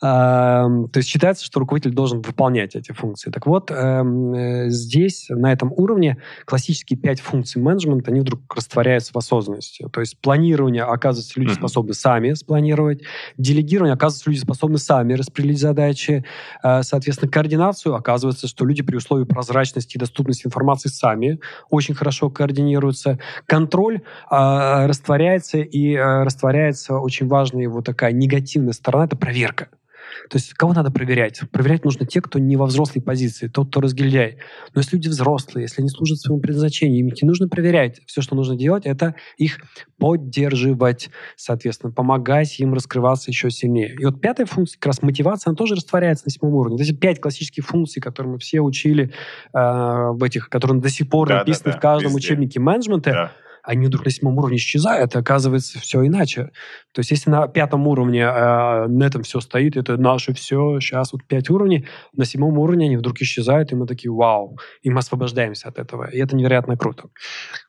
То 0.94 0.98
есть 0.98 1.08
считается, 1.08 1.44
что 1.44 1.60
руководитель 1.60 1.92
должен 1.92 2.20
выполнять 2.20 2.76
эти 2.76 2.92
функции. 2.92 3.30
Так 3.30 3.46
вот, 3.46 3.70
эм, 3.70 4.34
э, 4.34 4.68
здесь, 4.68 5.26
на 5.28 5.52
этом 5.52 5.72
уровне, 5.72 6.18
классические 6.44 6.98
пять 6.98 7.20
функций 7.20 7.60
менеджмента, 7.60 8.10
они 8.10 8.20
вдруг 8.20 8.54
растворяются 8.54 9.12
в 9.12 9.16
осознанности. 9.16 9.86
То 9.92 10.00
есть 10.00 10.20
планирование, 10.20 10.83
оказывается, 10.84 11.38
люди 11.40 11.52
способны 11.52 11.94
сами 11.94 12.34
спланировать. 12.34 13.02
Делегирование, 13.36 13.94
оказывается, 13.94 14.30
люди 14.30 14.40
способны 14.40 14.78
сами 14.78 15.14
распределить 15.14 15.58
задачи. 15.58 16.24
Э, 16.62 16.82
соответственно, 16.82 17.30
координацию, 17.30 17.94
оказывается, 17.94 18.48
что 18.48 18.64
люди 18.64 18.82
при 18.82 18.96
условии 18.96 19.24
прозрачности 19.24 19.96
и 19.96 19.98
доступности 19.98 20.46
информации 20.46 20.88
сами 20.88 21.40
очень 21.70 21.94
хорошо 21.94 22.30
координируются. 22.30 23.18
Контроль 23.46 24.02
э, 24.30 24.86
растворяется, 24.86 25.58
и 25.58 25.96
растворяется 25.96 26.98
очень 26.98 27.26
важная 27.26 27.62
его 27.62 27.82
такая 27.82 28.12
негативная 28.12 28.72
сторона— 28.72 29.04
это 29.06 29.16
проверка. 29.16 29.68
То 30.30 30.36
есть 30.36 30.54
кого 30.54 30.72
надо 30.72 30.90
проверять? 30.90 31.40
Проверять 31.50 31.84
нужно 31.84 32.06
те, 32.06 32.20
кто 32.20 32.38
не 32.38 32.56
во 32.56 32.66
взрослой 32.66 33.00
позиции, 33.00 33.48
тот, 33.48 33.68
кто 33.68 33.80
разгильдяй. 33.80 34.38
Но 34.74 34.80
если 34.80 34.96
люди 34.96 35.08
взрослые, 35.08 35.64
если 35.64 35.82
они 35.82 35.90
служат 35.90 36.18
своему 36.18 36.40
предназначению, 36.40 37.00
им 37.00 37.06
не 37.06 37.26
нужно 37.26 37.48
проверять. 37.48 38.00
Все, 38.06 38.22
что 38.22 38.34
нужно 38.34 38.56
делать, 38.56 38.86
это 38.86 39.14
их 39.36 39.58
поддерживать, 39.98 41.10
соответственно, 41.36 41.92
помогать 41.92 42.58
им 42.60 42.74
раскрываться 42.74 43.30
еще 43.30 43.50
сильнее. 43.50 43.94
И 43.94 44.04
вот 44.04 44.20
пятая 44.20 44.46
функция, 44.46 44.78
как 44.78 44.86
раз 44.86 45.02
мотивация, 45.02 45.50
она 45.50 45.56
тоже 45.56 45.74
растворяется 45.74 46.26
на 46.26 46.30
седьмом 46.30 46.54
уровне. 46.54 46.76
Вот 46.76 46.84
эти 46.84 46.94
пять 46.94 47.20
классических 47.20 47.64
функций, 47.64 48.02
которые 48.02 48.32
мы 48.32 48.38
все 48.38 48.60
учили 48.60 49.12
э, 49.52 49.58
в 49.58 50.22
этих, 50.22 50.48
которые 50.48 50.80
до 50.80 50.88
сих 50.88 51.08
пор 51.08 51.28
да, 51.28 51.38
написаны 51.38 51.66
да, 51.66 51.72
да, 51.72 51.78
в 51.78 51.80
каждом 51.80 52.12
везде. 52.12 52.18
учебнике 52.18 52.60
менеджмента, 52.60 53.10
да 53.10 53.32
они 53.64 53.86
вдруг 53.86 54.04
на 54.04 54.10
седьмом 54.10 54.38
уровне 54.38 54.58
исчезают, 54.58 55.14
и 55.14 55.18
оказывается 55.18 55.80
все 55.80 56.06
иначе. 56.06 56.50
То 56.92 57.00
есть 57.00 57.10
если 57.10 57.30
на 57.30 57.48
пятом 57.48 57.86
уровне 57.86 58.20
э, 58.20 58.86
на 58.86 59.04
этом 59.04 59.22
все 59.22 59.40
стоит, 59.40 59.76
это 59.76 59.96
наше 59.96 60.34
все, 60.34 60.78
сейчас 60.80 61.12
вот 61.12 61.24
пять 61.26 61.48
уровней, 61.50 61.86
на 62.12 62.26
седьмом 62.26 62.58
уровне 62.58 62.86
они 62.86 62.96
вдруг 62.96 63.20
исчезают, 63.20 63.72
и 63.72 63.74
мы 63.74 63.86
такие, 63.86 64.12
вау, 64.12 64.58
и 64.82 64.90
мы 64.90 64.98
освобождаемся 64.98 65.68
от 65.68 65.78
этого. 65.78 66.10
И 66.10 66.18
это 66.18 66.36
невероятно 66.36 66.76
круто. 66.76 67.08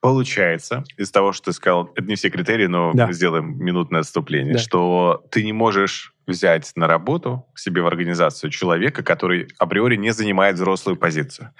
Получается, 0.01 0.83
из 0.97 1.11
того, 1.11 1.31
что 1.31 1.45
ты 1.45 1.53
сказал, 1.53 1.89
это 1.95 2.07
не 2.07 2.15
все 2.15 2.29
критерии, 2.29 2.67
но 2.67 2.91
да. 2.93 3.11
сделаем 3.11 3.57
минутное 3.57 4.01
отступление, 4.01 4.53
да. 4.53 4.59
что 4.59 5.23
ты 5.31 5.43
не 5.43 5.53
можешь 5.53 6.13
взять 6.27 6.71
на 6.75 6.87
работу 6.87 7.45
к 7.53 7.59
себе 7.59 7.81
в 7.81 7.87
организацию 7.87 8.49
человека, 8.49 9.03
который 9.03 9.47
априори 9.59 9.95
не 9.95 10.11
занимает 10.11 10.55
взрослую 10.55 10.97
позицию, 10.97 11.51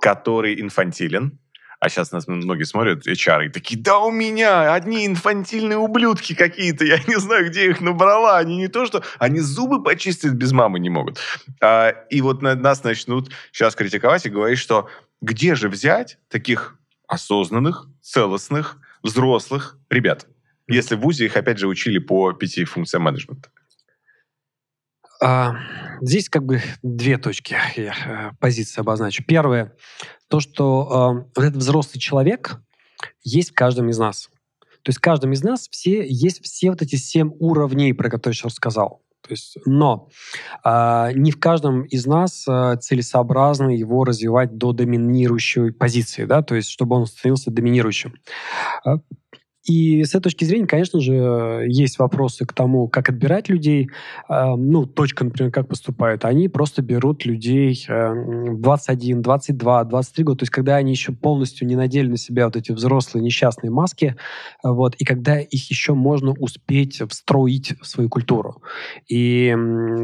который 0.00 0.60
инфантилен, 0.60 1.38
а 1.82 1.88
сейчас 1.88 2.12
нас 2.12 2.28
многие 2.28 2.62
смотрят, 2.62 3.08
HR, 3.08 3.46
и 3.46 3.48
такие, 3.48 3.76
да 3.76 3.98
у 3.98 4.12
меня 4.12 4.72
одни 4.72 5.04
инфантильные 5.04 5.78
ублюдки 5.78 6.32
какие-то, 6.32 6.84
я 6.84 7.00
не 7.08 7.18
знаю, 7.18 7.48
где 7.48 7.70
их 7.70 7.80
набрала. 7.80 8.38
Они 8.38 8.56
не 8.56 8.68
то 8.68 8.86
что, 8.86 9.02
они 9.18 9.40
зубы 9.40 9.82
почистить 9.82 10.30
без 10.34 10.52
мамы 10.52 10.78
не 10.78 10.90
могут. 10.90 11.18
А, 11.60 11.88
и 12.08 12.20
вот 12.20 12.40
на, 12.40 12.54
нас 12.54 12.84
начнут 12.84 13.32
сейчас 13.50 13.74
критиковать 13.74 14.24
и 14.24 14.30
говорить, 14.30 14.60
что 14.60 14.88
где 15.20 15.56
же 15.56 15.68
взять 15.68 16.18
таких 16.28 16.78
осознанных, 17.08 17.88
целостных, 18.00 18.76
взрослых 19.02 19.76
ребят, 19.90 20.28
если 20.68 20.94
в 20.94 21.00
ВУЗе 21.00 21.24
их, 21.24 21.36
опять 21.36 21.58
же, 21.58 21.66
учили 21.66 21.98
по 21.98 22.32
пяти 22.32 22.64
функциям 22.64 23.02
менеджмента? 23.02 23.50
А, 25.22 25.54
здесь 26.00 26.28
как 26.28 26.44
бы 26.44 26.60
две 26.82 27.16
точки 27.16 27.56
я 27.76 27.94
э, 28.06 28.30
позиции 28.40 28.80
обозначу. 28.80 29.22
Первое, 29.24 29.72
то, 30.28 30.40
что 30.40 31.22
э, 31.22 31.30
вот 31.36 31.44
этот 31.44 31.56
взрослый 31.56 32.00
человек 32.00 32.60
есть 33.22 33.50
в 33.50 33.54
каждом 33.54 33.88
из 33.88 33.98
нас. 33.98 34.28
То 34.82 34.88
есть 34.88 34.98
в 34.98 35.00
каждом 35.00 35.32
из 35.32 35.44
нас 35.44 35.68
все, 35.70 36.04
есть 36.04 36.42
все 36.42 36.70
вот 36.70 36.82
эти 36.82 36.96
семь 36.96 37.30
уровней, 37.38 37.92
про 37.92 38.10
которые 38.10 38.32
я 38.32 38.34
сейчас 38.34 38.52
рассказал. 38.52 39.00
То 39.20 39.30
есть, 39.30 39.58
но 39.64 40.08
э, 40.64 41.12
не 41.14 41.30
в 41.30 41.38
каждом 41.38 41.82
из 41.82 42.04
нас 42.04 42.44
э, 42.48 42.76
целесообразно 42.80 43.68
его 43.68 44.02
развивать 44.02 44.58
до 44.58 44.72
доминирующей 44.72 45.72
позиции, 45.72 46.24
да, 46.24 46.42
то 46.42 46.56
есть 46.56 46.68
чтобы 46.68 46.96
он 46.96 47.06
становился 47.06 47.52
доминирующим. 47.52 48.14
И 49.64 50.04
с 50.04 50.10
этой 50.10 50.24
точки 50.24 50.44
зрения, 50.44 50.66
конечно 50.66 51.00
же, 51.00 51.64
есть 51.68 51.98
вопросы 51.98 52.44
к 52.44 52.52
тому, 52.52 52.88
как 52.88 53.08
отбирать 53.08 53.48
людей. 53.48 53.90
А, 54.28 54.56
ну, 54.56 54.86
точка, 54.86 55.24
например, 55.24 55.52
как 55.52 55.68
поступает. 55.68 56.24
Они 56.24 56.48
просто 56.48 56.82
берут 56.82 57.24
людей 57.24 57.86
21, 57.88 59.22
22, 59.22 59.84
23 59.84 60.24
года. 60.24 60.38
То 60.38 60.42
есть, 60.42 60.52
когда 60.52 60.76
они 60.76 60.90
еще 60.90 61.12
полностью 61.12 61.66
не 61.68 61.76
надели 61.76 62.08
на 62.08 62.16
себя 62.16 62.46
вот 62.46 62.56
эти 62.56 62.72
взрослые 62.72 63.22
несчастные 63.22 63.70
маски, 63.70 64.16
вот, 64.64 64.96
и 64.96 65.04
когда 65.04 65.38
их 65.38 65.70
еще 65.70 65.94
можно 65.94 66.32
успеть 66.32 67.00
встроить 67.08 67.74
в 67.80 67.86
свою 67.86 68.08
культуру. 68.08 68.62
И 69.08 69.50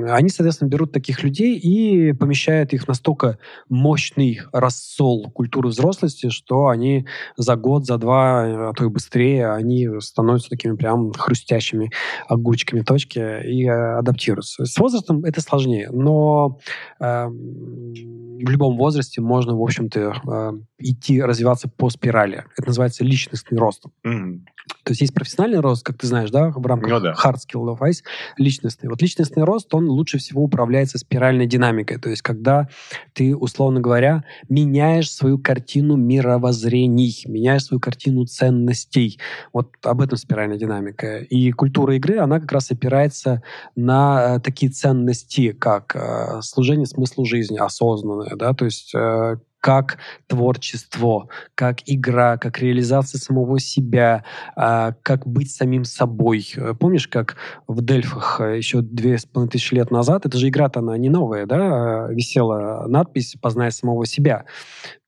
они, 0.09 0.29
соответственно, 0.29 0.69
берут 0.69 0.93
таких 0.93 1.23
людей 1.23 1.57
и 1.59 2.13
помещают 2.13 2.73
их 2.73 2.87
настолько 2.87 3.39
мощный 3.69 4.41
рассол 4.53 5.31
культуры 5.33 5.69
взрослости, 5.71 6.29
что 6.29 6.69
они 6.69 7.07
за 7.37 7.57
год, 7.57 7.87
за 7.87 7.99
два, 7.99 8.69
а 8.69 8.73
то 8.77 8.85
и 8.85 8.89
быстрее 8.89 9.48
они 9.55 9.89
становятся 10.01 10.51
такими 10.51 10.77
прям 10.77 11.13
хрустящими 11.13 11.91
огурчиками 12.27 12.83
точки 12.83 13.19
и 13.19 13.67
э, 13.67 13.99
адаптируются. 13.99 14.65
С 14.65 14.79
возрастом 14.79 15.25
это 15.25 15.41
сложнее, 15.41 15.91
но 15.91 16.59
э, 17.01 17.27
в 17.27 18.51
любом 18.51 18.77
возрасте 18.77 19.21
можно, 19.21 19.57
в 19.57 19.63
общем-то, 19.63 20.01
э, 20.01 20.53
идти 20.79 21.23
развиваться 21.23 21.69
по 21.69 21.91
спирали. 21.91 22.45
Это 22.57 22.69
называется 22.69 23.05
личностный 23.05 23.59
рост. 23.59 23.85
Mm-hmm. 24.07 24.41
То 24.85 24.93
есть 24.93 25.01
есть 25.01 25.15
профессиональный 25.15 25.61
рост, 25.61 25.85
как 25.85 25.99
ты 25.99 26.07
знаешь, 26.07 26.31
да, 26.31 26.51
в 26.51 26.65
рамках 26.67 26.91
ну, 26.91 27.01
да. 27.01 27.15
hard 27.15 27.37
skill 27.37 27.75
of 27.75 27.81
ice, 27.81 28.03
личностный. 28.37 28.89
Вот 28.89 29.03
личностный 29.03 29.45
рост, 29.45 29.75
он 29.75 29.89
лучше 29.89 30.19
всего 30.19 30.43
управляется 30.43 30.99
спиральной 30.99 31.47
динамикой. 31.47 31.99
То 31.99 32.11
есть 32.11 32.23
когда 32.23 32.69
ты, 33.13 33.37
условно 33.37 33.81
говоря, 33.81 34.25
меняешь 34.49 35.11
свою 35.11 35.39
картину 35.39 35.97
мировоззрений, 35.97 37.23
меняешь 37.27 37.65
свою 37.65 37.81
картину 37.81 38.25
ценностей. 38.27 39.19
Вот 39.53 39.73
об 39.83 40.01
этом 40.01 40.19
спиральная 40.19 40.59
динамика. 40.59 41.19
И 41.19 41.51
культура 41.53 41.97
игры, 41.97 42.19
она 42.19 42.41
как 42.41 42.53
раз 42.53 42.71
опирается 42.71 43.43
на 43.77 44.37
э, 44.37 44.41
такие 44.41 44.71
ценности, 44.71 45.53
как 45.53 45.95
э, 45.95 46.41
служение 46.43 46.87
смыслу 46.87 47.25
жизни, 47.25 47.59
осознанное, 47.59 48.37
да, 48.37 48.53
то 48.55 48.65
есть 48.65 48.95
э, 48.95 49.37
как 49.61 49.99
творчество, 50.27 51.29
как 51.55 51.79
игра, 51.87 52.39
как 52.39 52.59
реализация 52.61 53.19
самого 53.19 53.59
себя, 53.61 54.25
а, 54.57 54.93
как 55.03 55.27
быть 55.27 55.51
самим 55.51 55.85
собой. 55.85 56.47
Помнишь, 56.79 57.09
как 57.09 57.37
в 57.67 57.83
Дельфах 57.83 58.41
еще 58.41 58.81
две 58.81 59.19
с 59.19 59.25
половиной 59.25 59.51
тысячи 59.51 59.75
лет 59.75 59.91
назад, 59.91 60.27
это 60.27 60.39
же 60.39 60.49
игра-то 60.49 60.81
она 60.81 60.97
не 60.97 61.09
новая, 61.09 61.47
да, 61.47 62.07
а, 62.07 62.09
висела 62.13 62.87
надпись 62.89 63.37
«Познай 63.41 63.73
самого 63.73 64.07
себя». 64.07 64.45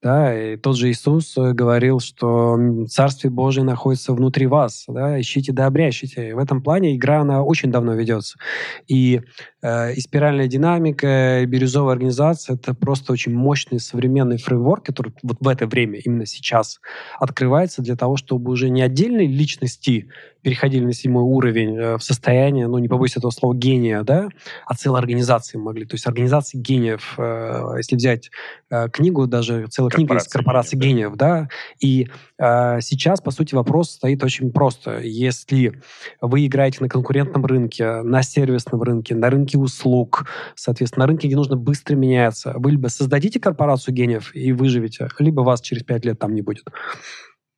Да, 0.01 0.35
и 0.35 0.57
тот 0.57 0.77
же 0.77 0.89
Иисус 0.89 1.37
э, 1.37 1.53
говорил, 1.53 1.99
что 1.99 2.57
Царствие 2.89 3.29
Божие 3.29 3.63
находится 3.63 4.13
внутри 4.13 4.47
вас, 4.47 4.85
да, 4.87 5.21
ищите 5.21 5.53
да 5.53 5.67
обрящите. 5.67 6.33
В 6.33 6.39
этом 6.39 6.63
плане 6.63 6.95
игра, 6.95 7.21
она 7.21 7.43
очень 7.43 7.71
давно 7.71 7.93
ведется. 7.93 8.39
И, 8.87 9.21
э, 9.61 9.93
и 9.93 10.01
спиральная 10.01 10.47
динамика, 10.47 11.41
и 11.41 11.45
бирюзовая 11.45 11.93
организация— 11.93 12.55
это 12.55 12.73
просто 12.73 13.13
очень 13.13 13.33
мощный 13.33 13.79
современный 13.79 14.37
фреймворк, 14.37 14.87
который 14.87 15.13
вот 15.21 15.37
в 15.39 15.47
это 15.47 15.67
время, 15.67 15.99
именно 15.99 16.25
сейчас, 16.25 16.79
открывается 17.19 17.83
для 17.83 17.95
того, 17.95 18.17
чтобы 18.17 18.49
уже 18.51 18.71
не 18.71 18.81
отдельные 18.81 19.27
личности 19.27 20.09
переходили 20.41 20.83
на 20.85 20.93
седьмой 20.93 21.23
уровень 21.23 21.77
э, 21.77 21.97
в 21.97 22.03
состояние, 22.03 22.67
ну, 22.67 22.77
не 22.79 22.87
побоюсь 22.87 23.15
этого 23.15 23.31
слова, 23.31 23.53
гения, 23.53 24.03
да, 24.03 24.29
а 24.65 24.73
целые 24.73 24.99
организации 24.99 25.57
могли. 25.57 25.85
То 25.85 25.95
есть 25.95 26.07
организации 26.07 26.57
гениев, 26.57 27.15
э, 27.17 27.73
если 27.77 27.95
взять 27.95 28.31
э, 28.69 28.89
книгу, 28.89 29.27
даже 29.27 29.67
целая 29.67 29.90
книга 29.91 30.15
из 30.15 30.27
корпорации 30.27 30.77
гениев, 30.77 31.15
да. 31.15 31.41
да, 31.41 31.49
и 31.79 32.07
сейчас, 32.81 33.21
по 33.21 33.31
сути, 33.31 33.53
вопрос 33.53 33.91
стоит 33.91 34.23
очень 34.23 34.51
просто. 34.51 34.99
Если 34.99 35.81
вы 36.21 36.45
играете 36.45 36.79
на 36.81 36.89
конкурентном 36.89 37.45
рынке, 37.45 38.01
на 38.01 38.23
сервисном 38.23 38.81
рынке, 38.81 39.15
на 39.15 39.29
рынке 39.29 39.57
услуг, 39.57 40.27
соответственно, 40.55 41.03
на 41.05 41.07
рынке, 41.07 41.27
где 41.27 41.35
нужно 41.35 41.55
быстро 41.55 41.95
меняться, 41.95 42.53
вы 42.57 42.71
либо 42.71 42.87
создадите 42.87 43.39
корпорацию 43.39 43.93
гениев 43.93 44.35
и 44.35 44.51
выживете, 44.51 45.09
либо 45.19 45.41
вас 45.41 45.61
через 45.61 45.83
пять 45.83 46.05
лет 46.05 46.19
там 46.19 46.33
не 46.33 46.41
будет. 46.41 46.65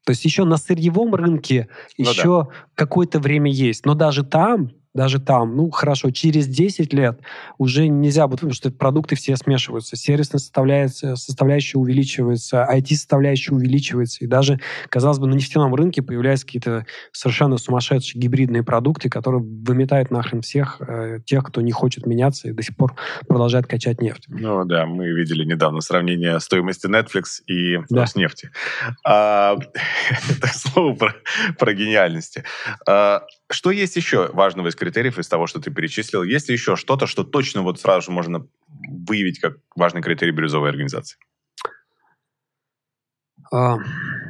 То 0.06 0.12
есть 0.12 0.26
еще 0.26 0.44
на 0.44 0.58
сырьевом 0.58 1.16
рынке 1.16 1.70
ну, 1.98 2.10
еще 2.10 2.44
да. 2.44 2.50
какое-то 2.76 3.20
время 3.20 3.50
есть. 3.50 3.86
Но 3.86 3.94
даже 3.94 4.24
там 4.24 4.72
даже 4.94 5.20
там, 5.20 5.56
ну, 5.56 5.70
хорошо, 5.72 6.12
через 6.12 6.48
10 6.48 6.94
лет 6.94 7.20
уже 7.58 7.88
нельзя 7.88 8.28
будет, 8.28 8.42
потому 8.42 8.54
что 8.54 8.72
продукты 8.72 9.16
все 9.16 9.36
смешиваются, 9.36 9.96
сервисная 9.96 10.40
составляющая, 10.40 11.16
составляющая 11.16 11.78
увеличивается, 11.78 12.68
IT-составляющая 12.72 13.56
увеличивается, 13.56 14.24
и 14.24 14.28
даже, 14.28 14.60
казалось 14.90 15.20
бы, 15.20 15.28
на 15.28 15.34
нефтяном 15.34 15.74
рынке 15.74 16.02
появляются 16.02 16.46
какие-то 16.46 16.86
совершенно 17.12 17.58
сумасшедшие 17.58 18.22
гибридные 18.22 18.64
продукты, 18.64 19.10
которые 19.10 19.42
выметают 19.42 20.12
нахрен 20.12 20.42
всех 20.42 20.82
э, 20.82 21.20
тех, 21.26 21.44
кто 21.44 21.62
не 21.62 21.72
хочет 21.72 22.06
меняться 22.06 22.50
и 22.50 22.52
до 22.52 22.62
сих 22.62 22.76
пор 22.76 22.96
продолжает 23.28 23.68
качать 23.68 24.02
нефть. 24.02 24.26
Ну 24.28 24.64
да, 24.66 24.86
мы 24.86 25.10
видели 25.10 25.44
недавно 25.44 25.82
сравнение 25.82 26.40
стоимости 26.40 26.88
Netflix 26.88 27.44
и 27.48 27.78
да. 27.90 28.02
Роснефти. 28.02 28.52
А, 29.06 29.56
это 30.30 30.48
слово 30.54 30.96
про, 30.96 31.16
про 31.58 31.74
гениальности. 31.74 32.44
А, 32.88 33.24
что 33.50 33.72
есть 33.72 33.96
еще 33.96 34.30
важного 34.34 34.68
из 34.68 34.76
критериев 34.84 35.18
из 35.18 35.28
того, 35.28 35.48
что 35.48 35.60
ты 35.60 35.72
перечислил? 35.72 36.24
Есть 36.24 36.50
ли 36.50 36.54
еще 36.54 36.76
что-то, 36.76 37.08
что 37.08 37.24
точно 37.24 37.62
вот 37.62 37.80
сразу 37.80 38.06
же 38.06 38.12
можно 38.12 38.46
выявить 38.68 39.40
как 39.40 39.58
важный 39.76 40.02
критерий 40.02 40.32
бирюзовой 40.32 40.70
организации? 40.70 41.18
А, 43.52 43.78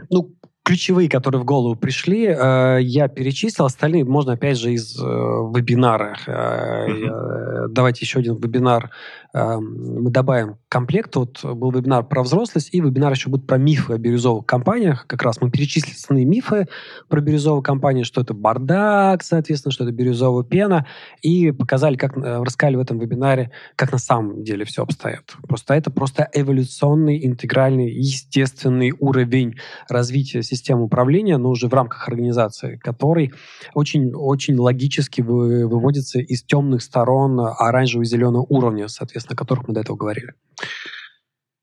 ну, 0.10 0.36
ключевые, 0.64 1.09
которые 1.09 1.41
в 1.41 1.45
голову 1.45 1.76
пришли, 1.76 2.26
э, 2.26 2.80
я 2.82 3.07
перечислил. 3.07 3.66
Остальные 3.66 4.05
можно, 4.05 4.34
опять 4.34 4.57
же, 4.57 4.74
из 4.74 4.97
э, 4.97 5.03
вебинара. 5.03 6.18
Mm-hmm. 6.26 7.68
Давайте 7.70 8.05
еще 8.05 8.20
один 8.20 8.36
вебинар 8.36 8.91
Эм, 9.36 10.03
мы 10.03 10.11
добавим 10.11 10.57
комплект. 10.70 11.16
Вот 11.16 11.43
был 11.43 11.72
вебинар 11.72 12.03
про 12.03 12.22
взрослость, 12.22 12.70
и 12.72 12.80
вебинар 12.80 13.14
еще 13.14 13.30
будет 13.30 13.47
про 13.47 13.57
мифы 13.57 13.93
о 13.93 13.97
бирюзовых 13.97 14.45
компаниях. 14.45 15.07
Как 15.07 15.24
раз 15.24 15.41
мы 15.41 15.49
перечислили 15.49 15.95
основные 15.95 16.26
мифы 16.26 16.68
про 17.09 17.20
бирюзовые 17.20 17.64
компании, 17.64 18.03
что 18.03 18.22
это 18.22 18.36
бардак, 18.36 19.24
соответственно, 19.24 19.72
что 19.72 19.86
это 19.86 19.93
бирюзовая 19.93 20.43
пена, 20.43 20.86
и 21.24 21.51
показали, 21.51 21.95
как 21.95 22.16
э, 22.16 22.43
рассказали 22.43 22.76
в 22.76 22.80
этом 22.80 22.99
вебинаре, 22.99 23.49
как 23.76 23.91
на 23.91 23.97
самом 23.97 24.43
деле 24.43 24.66
все 24.66 24.84
обстоит. 24.84 25.34
Просто 25.47 25.74
это 25.74 25.89
просто 25.89 26.30
эволюционный, 26.32 27.26
интегральный, 27.26 27.91
естественный 27.91 28.93
уровень 28.99 29.55
развития 29.89 30.43
системы 30.56 30.84
управления, 30.84 31.38
но 31.38 31.49
уже 31.49 31.68
в 31.68 31.74
рамках 31.74 32.08
организации, 32.08 32.78
который 32.78 33.34
очень-очень 33.74 34.56
логически 34.56 35.22
выводится 35.22 36.20
из 36.20 36.43
темных 36.43 36.82
сторон 36.82 37.39
оранжевого 37.39 38.04
и 38.04 38.08
зеленого 38.08 38.45
уровня, 38.49 38.88
соответственно, 38.88 39.36
о 39.36 39.38
которых 39.38 39.68
мы 39.68 39.74
до 39.74 39.82
этого 39.82 39.95
говорили. 39.95 40.34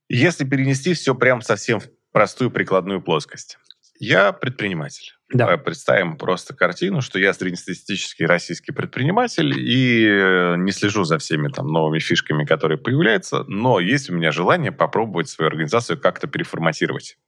Если 0.09 0.45
перенести 0.45 0.95
все 0.95 1.15
прям 1.15 1.41
совсем 1.41 1.81
в 1.81 1.89
простую 2.13 2.51
прикладную 2.51 3.01
плоскость. 3.01 3.59
Я 3.99 4.33
предприниматель. 4.33 5.13
Да. 5.33 5.45
Давай 5.45 5.59
представим 5.59 6.17
просто 6.17 6.55
картину, 6.55 7.03
что 7.03 7.19
я 7.19 7.35
среднестатистический 7.35 8.25
российский 8.25 8.73
предприниматель 8.73 9.53
и 9.57 10.07
э, 10.07 10.57
не 10.57 10.73
слежу 10.73 11.05
за 11.05 11.19
всеми 11.19 11.49
там 11.49 11.69
новыми 11.69 11.99
фишками, 11.99 12.45
которые 12.45 12.79
появляются, 12.79 13.45
но 13.47 13.79
есть 13.79 14.11
у 14.11 14.15
меня 14.15 14.33
желание 14.33 14.73
попробовать 14.73 15.29
свою 15.29 15.49
организацию 15.49 16.01
как-то 16.01 16.27
переформатировать. 16.27 17.19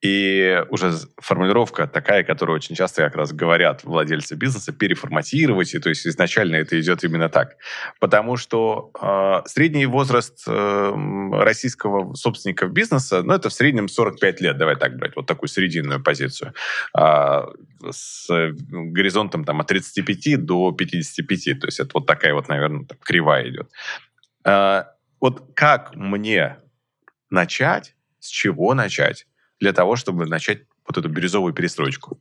И 0.00 0.64
уже 0.70 0.92
формулировка 1.18 1.86
такая, 1.86 2.24
которую 2.24 2.56
очень 2.56 2.74
часто 2.74 3.02
как 3.02 3.16
раз 3.16 3.32
говорят 3.32 3.84
владельцы 3.84 4.34
бизнеса, 4.34 4.72
переформатировать, 4.72 5.74
и 5.74 5.78
то 5.78 5.90
есть 5.90 6.06
изначально 6.06 6.56
это 6.56 6.80
идет 6.80 7.04
именно 7.04 7.28
так. 7.28 7.56
Потому 7.98 8.38
что 8.38 8.90
э, 9.00 9.48
средний 9.48 9.84
возраст 9.84 10.42
э, 10.46 10.92
российского 11.32 12.14
собственника 12.14 12.66
бизнеса, 12.66 13.22
ну, 13.22 13.34
это 13.34 13.50
в 13.50 13.52
среднем 13.52 13.88
45 13.88 14.40
лет, 14.40 14.56
давай 14.56 14.76
так 14.76 14.96
брать, 14.96 15.16
вот 15.16 15.26
такую 15.26 15.48
срединную 15.50 16.02
позицию, 16.02 16.54
э, 16.98 17.40
с 17.90 18.26
горизонтом 18.70 19.44
там 19.44 19.60
от 19.60 19.66
35 19.66 20.42
до 20.42 20.72
55, 20.72 21.60
то 21.60 21.66
есть 21.66 21.78
это 21.78 21.90
вот 21.92 22.06
такая 22.06 22.32
вот, 22.32 22.48
наверное, 22.48 22.86
там, 22.86 22.96
кривая 23.02 23.50
идет. 23.50 23.70
Э, 24.46 24.84
вот 25.20 25.52
как 25.54 25.94
мне 25.94 26.56
начать, 27.28 27.94
с 28.18 28.28
чего 28.28 28.72
начать, 28.72 29.26
для 29.60 29.72
того, 29.72 29.96
чтобы 29.96 30.26
начать 30.26 30.62
вот 30.86 30.98
эту 30.98 31.08
бирюзовую 31.08 31.52
перестройку? 31.52 32.18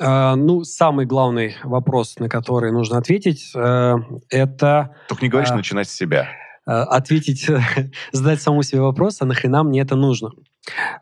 Uh, 0.00 0.36
ну, 0.36 0.62
самый 0.62 1.06
главный 1.06 1.56
вопрос, 1.64 2.18
на 2.20 2.28
который 2.28 2.70
нужно 2.70 2.98
ответить, 2.98 3.52
uh, 3.54 3.98
это... 4.30 4.94
Только 5.08 5.24
не 5.24 5.28
говоришь, 5.28 5.50
uh, 5.50 5.56
начинать 5.56 5.88
с 5.88 5.92
себя. 5.92 6.28
Ответить, 6.64 7.48
задать 8.12 8.40
самому 8.40 8.62
себе 8.62 8.80
вопрос, 8.80 9.20
а 9.22 9.24
нахрена 9.24 9.64
мне 9.64 9.80
это 9.80 9.96
нужно? 9.96 10.30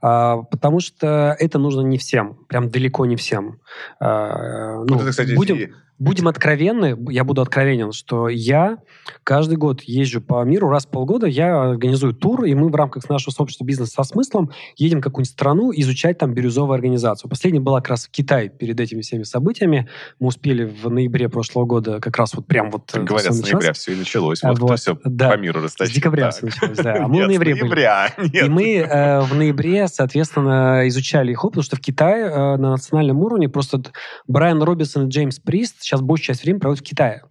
Потому 0.01 0.79
что 0.79 1.37
это 1.41 1.59
нужно 1.59 1.81
не 1.81 1.99
всем, 1.99 2.45
прям 2.49 2.71
далеко 2.71 3.05
не 3.05 3.17
всем. 3.17 3.59
Ну, 4.01 4.87
вот 4.87 5.01
это, 5.03 5.11
кстати, 5.11 5.35
будем, 5.35 5.75
Будем 5.99 6.29
откровенны, 6.29 6.97
я 7.11 7.25
буду 7.25 7.41
откровенен, 7.41 7.93
что 7.93 8.29
я 8.29 8.79
каждый 9.25 9.57
год 9.57 9.83
езжу 9.83 10.21
по 10.21 10.45
миру, 10.45 10.69
раз 10.69 10.85
в 10.85 10.91
полгода 10.91 11.27
я 11.27 11.71
организую 11.71 12.13
тур, 12.13 12.45
и 12.45 12.55
мы 12.55 12.69
в 12.69 12.75
рамках 12.75 13.09
нашего 13.09 13.33
сообщества 13.33 13.65
«Бизнес 13.65 13.91
со 13.91 14.03
смыслом» 14.03 14.51
едем 14.77 14.99
в 14.99 15.03
какую-нибудь 15.03 15.33
страну 15.33 15.73
изучать 15.75 16.19
там 16.19 16.35
бирюзовую 16.35 16.75
организацию. 16.75 17.31
Последний 17.31 17.61
была 17.61 17.81
как 17.81 17.91
раз 17.91 18.07
в 18.07 18.11
Китае 18.11 18.51
перед 18.51 18.79
этими 18.79 19.01
всеми 19.01 19.23
событиями. 19.23 19.89
Мы 20.21 20.29
успели 20.29 20.65
в 20.65 20.91
ноябре 20.91 21.31
прошлого 21.31 21.65
года 21.65 21.99
как 22.01 22.17
раз 22.19 22.35
вот 22.35 22.47
прям 22.47 22.71
вот... 22.71 22.95
Э, 22.95 23.03
говорят, 23.03 23.33
с 23.33 23.43
ноября 23.43 23.73
все 23.73 23.93
и 23.93 23.97
началось. 23.97 24.43
Вот, 24.43 24.59
вот 24.59 24.79
все 24.79 24.99
да, 25.05 25.31
по 25.31 25.39
миру 25.39 25.63
растащит. 25.63 25.93
С 25.93 25.97
декабря 25.97 26.31
все 26.31 26.47
началось, 26.47 26.77
да. 26.79 27.05
А 27.05 27.09
мы 27.09 27.25
в 27.25 27.27
ноябре 27.27 27.55
были. 27.55 28.37
И 28.37 28.49
мы 28.49 28.77
э, 28.77 29.21
в 29.21 29.35
ноябре, 29.35 29.89
соответственно, 29.89 30.87
изучали 30.89 31.33
их 31.33 31.43
опыт, 31.43 31.53
потому 31.53 31.65
что 31.65 31.77
в 31.77 31.81
Китае 31.81 32.27
э, 32.27 32.57
на 32.57 32.73
национальном 32.73 33.19
уровне 33.21 33.49
просто 33.49 33.81
Брайан 34.27 34.63
Робинсон 34.63 35.07
и 35.07 35.11
Джеймс 35.11 35.39
Прист 35.39 35.86
сейчас 35.87 36.01
большую 36.01 36.27
часть 36.27 36.43
времени 36.43 36.59
проводят 36.59 36.85
в 36.85 36.89
Китае. 36.89 37.23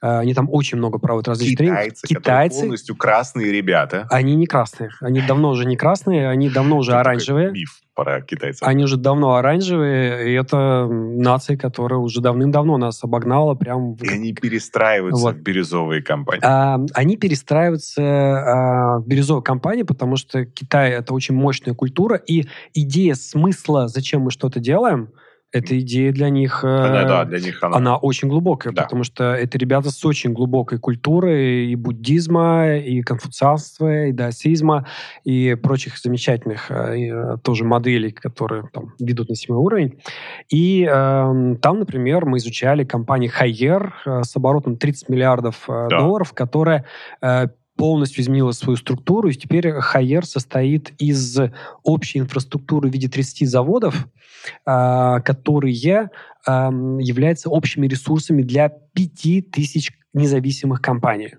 А, 0.00 0.20
они 0.20 0.32
там 0.32 0.48
очень 0.50 0.78
много 0.78 0.98
проводят 0.98 1.26
различных 1.28 1.68
Китайцы, 1.70 2.06
Китайцы 2.06 2.60
полностью 2.60 2.94
красные 2.94 3.50
ребята. 3.50 4.06
Они 4.10 4.36
не 4.36 4.46
красные. 4.46 4.90
Они 5.00 5.20
давно 5.20 5.50
уже 5.50 5.64
не 5.64 5.76
красные, 5.76 6.28
они 6.28 6.48
давно 6.48 6.78
уже 6.78 6.94
оранжевые. 6.94 7.50
Миф 7.50 7.80
про 7.94 8.20
китайцев. 8.20 8.68
Они 8.68 8.84
уже 8.84 8.98
давно 8.98 9.36
оранжевые, 9.36 10.30
и 10.30 10.34
это 10.34 10.86
нация, 10.86 11.56
которая 11.56 11.98
уже 11.98 12.20
давным-давно 12.20 12.76
нас 12.76 13.02
обогнала. 13.02 13.54
Прям 13.54 13.94
и 13.94 14.08
они 14.08 14.34
перестраиваются 14.34 15.22
вот. 15.22 15.36
в 15.36 15.40
бирюзовые 15.40 16.02
компании. 16.02 16.42
А, 16.44 16.78
они 16.94 17.16
перестраиваются 17.16 18.02
а, 18.02 18.98
в 18.98 19.08
бирюзовые 19.08 19.42
компании, 19.42 19.82
потому 19.82 20.16
что 20.16 20.44
Китай— 20.44 20.90
это 20.92 21.12
очень 21.12 21.34
мощная 21.34 21.74
культура, 21.74 22.16
и 22.16 22.44
идея 22.74 23.14
смысла, 23.14 23.88
зачем 23.88 24.20
мы 24.22 24.30
что-то 24.30 24.60
делаем— 24.60 25.08
эта 25.58 25.78
идея 25.80 26.12
для 26.12 26.30
них, 26.30 26.64
она, 26.64 27.04
да, 27.04 27.24
для 27.24 27.40
них 27.40 27.62
она... 27.62 27.76
она 27.76 27.96
очень 27.96 28.28
глубокая, 28.28 28.72
да. 28.72 28.82
потому 28.82 29.04
что 29.04 29.34
это 29.34 29.58
ребята 29.58 29.90
с 29.90 30.04
очень 30.04 30.32
глубокой 30.32 30.78
культурой 30.78 31.66
и 31.66 31.74
буддизма, 31.74 32.76
и 32.76 33.02
конфуцианства, 33.02 34.06
и 34.06 34.12
даосизма, 34.12 34.86
и 35.24 35.54
прочих 35.54 35.98
замечательных 35.98 36.70
э, 36.70 37.36
тоже 37.42 37.64
моделей, 37.64 38.10
которые 38.10 38.68
там 38.72 38.94
ведут 38.98 39.28
на 39.28 39.34
седьмой 39.34 39.58
уровень. 39.58 40.00
И 40.50 40.86
э, 40.88 41.56
там, 41.62 41.78
например, 41.78 42.26
мы 42.26 42.38
изучали 42.38 42.84
компанию 42.84 43.30
Хайер 43.32 43.94
э, 44.04 44.22
с 44.22 44.36
оборотом 44.36 44.76
30 44.76 45.08
миллиардов 45.08 45.64
э, 45.68 45.86
да. 45.90 45.98
долларов, 45.98 46.32
которая 46.32 46.84
э, 47.20 47.48
полностью 47.76 48.22
изменила 48.22 48.52
свою 48.52 48.76
структуру, 48.76 49.28
и 49.28 49.34
теперь 49.34 49.72
Хайер 49.72 50.24
состоит 50.24 50.92
из 50.98 51.38
общей 51.82 52.18
инфраструктуры 52.18 52.88
в 52.88 52.92
виде 52.92 53.08
30 53.08 53.48
заводов, 53.48 54.06
а, 54.64 55.20
которые 55.20 56.10
являются 56.46 57.50
общими 57.50 57.86
ресурсами 57.86 58.42
для 58.42 58.68
5000 58.68 59.92
независимых 60.14 60.80
компаний. 60.80 61.34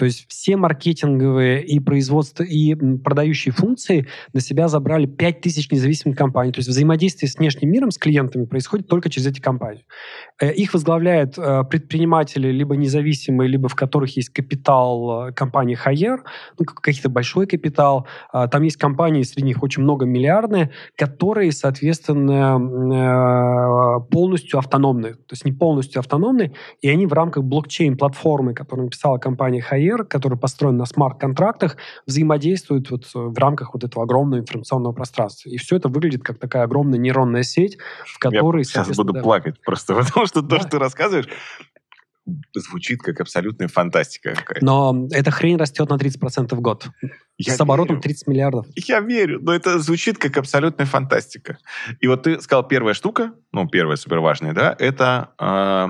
То 0.00 0.06
есть 0.06 0.24
все 0.28 0.56
маркетинговые 0.56 1.62
и 1.62 1.78
производство, 1.78 2.42
и 2.42 2.74
продающие 2.74 3.52
функции 3.52 4.06
на 4.32 4.40
себя 4.40 4.66
забрали 4.66 5.04
5000 5.04 5.70
независимых 5.70 6.16
компаний. 6.16 6.52
То 6.52 6.60
есть 6.60 6.70
взаимодействие 6.70 7.28
с 7.28 7.36
внешним 7.36 7.70
миром, 7.70 7.90
с 7.90 7.98
клиентами 7.98 8.46
происходит 8.46 8.88
только 8.88 9.10
через 9.10 9.26
эти 9.26 9.40
компании. 9.40 9.84
Э, 10.40 10.52
их 10.52 10.72
возглавляют 10.72 11.38
э, 11.38 11.64
предприниматели 11.64 12.48
либо 12.48 12.76
независимые, 12.76 13.48
либо 13.48 13.68
в 13.68 13.74
которых 13.74 14.16
есть 14.16 14.30
капитал 14.30 15.28
э, 15.28 15.32
компании 15.32 15.74
Хайер, 15.74 16.24
ну, 16.58 16.64
какие-то 16.64 17.10
большой 17.10 17.46
капитал. 17.46 18.06
А, 18.32 18.48
там 18.48 18.62
есть 18.62 18.78
компании, 18.78 19.22
среди 19.22 19.48
них 19.48 19.62
очень 19.62 19.82
много 19.82 20.06
миллиардные, 20.06 20.70
которые, 20.96 21.52
соответственно, 21.52 22.58
полностью 24.10 24.58
автономны. 24.58 25.14
То 25.14 25.32
есть 25.32 25.44
не 25.44 25.52
полностью 25.52 26.00
автономны, 26.00 26.52
и 26.80 26.88
они 26.88 27.06
в 27.06 27.12
рамках 27.12 27.44
блокчейн-платформы, 27.44 28.54
которую 28.54 28.86
написала 28.86 29.18
компания 29.18 29.60
Хайер, 29.60 29.90
барьер, 29.90 30.04
который 30.04 30.38
построен 30.38 30.76
на 30.76 30.86
смарт-контрактах, 30.86 31.76
взаимодействует 32.06 32.90
вот 32.90 33.04
в 33.12 33.38
рамках 33.38 33.74
вот 33.74 33.84
этого 33.84 34.04
огромного 34.04 34.40
информационного 34.40 34.92
пространства. 34.92 35.50
И 35.50 35.56
все 35.56 35.76
это 35.76 35.88
выглядит 35.88 36.22
как 36.22 36.38
такая 36.38 36.64
огромная 36.64 36.98
нейронная 36.98 37.42
сеть, 37.42 37.78
в 38.06 38.18
которой... 38.18 38.60
Я 38.60 38.84
сейчас 38.84 38.96
буду 38.96 39.12
да, 39.12 39.22
плакать 39.22 39.56
просто, 39.64 39.94
потому 40.06 40.26
что 40.30 40.42
то, 40.42 40.58
что 40.60 40.68
ты 40.68 40.78
рассказываешь, 40.78 41.28
звучит 42.54 43.02
как 43.02 43.20
абсолютная 43.20 43.68
фантастика 43.68 44.34
какая-то. 44.34 44.64
Но 44.64 45.08
эта 45.10 45.30
хрень 45.30 45.56
растет 45.56 45.88
на 45.88 45.94
30% 45.94 46.54
в 46.54 46.60
год. 46.60 46.88
Я 47.38 47.54
с 47.54 47.60
оборотом 47.60 47.96
верю. 47.96 48.02
30 48.02 48.26
миллиардов. 48.28 48.66
Я 48.76 49.00
верю, 49.00 49.40
но 49.40 49.52
это 49.52 49.78
звучит 49.78 50.18
как 50.18 50.36
абсолютная 50.36 50.86
фантастика. 50.86 51.58
И 52.00 52.06
вот 52.06 52.22
ты 52.22 52.40
сказал, 52.40 52.66
первая 52.66 52.94
штука, 52.94 53.32
ну, 53.52 53.68
первая 53.68 53.96
суперважная, 53.96 54.52
да, 54.52 54.76
это 54.78 55.30
э, 55.38 55.88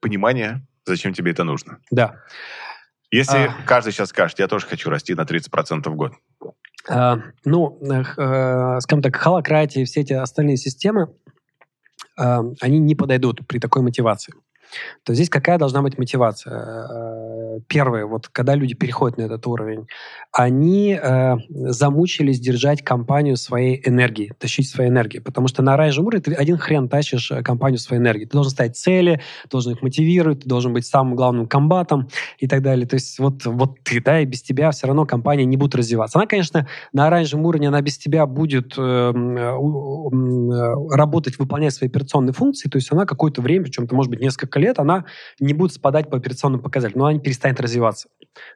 понимание, 0.00 0.66
зачем 0.86 1.12
тебе 1.12 1.32
это 1.32 1.44
нужно. 1.44 1.78
Да. 1.90 2.16
Если 3.10 3.38
а... 3.38 3.54
каждый 3.66 3.92
сейчас 3.92 4.08
скажет, 4.08 4.38
я 4.38 4.48
тоже 4.48 4.66
хочу 4.66 4.90
расти 4.90 5.14
на 5.14 5.22
30% 5.22 5.88
в 5.88 5.94
год. 5.94 6.14
А, 6.88 7.18
ну, 7.44 7.78
э, 7.82 8.02
э, 8.16 8.80
скажем 8.80 9.02
так, 9.02 9.16
холократия 9.16 9.82
и 9.82 9.84
все 9.84 10.00
эти 10.00 10.14
остальные 10.14 10.56
системы, 10.56 11.08
они 12.18 12.78
не 12.78 12.94
подойдут 12.94 13.46
при 13.46 13.58
такой 13.58 13.82
мотивации 13.82 14.34
то 15.04 15.14
здесь 15.14 15.30
какая 15.30 15.58
должна 15.58 15.82
быть 15.82 15.98
мотивация? 15.98 16.54
Э, 16.54 17.60
первое, 17.66 18.06
вот 18.06 18.28
когда 18.28 18.54
люди 18.54 18.74
переходят 18.74 19.18
на 19.18 19.22
этот 19.22 19.46
уровень, 19.46 19.86
они 20.32 20.98
э, 21.00 21.36
замучились 21.48 22.40
держать 22.40 22.82
компанию 22.82 23.36
своей 23.36 23.80
энергии, 23.84 24.32
тащить 24.38 24.68
своей 24.68 24.90
энергии, 24.90 25.18
потому 25.18 25.48
что 25.48 25.62
на 25.62 25.76
райжем 25.76 26.06
уровне 26.06 26.22
ты 26.22 26.34
один 26.34 26.58
хрен 26.58 26.88
тащишь 26.88 27.30
э, 27.30 27.42
компанию 27.42 27.78
своей 27.78 28.00
энергии. 28.00 28.24
Ты 28.24 28.32
должен 28.32 28.52
ставить 28.52 28.76
цели, 28.76 29.20
должен 29.50 29.72
их 29.72 29.82
мотивировать, 29.82 30.42
ты 30.42 30.48
должен 30.48 30.72
быть 30.72 30.86
самым 30.86 31.16
главным 31.16 31.46
комбатом 31.46 32.08
и 32.38 32.46
так 32.46 32.62
далее. 32.62 32.86
То 32.86 32.94
есть 32.94 33.18
вот, 33.18 33.44
вот 33.44 33.80
ты, 33.82 34.02
да, 34.02 34.20
и 34.20 34.24
без 34.24 34.42
тебя 34.42 34.70
все 34.70 34.86
равно 34.86 35.06
компания 35.06 35.44
не 35.44 35.56
будет 35.56 35.74
развиваться. 35.74 36.18
Она, 36.18 36.26
конечно, 36.26 36.68
на 36.92 37.06
оранжевом 37.06 37.46
уровне, 37.46 37.68
она 37.68 37.80
без 37.80 37.98
тебя 37.98 38.26
будет 38.26 38.74
э, 38.76 38.80
э, 38.80 40.94
работать, 40.94 41.38
выполнять 41.38 41.74
свои 41.74 41.88
операционные 41.88 42.32
функции, 42.32 42.68
то 42.68 42.76
есть 42.76 42.92
она 42.92 43.06
какое-то 43.06 43.42
время, 43.42 43.64
причем 43.64 43.84
это 43.84 43.94
может 43.94 44.10
быть 44.10 44.20
несколько 44.20 44.57
несколько 44.58 44.60
лет 44.60 44.78
она 44.78 45.04
не 45.40 45.54
будет 45.54 45.72
спадать 45.72 46.10
по 46.10 46.16
операционным 46.16 46.60
показателям, 46.60 47.00
но 47.00 47.06
она 47.06 47.14
не 47.14 47.20
перестанет 47.20 47.60
развиваться 47.60 48.08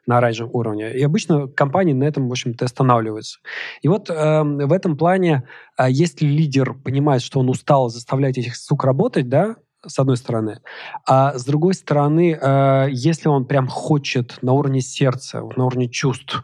на 0.05 0.17
оранжевом 0.17 0.51
уровне. 0.53 0.93
И 0.93 1.03
обычно 1.03 1.47
компании 1.47 1.93
на 1.93 2.03
этом, 2.03 2.29
в 2.29 2.31
общем-то, 2.31 2.65
останавливаются. 2.65 3.39
И 3.81 3.87
вот 3.87 4.09
э, 4.09 4.43
в 4.43 4.71
этом 4.71 4.97
плане, 4.97 5.43
э, 5.77 5.85
если 5.89 6.25
лидер 6.25 6.73
понимает, 6.73 7.21
что 7.21 7.39
он 7.39 7.49
устал 7.49 7.89
заставлять 7.89 8.37
этих 8.37 8.55
сук 8.55 8.83
работать, 8.83 9.29
да, 9.29 9.55
с 9.85 9.99
одной 9.99 10.15
стороны. 10.15 10.59
А 11.05 11.37
с 11.37 11.45
другой 11.45 11.73
стороны, 11.73 12.37
э, 12.41 12.87
если 12.91 13.29
он 13.29 13.45
прям 13.45 13.67
хочет 13.67 14.37
на 14.41 14.53
уровне 14.53 14.81
сердца, 14.81 15.41
на 15.57 15.65
уровне 15.65 15.89
чувств 15.89 16.43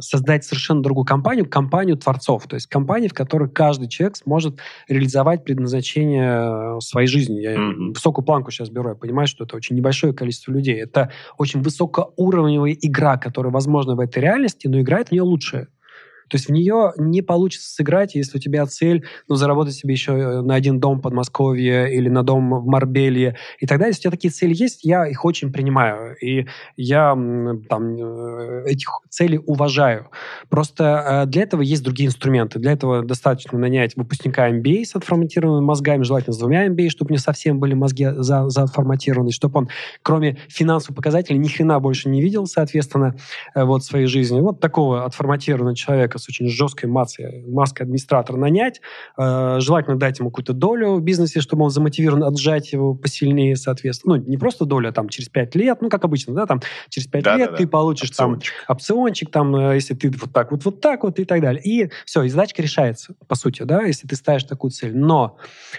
создать 0.00 0.44
совершенно 0.44 0.82
другую 0.82 1.04
компанию, 1.04 1.48
компанию 1.48 1.96
творцов, 1.96 2.46
то 2.46 2.54
есть 2.54 2.66
компанию, 2.66 3.10
в 3.10 3.14
которой 3.14 3.48
каждый 3.48 3.88
человек 3.88 4.16
сможет 4.16 4.58
реализовать 4.88 5.44
предназначение 5.44 6.80
своей 6.80 7.06
жизни. 7.06 7.40
Я 7.40 7.54
mm-hmm. 7.54 7.88
высокую 7.94 8.24
планку 8.24 8.50
сейчас 8.50 8.68
беру, 8.68 8.88
я 8.88 8.94
понимаю, 8.94 9.28
что 9.28 9.44
это 9.44 9.56
очень 9.56 9.76
небольшое 9.76 10.12
количество 10.12 10.50
людей. 10.50 10.80
Это 10.80 11.10
очень 11.38 11.62
высокоуровневая 11.62 12.76
игра, 12.80 13.16
которая 13.16 13.52
возможна 13.52 13.94
в 13.94 14.00
этой 14.00 14.18
реальности, 14.18 14.66
но 14.66 14.80
играет 14.80 15.08
в 15.08 15.12
нее 15.12 15.22
лучшие. 15.22 15.68
То 16.28 16.36
есть 16.36 16.48
в 16.48 16.52
нее 16.52 16.92
не 16.96 17.22
получится 17.22 17.70
сыграть, 17.72 18.14
если 18.14 18.38
у 18.38 18.40
тебя 18.40 18.66
цель, 18.66 19.04
ну, 19.28 19.36
заработать 19.36 19.74
себе 19.74 19.94
еще 19.94 20.12
э, 20.12 20.40
на 20.42 20.54
один 20.54 20.80
дом 20.80 20.98
в 20.98 21.02
Подмосковье 21.02 21.94
или 21.94 22.08
на 22.08 22.22
дом 22.22 22.62
в 22.62 22.66
Марбелье 22.66 23.36
и 23.60 23.66
далее. 23.66 23.88
Если 23.88 24.00
у 24.00 24.02
тебя 24.02 24.10
такие 24.12 24.30
цели 24.30 24.54
есть, 24.54 24.84
я 24.84 25.06
их 25.06 25.24
очень 25.24 25.52
принимаю. 25.52 26.16
И 26.16 26.46
я 26.76 27.16
там 27.68 27.96
э, 27.96 28.64
этих 28.66 28.88
целей 29.08 29.38
уважаю. 29.44 30.08
Просто 30.48 31.24
э, 31.24 31.26
для 31.26 31.42
этого 31.42 31.62
есть 31.62 31.82
другие 31.82 32.08
инструменты. 32.08 32.58
Для 32.58 32.72
этого 32.72 33.04
достаточно 33.04 33.58
нанять 33.58 33.96
выпускника 33.96 34.50
MBA 34.50 34.84
с 34.84 34.96
отформатированными 34.96 35.64
мозгами, 35.64 36.02
желательно 36.02 36.32
с 36.32 36.38
двумя 36.38 36.66
MBA, 36.66 36.88
чтобы 36.88 37.12
не 37.12 37.18
совсем 37.18 37.58
были 37.58 37.74
мозги 37.74 38.08
за, 38.16 38.48
заформатированы, 38.48 39.30
чтобы 39.30 39.60
он, 39.60 39.68
кроме 40.02 40.38
финансовых 40.48 40.96
показателей, 40.96 41.38
ни 41.38 41.48
хрена 41.48 41.78
больше 41.80 42.08
не 42.08 42.20
видел, 42.20 42.46
соответственно, 42.46 43.16
вот 43.54 43.84
своей 43.84 44.06
жизни. 44.06 44.40
Вот 44.40 44.60
такого 44.60 45.04
отформатированного 45.04 45.76
человека 45.76 46.15
человека 46.16 46.18
с 46.18 46.28
очень 46.28 46.48
жесткой 46.48 46.88
маской, 46.88 47.44
маской 47.46 47.82
администратора 47.82 48.36
нанять, 48.36 48.80
э, 49.18 49.56
желательно 49.60 49.98
дать 49.98 50.18
ему 50.18 50.30
какую-то 50.30 50.52
долю 50.52 50.94
в 50.94 51.02
бизнесе, 51.02 51.40
чтобы 51.40 51.64
он 51.64 51.70
замотивирован 51.70 52.24
отжать 52.24 52.72
его 52.72 52.94
посильнее, 52.94 53.56
соответственно. 53.56 54.16
Ну, 54.16 54.24
не 54.24 54.36
просто 54.36 54.64
доля, 54.64 54.92
там, 54.92 55.08
через 55.08 55.28
5 55.28 55.54
лет, 55.56 55.78
ну, 55.80 55.88
как 55.88 56.04
обычно, 56.04 56.34
да, 56.34 56.46
там, 56.46 56.60
через 56.88 57.06
5 57.06 57.24
да, 57.24 57.36
лет 57.36 57.50
да, 57.50 57.56
ты 57.56 57.64
да. 57.64 57.70
получишь 57.70 58.10
опциончик. 58.10 58.52
там 58.66 58.76
опциончик, 58.76 59.30
там, 59.30 59.56
э, 59.56 59.74
если 59.74 59.94
ты 59.94 60.10
вот 60.10 60.32
так 60.32 60.50
вот, 60.50 60.64
вот 60.64 60.80
так 60.80 61.02
вот 61.04 61.18
и 61.18 61.24
так 61.24 61.40
далее. 61.40 61.62
И 61.62 61.90
все, 62.04 62.22
и 62.22 62.28
задачка 62.28 62.62
решается, 62.62 63.14
по 63.26 63.34
сути, 63.34 63.62
да, 63.62 63.82
если 63.82 64.06
ты 64.06 64.16
ставишь 64.16 64.44
такую 64.44 64.70
цель. 64.70 64.96
Но 64.96 65.36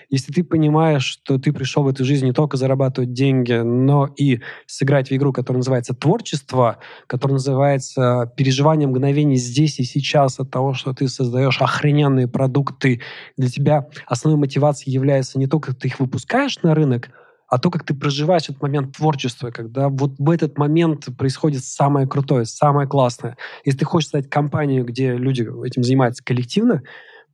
если 0.10 0.32
ты 0.32 0.44
понимаешь, 0.44 1.04
что 1.04 1.38
ты 1.38 1.52
пришел 1.52 1.84
в 1.84 1.88
эту 1.88 2.06
жизнь 2.06 2.26
не 2.26 2.34
только 2.34 2.58
зарабатывать 2.58 3.14
деньги, 3.14 3.54
но 3.54 4.08
и 4.18 4.42
сыграть 4.66 5.10
в 5.10 5.16
игру, 5.16 5.34
которая 5.34 5.60
называется 5.60 5.94
творчество, 5.94 6.78
которая 7.08 7.34
называется 7.34 8.32
переживание 8.36 8.88
мгновений 8.88 9.38
здесь 9.38 9.80
и 9.80 9.84
сейчас, 9.84 10.27
сейчас 10.28 10.40
от 10.40 10.52
того, 10.52 10.74
что 10.74 10.94
ты 10.94 11.08
создаешь 11.08 11.62
охрененные 11.62 12.28
продукты, 12.28 13.02
для 13.38 13.50
тебя 13.50 13.88
основной 14.06 14.40
мотивацией 14.40 14.94
является 14.94 15.40
не 15.40 15.48
то, 15.48 15.60
как 15.60 15.76
ты 15.76 15.88
их 15.88 16.00
выпускаешь 16.00 16.62
на 16.64 16.76
рынок, 16.76 17.10
а 17.50 17.60
то, 17.60 17.72
как 17.72 17.84
ты 17.84 17.94
проживаешь 17.94 18.44
этот 18.50 18.62
момент 18.62 18.98
творчества, 18.98 19.52
когда 19.52 19.88
вот 19.88 20.12
в 20.18 20.30
этот 20.30 20.58
момент 20.58 21.08
происходит 21.18 21.64
самое 21.64 22.06
крутое, 22.06 22.46
самое 22.46 22.88
классное. 22.88 23.38
Если 23.64 23.80
ты 23.80 23.86
хочешь 23.86 24.10
стать 24.10 24.30
компанией, 24.30 24.84
где 24.84 25.16
люди 25.16 25.48
этим 25.66 25.84
занимаются 25.84 26.24
коллективно, 26.24 26.82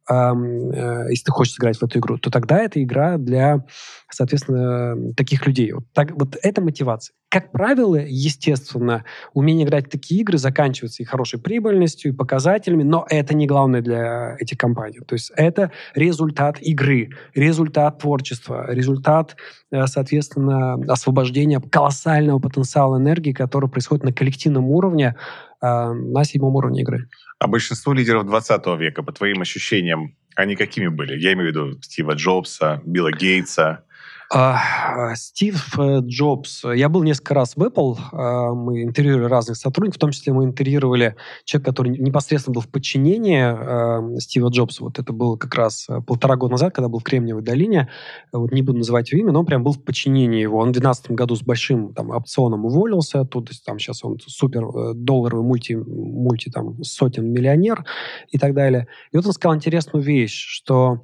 если 0.09 1.23
ты 1.23 1.31
хочешь 1.31 1.53
сыграть 1.53 1.77
в 1.77 1.83
эту 1.83 1.99
игру, 1.99 2.17
то 2.17 2.29
тогда 2.29 2.59
это 2.59 2.83
игра 2.83 3.17
для, 3.17 3.63
соответственно, 4.09 5.13
таких 5.13 5.47
людей. 5.47 5.71
Вот, 5.71 5.85
так, 5.93 6.11
вот 6.11 6.37
это 6.41 6.61
мотивация. 6.61 7.13
Как 7.29 7.51
правило, 7.51 7.95
естественно, 7.95 9.05
умение 9.33 9.65
играть 9.65 9.87
в 9.87 9.89
такие 9.89 10.21
игры 10.21 10.37
заканчивается 10.37 11.01
и 11.01 11.05
хорошей 11.05 11.39
прибыльностью, 11.39 12.11
и 12.11 12.15
показателями, 12.15 12.83
но 12.83 13.07
это 13.09 13.33
не 13.33 13.47
главное 13.47 13.81
для 13.81 14.35
этих 14.39 14.57
компаний. 14.57 14.99
То 15.07 15.13
есть 15.13 15.31
это 15.35 15.71
результат 15.95 16.61
игры, 16.61 17.09
результат 17.33 17.97
творчества, 17.97 18.71
результат, 18.71 19.35
э, 19.71 19.87
соответственно, 19.87 20.75
освобождения 20.87 21.59
колоссального 21.59 22.37
потенциала 22.37 22.97
энергии, 22.97 23.31
который 23.31 23.67
происходит 23.67 24.03
на 24.03 24.13
коллективном 24.13 24.65
уровне, 24.65 25.15
э, 25.59 25.65
на 25.65 26.23
седьмом 26.25 26.55
уровне 26.55 26.81
игры. 26.81 27.07
А 27.43 27.47
большинство 27.47 27.91
лидеров 27.91 28.25
20 28.25 28.65
века, 28.79 29.03
по 29.03 29.11
твоим 29.11 29.41
ощущениям, 29.41 30.15
они 30.33 30.55
какими 30.55 30.87
были? 30.87 31.19
Я 31.19 31.33
имею 31.33 31.51
в 31.51 31.53
виду 31.53 31.81
Стива 31.81 32.13
Джобса, 32.13 32.81
Билла 32.85 33.11
Гейтса, 33.11 33.83
Стив 35.15 35.79
э, 35.79 35.99
Джобс. 35.99 36.63
Я 36.63 36.89
был 36.89 37.03
несколько 37.03 37.35
раз 37.35 37.55
в 37.55 37.61
Apple. 37.61 37.97
А, 38.11 38.53
мы 38.53 38.81
интервьюировали 38.81 39.29
разных 39.29 39.57
сотрудников. 39.57 39.97
В 39.97 39.99
том 39.99 40.11
числе 40.11 40.33
мы 40.33 40.45
интервьюировали 40.45 41.15
человека, 41.45 41.69
который 41.69 41.95
непосредственно 41.99 42.55
был 42.55 42.61
в 42.61 42.67
подчинении 42.67 43.43
а, 43.43 44.01
Стива 44.19 44.49
Джобса. 44.49 44.83
Вот 44.83 44.97
это 44.97 45.13
было 45.13 45.37
как 45.37 45.53
раз 45.53 45.85
э, 45.87 46.01
полтора 46.01 46.35
года 46.35 46.53
назад, 46.53 46.73
когда 46.73 46.89
был 46.89 46.97
в 46.99 47.03
Кремниевой 47.03 47.43
долине. 47.43 47.89
Вот 48.31 48.51
не 48.51 48.63
буду 48.63 48.79
называть 48.79 49.11
его 49.11 49.21
имя, 49.21 49.33
но 49.33 49.41
он 49.41 49.45
прям 49.45 49.63
был 49.63 49.73
в 49.73 49.83
подчинении 49.83 50.41
его. 50.41 50.57
Он 50.57 50.69
в 50.69 50.73
2012 50.73 51.11
году 51.11 51.35
с 51.35 51.43
большим 51.43 51.93
там, 51.93 52.09
опционом 52.09 52.65
уволился 52.65 53.19
оттуда. 53.19 53.51
Там 53.63 53.77
сейчас 53.77 54.03
он 54.03 54.17
супер 54.25 54.63
э, 54.63 54.93
долларовый 54.95 55.45
мульти, 55.45 55.73
мульти 55.73 56.49
там, 56.49 56.83
сотен 56.83 57.31
миллионер 57.31 57.85
и 58.31 58.39
так 58.39 58.55
далее. 58.55 58.87
И 59.11 59.17
вот 59.17 59.27
он 59.27 59.33
сказал 59.33 59.55
интересную 59.55 60.03
вещь, 60.03 60.33
что 60.33 61.01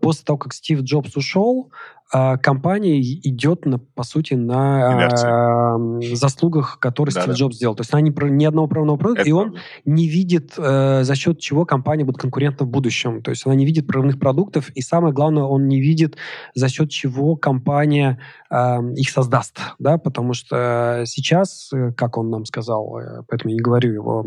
после 0.00 0.24
того, 0.24 0.38
как 0.38 0.54
Стив 0.54 0.82
Джобс 0.82 1.16
ушел, 1.16 1.72
а, 2.03 2.03
компания 2.42 3.00
идет, 3.00 3.66
на, 3.66 3.78
по 3.78 4.04
сути, 4.04 4.34
на 4.34 5.08
э, 5.10 6.14
заслугах, 6.14 6.78
которые 6.78 7.12
да, 7.12 7.22
Стив 7.22 7.32
да. 7.32 7.38
Джобс 7.38 7.56
сделал. 7.56 7.74
То 7.74 7.80
есть 7.80 7.92
она 7.92 8.02
не, 8.02 8.10
ни 8.30 8.44
одного 8.44 8.68
прорывного 8.68 8.96
продукта, 8.96 9.22
Это 9.22 9.30
и 9.30 9.32
он 9.32 9.52
правда. 9.52 9.60
не 9.84 10.08
видит, 10.08 10.52
э, 10.56 11.02
за 11.02 11.14
счет 11.14 11.40
чего 11.40 11.64
компания 11.64 12.04
будет 12.04 12.18
конкурентна 12.18 12.66
в 12.66 12.68
будущем. 12.68 13.22
То 13.22 13.30
есть 13.30 13.44
она 13.46 13.54
не 13.54 13.66
видит 13.66 13.86
прорывных 13.86 14.18
продуктов, 14.18 14.70
и 14.70 14.80
самое 14.80 15.12
главное, 15.12 15.42
он 15.42 15.66
не 15.66 15.80
видит, 15.80 16.16
за 16.54 16.68
счет 16.68 16.90
чего 16.90 17.36
компания 17.36 18.20
э, 18.50 18.78
их 18.96 19.10
создаст. 19.10 19.58
Да? 19.78 19.98
Потому 19.98 20.34
что 20.34 21.02
сейчас, 21.06 21.70
э, 21.72 21.92
как 21.96 22.16
он 22.16 22.30
нам 22.30 22.44
сказал, 22.44 22.98
э, 22.98 23.22
поэтому 23.28 23.50
я 23.50 23.56
не 23.56 23.62
говорю 23.62 23.92
его, 23.92 24.26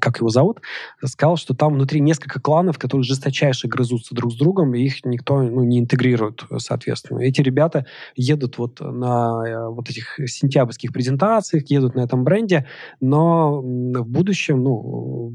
как 0.00 0.18
его 0.18 0.30
зовут, 0.30 0.60
сказал, 1.04 1.36
что 1.36 1.54
там 1.54 1.74
внутри 1.74 2.00
несколько 2.00 2.40
кланов, 2.40 2.78
которые 2.78 3.04
жесточайше 3.04 3.68
грызутся 3.68 4.14
друг 4.14 4.32
с 4.32 4.36
другом, 4.36 4.74
и 4.74 4.82
их 4.82 5.04
никто 5.04 5.40
ну, 5.40 5.62
не 5.64 5.78
интегрирует, 5.78 6.44
соответственно. 6.58 7.19
Эти 7.20 7.40
ребята 7.40 7.86
едут 8.14 8.58
вот 8.58 8.80
на 8.80 9.42
э, 9.46 9.68
вот 9.68 9.88
этих 9.90 10.18
сентябрьских 10.26 10.92
презентациях, 10.92 11.70
едут 11.70 11.94
на 11.94 12.00
этом 12.00 12.24
бренде, 12.24 12.66
но 13.00 13.60
в 13.60 14.08
будущем, 14.08 14.62
ну, 14.62 15.32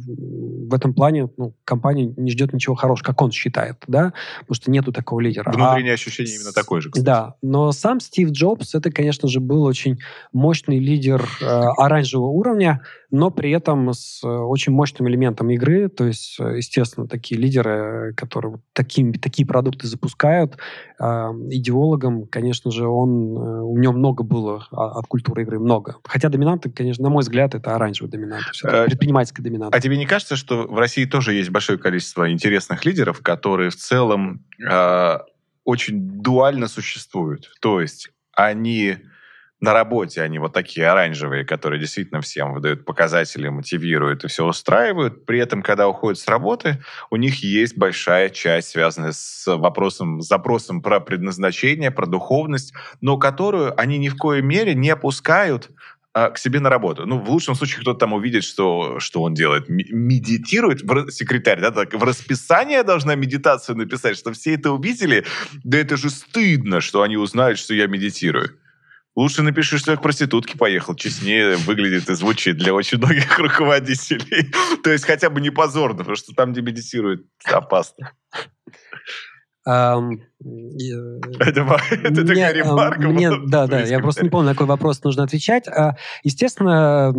в 0.69 0.73
этом 0.73 0.93
плане 0.93 1.29
ну, 1.37 1.53
компания 1.63 2.13
не 2.17 2.31
ждет 2.31 2.53
ничего 2.53 2.75
хорошего, 2.75 3.05
как 3.05 3.21
он 3.21 3.31
считает, 3.31 3.77
да, 3.87 4.13
потому 4.39 4.55
что 4.55 4.71
нету 4.71 4.91
такого 4.91 5.19
лидера. 5.19 5.51
Внутреннее 5.51 5.91
а, 5.91 5.95
ощущение 5.95 6.35
именно 6.35 6.51
такое 6.51 6.81
же, 6.81 6.89
кстати. 6.89 7.05
Да, 7.05 7.35
но 7.41 7.71
сам 7.71 7.99
Стив 7.99 8.31
Джобс, 8.31 8.75
это, 8.75 8.91
конечно 8.91 9.27
же, 9.27 9.39
был 9.39 9.63
очень 9.63 9.99
мощный 10.33 10.79
лидер 10.79 11.27
э, 11.41 11.45
оранжевого 11.45 12.29
уровня, 12.29 12.81
но 13.15 13.31
при 13.31 13.51
этом 13.51 13.93
с 13.93 14.21
э, 14.23 14.27
очень 14.27 14.73
мощным 14.73 15.07
элементом 15.07 15.49
игры, 15.49 15.87
то 15.87 16.05
есть, 16.05 16.37
э, 16.39 16.57
естественно, 16.57 17.07
такие 17.07 17.39
лидеры, 17.39 18.13
которые 18.15 18.59
такие, 18.73 19.13
такие 19.13 19.47
продукты 19.47 19.87
запускают, 19.87 20.57
э, 20.99 21.03
идеологом, 21.05 22.27
конечно 22.27 22.71
же, 22.71 22.87
он, 22.87 23.37
э, 23.37 23.61
у 23.61 23.77
него 23.77 23.93
много 23.93 24.23
было 24.23 24.67
от 24.71 25.07
культуры 25.07 25.43
игры, 25.43 25.59
много. 25.59 25.95
Хотя 26.03 26.29
доминанты, 26.29 26.69
конечно, 26.69 27.03
на 27.03 27.09
мой 27.09 27.21
взгляд, 27.21 27.55
это 27.55 27.75
оранжевый 27.75 28.11
доминант, 28.11 28.43
э, 28.63 28.85
предпринимательская 28.85 29.43
доминанта. 29.43 29.77
А 29.77 29.79
тебе 29.79 29.97
не 29.97 30.05
кажется, 30.05 30.35
что 30.35 30.67
в 30.67 30.77
России 30.77 31.05
тоже 31.05 31.33
есть 31.33 31.49
большое 31.49 31.79
количество 31.79 32.29
интересных 32.29 32.85
лидеров, 32.85 33.21
которые 33.21 33.69
в 33.69 33.77
целом 33.77 34.43
э, 34.69 35.17
очень 35.63 36.21
дуально 36.21 36.67
существуют? 36.67 37.49
То 37.61 37.79
есть 37.79 38.09
они 38.35 38.97
на 39.65 39.73
работе 39.73 40.21
они 40.21 40.37
вот 40.37 40.53
такие 40.53 40.87
оранжевые, 40.87 41.43
которые 41.43 41.79
действительно 41.79 42.21
всем 42.21 42.53
выдают 42.53 42.85
показатели, 42.85 43.49
мотивируют 43.49 44.23
и 44.23 44.27
все 44.27 44.45
устраивают. 44.45 45.25
При 45.25 45.39
этом, 45.39 45.63
когда 45.63 45.89
уходят 45.89 46.19
с 46.19 46.27
работы, 46.27 46.83
у 47.09 47.15
них 47.15 47.43
есть 47.43 47.75
большая 47.75 48.29
часть, 48.29 48.69
связанная 48.69 49.11
с 49.11 49.43
вопросом, 49.47 50.21
запросом 50.21 50.81
про 50.81 50.99
предназначение, 50.99 51.89
про 51.89 52.05
духовность, 52.05 52.73
но 53.01 53.17
которую 53.17 53.77
они 53.79 53.97
ни 53.97 54.09
в 54.09 54.15
коей 54.15 54.43
мере 54.43 54.75
не 54.75 54.91
опускают 54.91 55.71
а, 56.13 56.29
к 56.29 56.37
себе 56.37 56.59
на 56.59 56.69
работу. 56.69 57.07
Ну, 57.07 57.17
в 57.17 57.29
лучшем 57.31 57.55
случае 57.55 57.81
кто-то 57.81 57.99
там 57.99 58.13
увидит, 58.13 58.43
что, 58.43 58.99
что 58.99 59.23
он 59.23 59.33
делает. 59.33 59.67
Медитирует, 59.67 60.83
в, 60.83 61.09
секретарь, 61.09 61.59
да, 61.59 61.71
так, 61.71 61.93
в 61.93 62.03
расписание 62.03 62.83
должна 62.83 63.15
медитацию 63.15 63.75
написать, 63.77 64.15
что 64.15 64.31
все 64.31 64.53
это 64.53 64.71
увидели. 64.71 65.25
Да 65.63 65.79
это 65.79 65.97
же 65.97 66.11
стыдно, 66.11 66.81
что 66.81 67.01
они 67.01 67.17
узнают, 67.17 67.57
что 67.57 67.73
я 67.73 67.87
медитирую. 67.87 68.59
Лучше 69.15 69.43
напиши, 69.43 69.77
что 69.77 69.91
я 69.91 69.97
к 69.97 70.01
проститутке 70.01 70.57
поехал. 70.57 70.93
Честнее 70.93 71.55
выглядит 71.55 72.09
и 72.09 72.15
звучит 72.15 72.57
для 72.57 72.73
очень 72.73 72.97
многих 72.97 73.39
руководителей. 73.39 74.51
То 74.83 74.91
есть 74.91 75.05
хотя 75.05 75.29
бы 75.29 75.39
не 75.39 75.49
позорно, 75.49 75.99
потому 75.99 76.15
что 76.15 76.33
там, 76.33 76.51
где 76.51 76.61
медитируют, 76.61 77.25
опасно. 77.45 78.11
Um, 79.67 80.19
это 81.39 81.61
это 81.91 82.21
мне, 82.21 82.23
такая 82.23 82.53
ремарка. 82.53 83.07
Мне, 83.07 83.31
да, 83.47 83.65
да, 83.65 83.81
я 83.81 83.99
просто 83.99 84.23
не 84.23 84.29
помню, 84.29 84.49
на 84.49 84.53
какой 84.53 84.67
вопрос 84.67 85.03
нужно 85.03 85.23
отвечать. 85.23 85.67
А, 85.67 85.95
естественно... 86.23 87.11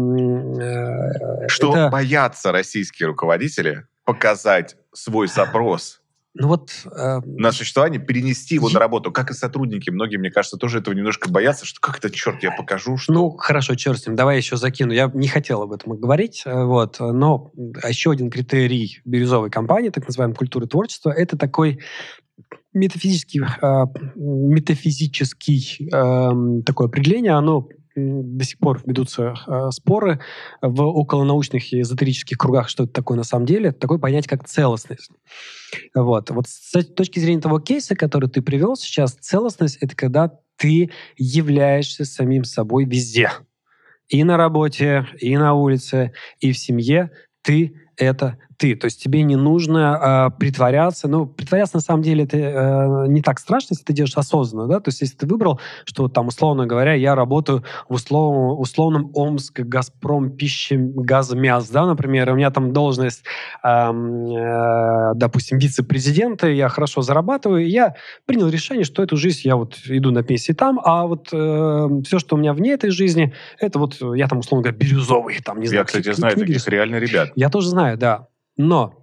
Э, 0.61 1.49
что 1.49 1.73
это... 1.73 1.89
боятся 1.89 2.53
российские 2.53 3.09
руководители 3.09 3.87
показать 4.05 4.77
свой 4.93 5.27
запрос 5.27 6.03
ну 6.39 6.49
вот, 6.49 6.71
э, 6.85 7.21
на 7.25 7.53
существование, 7.53 8.01
перенести 8.01 8.57
его 8.57 8.69
на 8.69 8.79
работу, 8.79 9.11
как 9.11 9.31
и 9.31 9.35
сотрудники. 9.35 9.91
Многие, 9.91 10.19
мне 10.19 10.31
кажется, 10.31 10.57
тоже 10.57 10.79
этого 10.79 10.95
немножко 10.95 11.31
боятся, 11.31 11.65
что 11.65 11.81
как 11.81 11.99
это, 11.99 12.11
черт, 12.11 12.43
я 12.43 12.51
покажу, 12.51 12.97
что... 12.97 13.13
Ну, 13.13 13.31
хорошо, 13.31 13.75
черт 13.75 13.99
с 13.99 14.07
ним, 14.07 14.17
давай 14.17 14.37
еще 14.37 14.57
закину. 14.57 14.93
Я 14.93 15.11
не 15.15 15.29
хотел 15.29 15.63
об 15.63 15.73
этом 15.73 15.97
говорить, 15.99 16.43
э, 16.45 16.65
вот, 16.65 17.01
но 17.01 17.53
еще 17.89 18.11
один 18.11 18.31
критерий 18.31 19.01
бирюзовой 19.05 19.51
компании, 19.51 19.89
так 19.89 20.07
называемой 20.07 20.37
культуры 20.37 20.67
творчества, 20.67 21.11
это 21.11 21.39
такой 21.39 21.81
метафизический, 22.75 23.41
э, 23.43 23.85
метафизический 24.15 25.89
э, 25.91 26.63
такое 26.65 26.89
определение, 26.89 27.33
оно 27.33 27.69
до 27.97 28.45
сих 28.45 28.59
пор 28.59 28.83
ведутся 28.85 29.35
э, 29.47 29.71
споры 29.71 30.21
в 30.61 30.83
околонаучных 30.83 31.73
и 31.73 31.81
эзотерических 31.81 32.37
кругах, 32.37 32.69
что 32.69 32.85
это 32.85 32.93
такое 32.93 33.17
на 33.17 33.25
самом 33.25 33.47
деле. 33.47 33.71
Это 33.71 33.81
такое 33.81 33.99
понятие, 33.99 34.29
как 34.29 34.47
целостность. 34.47 35.11
Вот. 35.95 36.31
вот 36.31 36.47
с 36.47 36.85
точки 36.85 37.19
зрения 37.19 37.41
того 37.41 37.59
кейса, 37.59 37.97
который 37.97 38.29
ты 38.29 38.43
привел 38.43 38.77
сейчас, 38.77 39.15
целостность— 39.15 39.79
это 39.81 39.97
когда 39.97 40.39
ты 40.57 40.91
являешься 41.17 42.05
самим 42.05 42.45
собой 42.45 42.85
везде. 42.85 43.31
И 44.09 44.23
на 44.25 44.37
работе, 44.37 45.07
и 45.19 45.37
на 45.37 45.55
улице, 45.55 46.13
и 46.41 46.53
в 46.53 46.59
семье 46.59 47.11
ты 47.43 47.75
это 47.97 48.39
ты. 48.57 48.75
То 48.75 48.87
есть 48.87 49.03
тебе 49.03 49.23
не 49.23 49.37
нужно 49.37 50.31
э, 50.35 50.39
притворяться. 50.39 51.09
Ну, 51.09 51.27
притворяться 51.27 51.77
на 51.77 51.81
самом 51.81 52.03
деле 52.03 52.25
это 52.25 52.37
э, 52.37 53.09
не 53.09 53.23
так 53.23 53.39
страшно, 53.39 53.69
если 53.75 53.85
ты 53.85 53.93
делаешь 53.93 54.17
осознанно, 54.17 54.67
да. 54.67 54.81
То 54.81 54.89
есть 54.89 55.01
если 55.01 55.17
ты 55.17 55.27
выбрал, 55.27 55.61
что 55.85 56.09
там, 56.09 56.29
условно 56.29 56.67
говоря, 56.67 56.95
я 56.95 57.15
работаю 57.15 57.65
в 57.89 57.95
условном, 57.95 58.59
условном 58.59 59.11
Омск, 59.15 59.61
Газпром, 59.61 60.31
пища, 60.31 60.77
газмяс, 60.79 61.69
да, 61.69 61.87
например, 61.87 62.29
и 62.29 62.33
у 62.33 62.37
меня 62.37 62.51
там 62.51 62.73
должность, 62.73 63.25
э, 63.63 63.69
э, 63.69 65.13
допустим, 65.15 65.59
вице-президента, 65.59 66.49
я 66.49 66.69
хорошо 66.69 67.03
зарабатываю, 67.03 67.65
и 67.65 67.69
я 67.69 67.95
принял 68.27 68.49
решение, 68.49 68.85
что 68.85 69.03
эту 69.03 69.17
жизнь 69.17 69.41
я 69.45 69.57
вот 69.57 69.79
иду 69.87 70.11
на 70.11 70.23
пенсии 70.23 70.53
там, 70.53 70.81
а 70.83 71.07
вот 71.07 71.29
э, 71.33 71.89
все, 72.05 72.19
что 72.19 72.37
у 72.37 72.39
меня 72.39 72.53
вне 72.53 72.73
этой 72.73 72.91
жизни, 72.91 73.33
это 73.59 73.79
вот 73.79 73.97
я 74.15 74.29
там, 74.29 74.39
условно 74.39 74.63
говоря, 74.63 74.79
бирюзовый, 74.79 75.41
там, 75.45 75.61
не 75.61 75.67
знаю. 75.67 75.81
Я, 75.81 75.85
кстати, 75.85 76.13
знаю 76.13 76.37
таких 76.37 76.67
реально 76.69 76.97
ребят. 76.97 77.33
Я 77.35 77.51
тоже 77.51 77.69
знаю, 77.69 77.99
да. 77.99 78.29
Но 78.57 78.95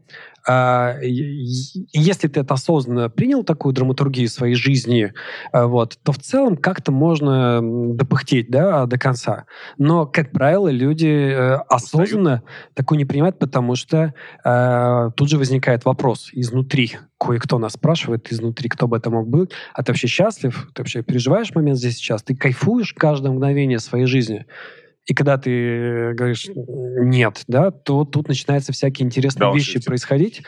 э, 0.48 1.00
если 1.04 2.28
ты 2.28 2.42
это 2.42 2.54
осознанно 2.54 3.10
принял, 3.10 3.44
такую 3.44 3.74
драматургию 3.74 4.28
своей 4.30 4.56
жизни, 4.56 5.14
э, 5.52 5.66
вот, 5.66 5.98
то 6.04 6.12
в 6.12 6.18
целом 6.20 6.58
как-то 6.58 6.92
можно 6.92 7.60
допыхтеть 7.62 8.50
да, 8.50 8.86
до 8.86 8.98
конца. 8.98 9.46
Но, 9.78 10.06
как 10.06 10.32
правило, 10.32 10.70
люди 10.70 11.08
э, 11.08 11.56
осознанно 11.70 12.44
такую 12.74 12.98
не 12.98 13.06
принимают, 13.06 13.40
потому 13.40 13.76
что 13.76 14.14
э, 14.44 15.12
тут 15.16 15.30
же 15.30 15.38
возникает 15.38 15.86
вопрос 15.86 16.30
изнутри. 16.34 16.98
Кое-кто 17.20 17.58
нас 17.58 17.74
спрашивает 17.74 18.32
изнутри, 18.34 18.70
кто 18.70 18.88
бы 18.88 18.98
это 18.98 19.10
мог 19.10 19.28
быть. 19.30 19.52
А 19.74 19.84
ты 19.84 19.92
вообще 19.92 20.08
счастлив? 20.08 20.68
Ты 20.74 20.82
вообще 20.82 21.04
переживаешь 21.04 21.54
момент 21.56 21.78
здесь 21.78 21.96
сейчас? 21.96 22.24
Ты 22.24 22.36
кайфуешь 22.36 22.94
каждое 22.94 23.32
мгновение 23.32 23.80
своей 23.80 24.08
жизни? 24.08 24.46
И 25.06 25.14
когда 25.14 25.38
ты 25.38 25.52
э, 25.52 26.14
говоришь 26.14 26.48
нет, 26.56 27.44
да, 27.48 27.72
то 27.72 28.06
тут 28.06 28.30
начинаются 28.30 28.72
всякие 28.72 29.06
интересные 29.06 29.54
вещи 29.54 29.84
происходить. 29.84 30.44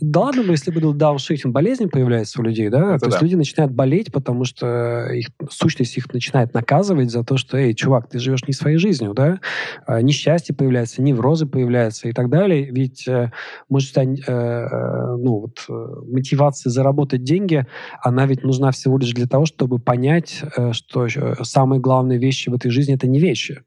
Да 0.00 0.20
ладно 0.20 0.44
бы, 0.44 0.52
если 0.52 0.70
бы 0.70 0.80
дауншифтинг, 0.94 1.52
болезни 1.52 1.86
появляется 1.86 2.40
у 2.40 2.44
людей, 2.44 2.70
да, 2.70 2.94
Это 2.94 3.00
то 3.00 3.04
да. 3.04 3.06
есть 3.08 3.22
люди 3.22 3.34
начинают 3.34 3.72
болеть, 3.72 4.10
потому 4.10 4.44
что 4.44 5.08
их 5.12 5.28
сущность 5.50 5.96
их 5.98 6.10
начинает 6.12 6.54
наказывать 6.54 7.10
за 7.10 7.22
то, 7.22 7.36
что, 7.36 7.58
эй, 7.58 7.74
чувак, 7.74 8.08
ты 8.08 8.18
живешь 8.18 8.46
не 8.46 8.54
своей 8.54 8.78
жизнью, 8.78 9.12
да, 9.12 9.40
а, 9.86 10.00
несчастье 10.00 10.54
появляется, 10.54 11.02
неврозы 11.02 11.46
появляются 11.46 12.08
и 12.08 12.12
так 12.12 12.30
далее. 12.30 12.70
Ведь, 12.70 13.06
э, 13.06 13.30
может, 13.68 13.96
э, 13.98 14.04
ну, 14.06 15.40
вот, 15.40 15.66
мотивация 16.10 16.70
заработать 16.70 17.24
деньги, 17.24 17.66
она 18.02 18.24
ведь 18.26 18.42
нужна 18.42 18.70
всего 18.70 18.96
лишь 18.96 19.12
для 19.12 19.26
того, 19.26 19.44
чтобы 19.44 19.78
понять, 19.78 20.42
что 20.72 21.08
самые 21.42 21.80
главные 21.80 22.18
вещи 22.18 22.48
в 22.48 22.54
этой 22.54 22.70
жизни— 22.70 22.94
это 22.96 23.06
не 23.06 23.18
вещи. 23.18 23.62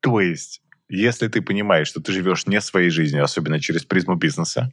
То 0.00 0.20
есть, 0.20 0.62
если 0.88 1.28
ты 1.28 1.40
понимаешь, 1.40 1.88
что 1.88 2.00
ты 2.00 2.12
живешь 2.12 2.46
не 2.46 2.60
своей 2.60 2.90
жизнью, 2.90 3.24
особенно 3.24 3.60
через 3.60 3.84
призму 3.84 4.16
бизнеса, 4.16 4.72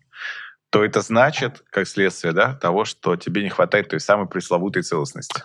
то 0.72 0.86
это 0.86 1.02
значит, 1.02 1.64
как 1.70 1.86
следствие, 1.86 2.32
да, 2.32 2.54
того, 2.54 2.86
что 2.86 3.18
тебе 3.18 3.44
не 3.44 3.50
хватает 3.50 3.90
той 3.90 4.00
самой 4.00 4.28
пресловутой 4.28 4.84
целостности. 4.84 5.44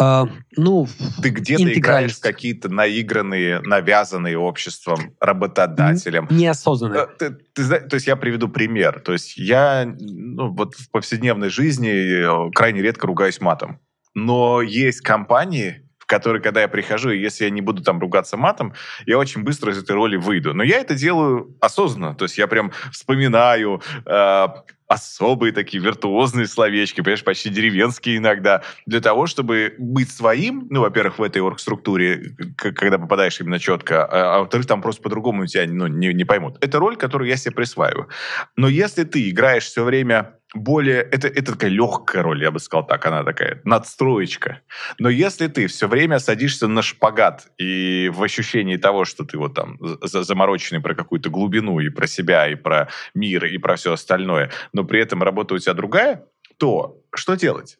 А, 0.00 0.26
ну, 0.56 0.88
ты 1.22 1.28
где-то 1.28 1.72
играешь 1.74 2.16
в 2.16 2.20
какие-то 2.20 2.70
наигранные, 2.70 3.60
навязанные 3.60 4.38
обществом, 4.38 5.14
работодателем. 5.20 6.26
Неосознанно. 6.30 6.94
Э, 6.94 7.06
ты, 7.18 7.30
ты, 7.52 7.80
то 7.80 7.94
есть 7.94 8.06
я 8.06 8.16
приведу 8.16 8.48
пример. 8.48 9.00
То 9.00 9.12
есть 9.12 9.36
я 9.36 9.84
ну, 9.86 10.50
вот 10.50 10.74
в 10.74 10.90
повседневной 10.90 11.50
жизни 11.50 12.48
э, 12.48 12.50
крайне 12.54 12.80
редко 12.80 13.06
ругаюсь 13.06 13.42
матом. 13.42 13.78
Но 14.14 14.62
есть 14.62 15.02
компании, 15.02 15.85
в 16.06 16.08
который, 16.08 16.40
когда 16.40 16.60
я 16.60 16.68
прихожу, 16.68 17.10
если 17.10 17.44
я 17.44 17.50
не 17.50 17.60
буду 17.60 17.82
там 17.82 17.98
ругаться 17.98 18.36
матом, 18.36 18.74
я 19.06 19.18
очень 19.18 19.42
быстро 19.42 19.72
из 19.72 19.82
этой 19.82 19.96
роли 19.96 20.16
выйду. 20.16 20.54
Но 20.54 20.62
я 20.62 20.78
это 20.78 20.94
делаю 20.94 21.56
осознанно. 21.60 22.14
То 22.14 22.26
есть 22.26 22.38
я 22.38 22.46
прям 22.46 22.70
вспоминаю 22.92 23.82
э, 24.06 24.46
особые 24.86 25.52
такие 25.52 25.82
виртуозные 25.82 26.46
словечки, 26.46 27.00
понимаешь, 27.00 27.24
почти 27.24 27.50
деревенские 27.50 28.18
иногда, 28.18 28.62
для 28.86 29.00
того, 29.00 29.26
чтобы 29.26 29.74
быть 29.78 30.10
своим, 30.12 30.68
ну, 30.70 30.82
во-первых, 30.82 31.18
в 31.18 31.22
этой 31.24 31.42
оргструктуре, 31.42 32.36
когда 32.56 32.98
попадаешь 32.98 33.40
именно 33.40 33.58
четко, 33.58 34.04
а, 34.04 34.36
а 34.36 34.38
во-вторых, 34.40 34.68
там 34.68 34.82
просто 34.82 35.02
по-другому 35.02 35.46
тебя 35.46 35.64
ну, 35.66 35.88
не, 35.88 36.14
не 36.14 36.24
поймут. 36.24 36.56
Это 36.60 36.78
роль, 36.78 36.96
которую 36.96 37.28
я 37.28 37.36
себе 37.36 37.52
присваиваю. 37.52 38.08
Но 38.54 38.68
если 38.68 39.02
ты 39.02 39.28
играешь 39.28 39.64
все 39.64 39.82
время 39.82 40.34
более... 40.56 41.02
Это, 41.02 41.28
это 41.28 41.52
такая 41.52 41.70
легкая 41.70 42.22
роль, 42.22 42.42
я 42.42 42.50
бы 42.50 42.58
сказал 42.58 42.86
так. 42.86 43.04
Она 43.06 43.24
такая 43.24 43.60
надстроечка. 43.64 44.60
Но 44.98 45.08
если 45.08 45.46
ты 45.46 45.66
все 45.66 45.88
время 45.88 46.18
садишься 46.18 46.66
на 46.66 46.82
шпагат 46.82 47.48
и 47.58 48.10
в 48.12 48.22
ощущении 48.22 48.76
того, 48.76 49.04
что 49.04 49.24
ты 49.24 49.38
вот 49.38 49.54
там 49.54 49.78
замороченный 50.02 50.80
про 50.80 50.94
какую-то 50.94 51.30
глубину 51.30 51.80
и 51.80 51.88
про 51.88 52.06
себя, 52.06 52.48
и 52.48 52.54
про 52.54 52.88
мир, 53.14 53.44
и 53.44 53.58
про 53.58 53.76
все 53.76 53.92
остальное, 53.92 54.50
но 54.72 54.84
при 54.84 55.00
этом 55.00 55.22
работа 55.22 55.54
у 55.54 55.58
тебя 55.58 55.74
другая, 55.74 56.24
то 56.58 57.02
что 57.14 57.34
делать? 57.34 57.78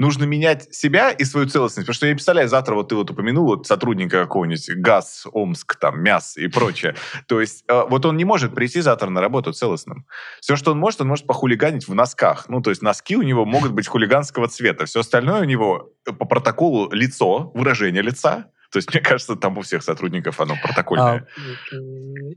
Нужно 0.00 0.24
менять 0.24 0.74
себя 0.74 1.10
и 1.10 1.24
свою 1.24 1.46
целостность. 1.46 1.86
Потому 1.86 1.94
что 1.94 2.06
я 2.06 2.14
представляю, 2.14 2.48
завтра 2.48 2.74
вот 2.74 2.88
ты 2.88 2.94
вот 2.94 3.10
упомянул 3.10 3.44
вот 3.44 3.66
сотрудника 3.66 4.22
какого-нибудь 4.22 4.70
ГАЗ, 4.76 5.26
Омск, 5.30 5.76
там, 5.76 6.02
МЯС 6.02 6.38
и 6.38 6.48
прочее. 6.48 6.96
То 7.28 7.38
есть 7.38 7.64
э, 7.68 7.82
вот 7.86 8.06
он 8.06 8.16
не 8.16 8.24
может 8.24 8.54
прийти 8.54 8.80
завтра 8.80 9.10
на 9.10 9.20
работу 9.20 9.52
целостным. 9.52 10.06
Все, 10.40 10.56
что 10.56 10.72
он 10.72 10.78
может, 10.78 11.02
он 11.02 11.08
может 11.08 11.26
похулиганить 11.26 11.86
в 11.86 11.94
носках. 11.94 12.48
Ну, 12.48 12.62
то 12.62 12.70
есть 12.70 12.80
носки 12.80 13.14
у 13.14 13.22
него 13.22 13.44
могут 13.44 13.72
быть 13.72 13.86
хулиганского 13.88 14.48
цвета. 14.48 14.86
Все 14.86 15.00
остальное 15.00 15.42
у 15.42 15.44
него 15.44 15.92
э, 16.08 16.12
по 16.12 16.24
протоколу 16.24 16.90
лицо, 16.92 17.50
выражение 17.54 18.02
лица. 18.02 18.46
То 18.72 18.78
есть, 18.78 18.88
мне 18.94 19.02
кажется, 19.02 19.36
там 19.36 19.58
у 19.58 19.60
всех 19.60 19.82
сотрудников 19.82 20.40
оно 20.40 20.54
протокольное. 20.62 21.26
А, 21.26 21.76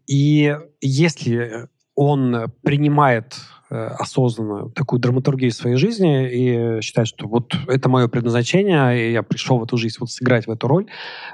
и 0.05 0.57
если 0.81 1.69
он 1.95 2.51
принимает 2.61 3.37
осознанно 3.73 4.69
такую 4.69 4.99
драматургию 4.99 5.51
своей 5.51 5.77
жизни 5.77 6.29
и 6.31 6.81
считает, 6.81 7.07
что 7.07 7.27
вот 7.27 7.55
это 7.67 7.89
мое 7.89 8.07
предназначение, 8.07 9.09
и 9.09 9.11
я 9.11 9.23
пришел 9.23 9.57
в 9.59 9.63
эту 9.63 9.77
жизнь 9.77 9.97
вот 9.99 10.09
сыграть 10.09 10.47
в 10.47 10.51
эту 10.51 10.67
роль, 10.67 10.87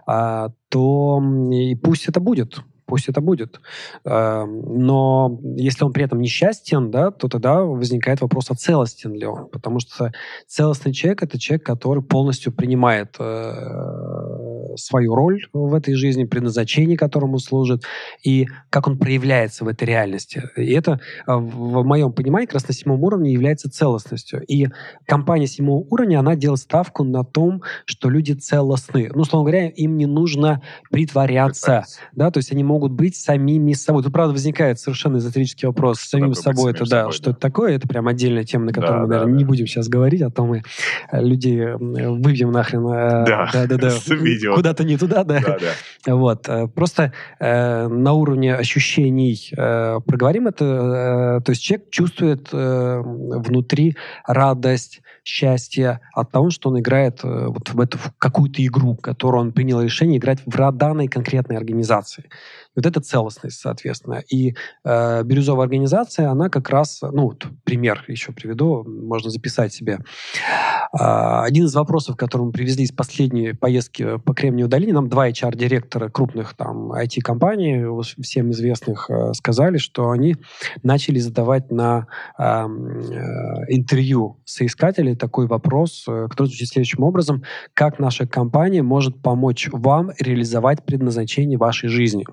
а, 0.06 0.50
то 0.70 1.22
и 1.52 1.76
пусть 1.76 2.08
это 2.08 2.20
будет. 2.20 2.60
Пусть 2.90 3.08
это 3.08 3.22
будет. 3.22 3.62
Э, 4.04 4.46
но 4.46 5.40
если 5.56 5.86
он 5.86 5.94
при 5.94 6.04
этом 6.04 6.20
несчастен, 6.20 6.90
да, 6.90 7.12
то 7.12 7.28
тогда 7.28 7.62
возникает 7.62 8.22
вопрос, 8.22 8.50
а 8.50 8.56
целостен 8.56 9.14
ли 9.14 9.26
он? 9.26 9.48
Потому 9.48 9.80
что 9.80 10.12
целостный 10.48 10.92
человек— 10.92 11.24
это 11.24 11.40
человек, 11.40 11.66
который 11.66 12.02
полностью 12.02 12.52
принимает 12.52 13.16
э, 13.20 14.76
свою 14.76 15.16
роль 15.16 15.46
в 15.54 15.74
этой 15.76 15.94
жизни, 15.94 16.24
предназначение, 16.24 16.98
которому 16.98 17.38
служит, 17.40 17.84
и 18.24 18.48
как 18.70 18.88
он 18.88 18.98
проявляется 18.98 19.66
в 19.66 19.68
этой 19.68 19.88
реальности. 19.88 20.44
И 20.58 20.72
это, 20.72 21.00
в 21.28 21.84
моем 21.84 22.12
понимании, 22.12 22.48
как 22.48 22.56
раз 22.56 22.68
на 22.68 22.74
седьмом 22.74 23.04
уровне 23.04 23.32
является 23.32 23.70
целостностью. 23.70 24.44
И 24.48 24.68
компания 25.06 25.48
седьмого 25.48 25.86
уровня, 25.90 26.20
она 26.20 26.36
делает 26.36 26.60
ставку 26.60 27.04
на 27.04 27.24
том, 27.24 27.62
что 27.86 28.10
люди 28.10 28.34
целостны. 28.34 29.12
Ну, 29.14 29.22
условно 29.22 29.50
говоря, 29.50 29.70
им 29.70 29.98
не 29.98 30.08
нужно 30.08 30.62
притворяться, 30.90 31.86
да, 32.14 32.32
то 32.32 32.40
есть 32.40 32.52
они 32.52 32.64
могут 32.64 32.79
быть 32.88 33.16
самими 33.16 33.74
собой. 33.74 34.04
Тут, 34.04 34.14
правда, 34.14 34.34
возникает 34.34 34.80
совершенно 34.80 35.18
эзотерический 35.18 35.68
вопрос. 35.68 36.00
Что 36.00 36.18
самим 36.18 36.34
собой 36.34 36.72
это, 36.72 36.86
да, 36.86 37.02
собой, 37.02 37.12
что 37.14 37.26
да. 37.26 37.32
это 37.32 37.40
такое, 37.40 37.76
это 37.76 37.88
прям 37.88 38.08
отдельная 38.08 38.44
тема, 38.44 38.66
на 38.66 38.74
которую 38.74 39.00
да, 39.00 39.02
мы, 39.02 39.08
наверное, 39.08 39.34
да, 39.34 39.38
не 39.38 39.46
будем 39.46 39.68
сейчас 39.68 39.88
говорить, 39.88 40.22
а 40.22 40.30
то 40.30 40.46
мы 40.46 40.64
э, 41.12 41.22
людей 41.22 41.74
выбьем 41.76 42.52
нахрен. 42.52 42.88
Э, 42.88 43.26
да, 43.26 43.50
да, 43.52 43.68
да, 43.68 43.78
да. 43.78 43.92
Куда-то 44.56 44.84
не 44.84 44.98
туда, 44.98 45.24
да. 45.24 45.40
да, 45.40 45.58
да. 46.06 46.16
Вот. 46.16 46.48
Э, 46.48 46.68
просто 46.68 47.14
э, 47.40 47.88
на 47.88 48.14
уровне 48.14 48.56
ощущений 48.56 49.52
э, 49.56 50.00
проговорим 50.06 50.48
это. 50.48 51.40
Э, 51.40 51.42
то 51.44 51.52
есть 51.52 51.62
человек 51.62 51.90
чувствует 51.90 52.50
э, 52.52 53.02
внутри 53.04 53.98
радость, 54.26 55.02
счастье 55.30 56.00
от 56.14 56.32
того, 56.32 56.50
что 56.50 56.70
он 56.70 56.80
играет 56.80 57.20
э, 57.24 57.48
вот 57.48 57.70
в 57.70 57.80
эту 57.80 57.98
в 57.98 58.12
какую-то 58.18 58.66
игру, 58.66 58.96
которую 58.96 59.42
он 59.42 59.52
принял 59.52 59.82
решение 59.82 60.18
играть 60.18 60.40
в 60.46 60.72
данной 60.72 61.08
конкретной 61.08 61.58
организации. 61.58 62.26
Вот 62.80 62.86
это 62.86 63.02
целостность, 63.02 63.60
соответственно. 63.60 64.24
И 64.32 64.56
э, 64.86 65.24
бирюзовая 65.24 65.66
организация, 65.66 66.30
она 66.30 66.50
как 66.50 66.70
раз, 66.70 67.02
ну, 67.02 67.24
вот 67.24 67.46
пример 67.66 68.06
еще 68.08 68.32
приведу, 68.32 68.86
можно 68.86 69.30
записать 69.30 69.74
себе. 69.74 70.00
Э, 70.98 71.42
один 71.44 71.66
из 71.66 71.76
вопросов, 71.76 72.16
который 72.16 72.44
мы 72.44 72.52
привезли 72.52 72.86
из 72.86 72.92
последней 72.92 73.54
поездки 73.54 74.18
по 74.20 74.34
Кремниевой 74.34 74.70
долине, 74.70 74.94
нам 74.94 75.10
два 75.10 75.30
HR-директора 75.30 76.10
крупных 76.10 76.54
там 76.56 76.94
IT-компаний, 76.94 77.86
всем 78.22 78.52
известных, 78.52 79.10
э, 79.10 79.34
сказали, 79.34 79.78
что 79.78 80.12
они 80.12 80.38
начали 80.82 81.20
задавать 81.20 81.72
на 81.72 82.08
эм, 82.38 83.02
э, 83.02 83.66
интервью 83.68 84.40
соискателей 84.46 85.16
такой 85.16 85.48
вопрос, 85.48 86.06
э, 86.08 86.28
который 86.30 86.48
звучит 86.48 86.70
следующим 86.70 87.04
образом. 87.04 87.44
Как 87.74 88.00
наша 88.00 88.26
компания 88.26 88.84
может 88.84 89.22
помочь 89.22 89.68
вам 89.72 90.12
реализовать 90.20 90.86
предназначение 90.86 91.58
вашей 91.58 91.90
жизни? 91.90 92.26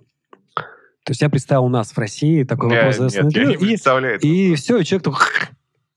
То 1.07 1.13
есть 1.13 1.23
я 1.23 1.31
представил 1.31 1.65
у 1.67 1.69
нас 1.69 1.93
в 1.93 1.99
России 1.99 2.43
такой 2.43 2.75
я, 2.75 2.87
вопрос. 2.87 3.15
Нет, 3.15 3.37
я 3.37 3.45
не 3.45 3.57
представляю. 3.57 4.19
И, 4.19 4.53
и 4.53 4.55
все, 4.57 4.79
и 4.79 4.85
человек 4.85 5.05
такой... 5.05 5.21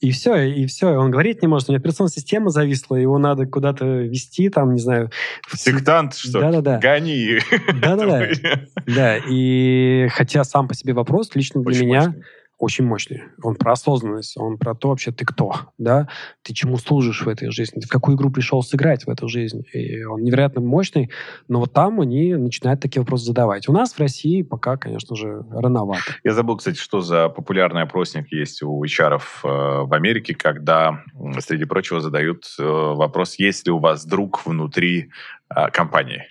И 0.02 0.12
все, 0.12 0.36
и 0.36 0.68
все. 0.68 0.90
Он 0.90 1.10
говорить 1.10 1.42
не 1.42 1.48
может. 1.48 1.68
У 1.68 1.72
него 1.72 1.80
операционная 1.80 2.12
система 2.12 2.52
зависла, 2.52 2.96
его 2.96 3.18
надо 3.18 3.48
куда-то 3.48 3.86
вести, 3.86 4.50
там, 4.50 4.76
не 4.76 4.80
знаю... 4.80 5.10
Сектант, 5.52 6.16
что 6.16 6.40
Да-да-да. 6.40 6.78
Гони. 6.78 7.40
Да-да-да. 7.82 8.28
Да, 8.86 9.18
и 9.18 10.08
хотя 10.12 10.44
сам 10.44 10.68
по 10.68 10.76
себе 10.76 10.94
вопрос 10.94 11.32
лично 11.34 11.64
для 11.64 11.86
меня... 11.86 12.06
Мощный 12.06 12.24
очень 12.60 12.86
мощный. 12.86 13.24
Он 13.42 13.56
про 13.56 13.72
осознанность, 13.72 14.38
он 14.38 14.58
про 14.58 14.76
то 14.76 14.90
вообще 14.90 15.12
ты 15.12 15.26
кто, 15.26 15.56
да, 15.78 16.10
ты 16.44 16.54
чему 16.54 16.78
служишь 16.78 17.26
в 17.26 17.30
этой 17.30 17.52
жизни, 17.52 17.80
ты 17.80 17.88
в 17.88 17.90
какую 17.90 18.18
игру 18.18 18.30
пришел 18.30 18.62
сыграть 18.62 19.06
в 19.06 19.10
эту 19.10 19.30
жизнь. 19.30 19.64
И 19.74 20.04
он 20.04 20.22
невероятно 20.22 20.62
мощный, 20.62 21.10
но 21.48 21.62
вот 21.62 21.74
там 21.74 22.02
они 22.02 22.36
начинают 22.36 22.82
такие 22.82 23.02
вопросы 23.02 23.26
задавать. 23.26 23.70
У 23.70 23.74
нас 23.74 23.94
в 23.94 24.00
России 24.00 24.42
пока, 24.42 24.76
конечно 24.76 25.16
же, 25.16 25.46
рановато. 25.52 26.02
Я 26.24 26.34
забыл, 26.34 26.58
кстати, 26.58 26.78
что 26.78 27.00
за 27.00 27.30
популярный 27.30 27.84
опросник 27.84 28.32
есть 28.32 28.62
у 28.62 28.84
HR 28.84 29.18
э, 29.18 29.48
в 29.84 29.94
Америке, 29.94 30.36
когда, 30.36 31.04
среди 31.40 31.64
прочего, 31.64 32.02
задают 32.02 32.44
э, 32.60 32.64
вопрос, 32.64 33.36
есть 33.40 33.66
ли 33.66 33.72
у 33.72 33.80
вас 33.80 34.06
друг 34.06 34.46
внутри 34.46 35.12
э, 35.50 35.70
компании. 35.72 36.26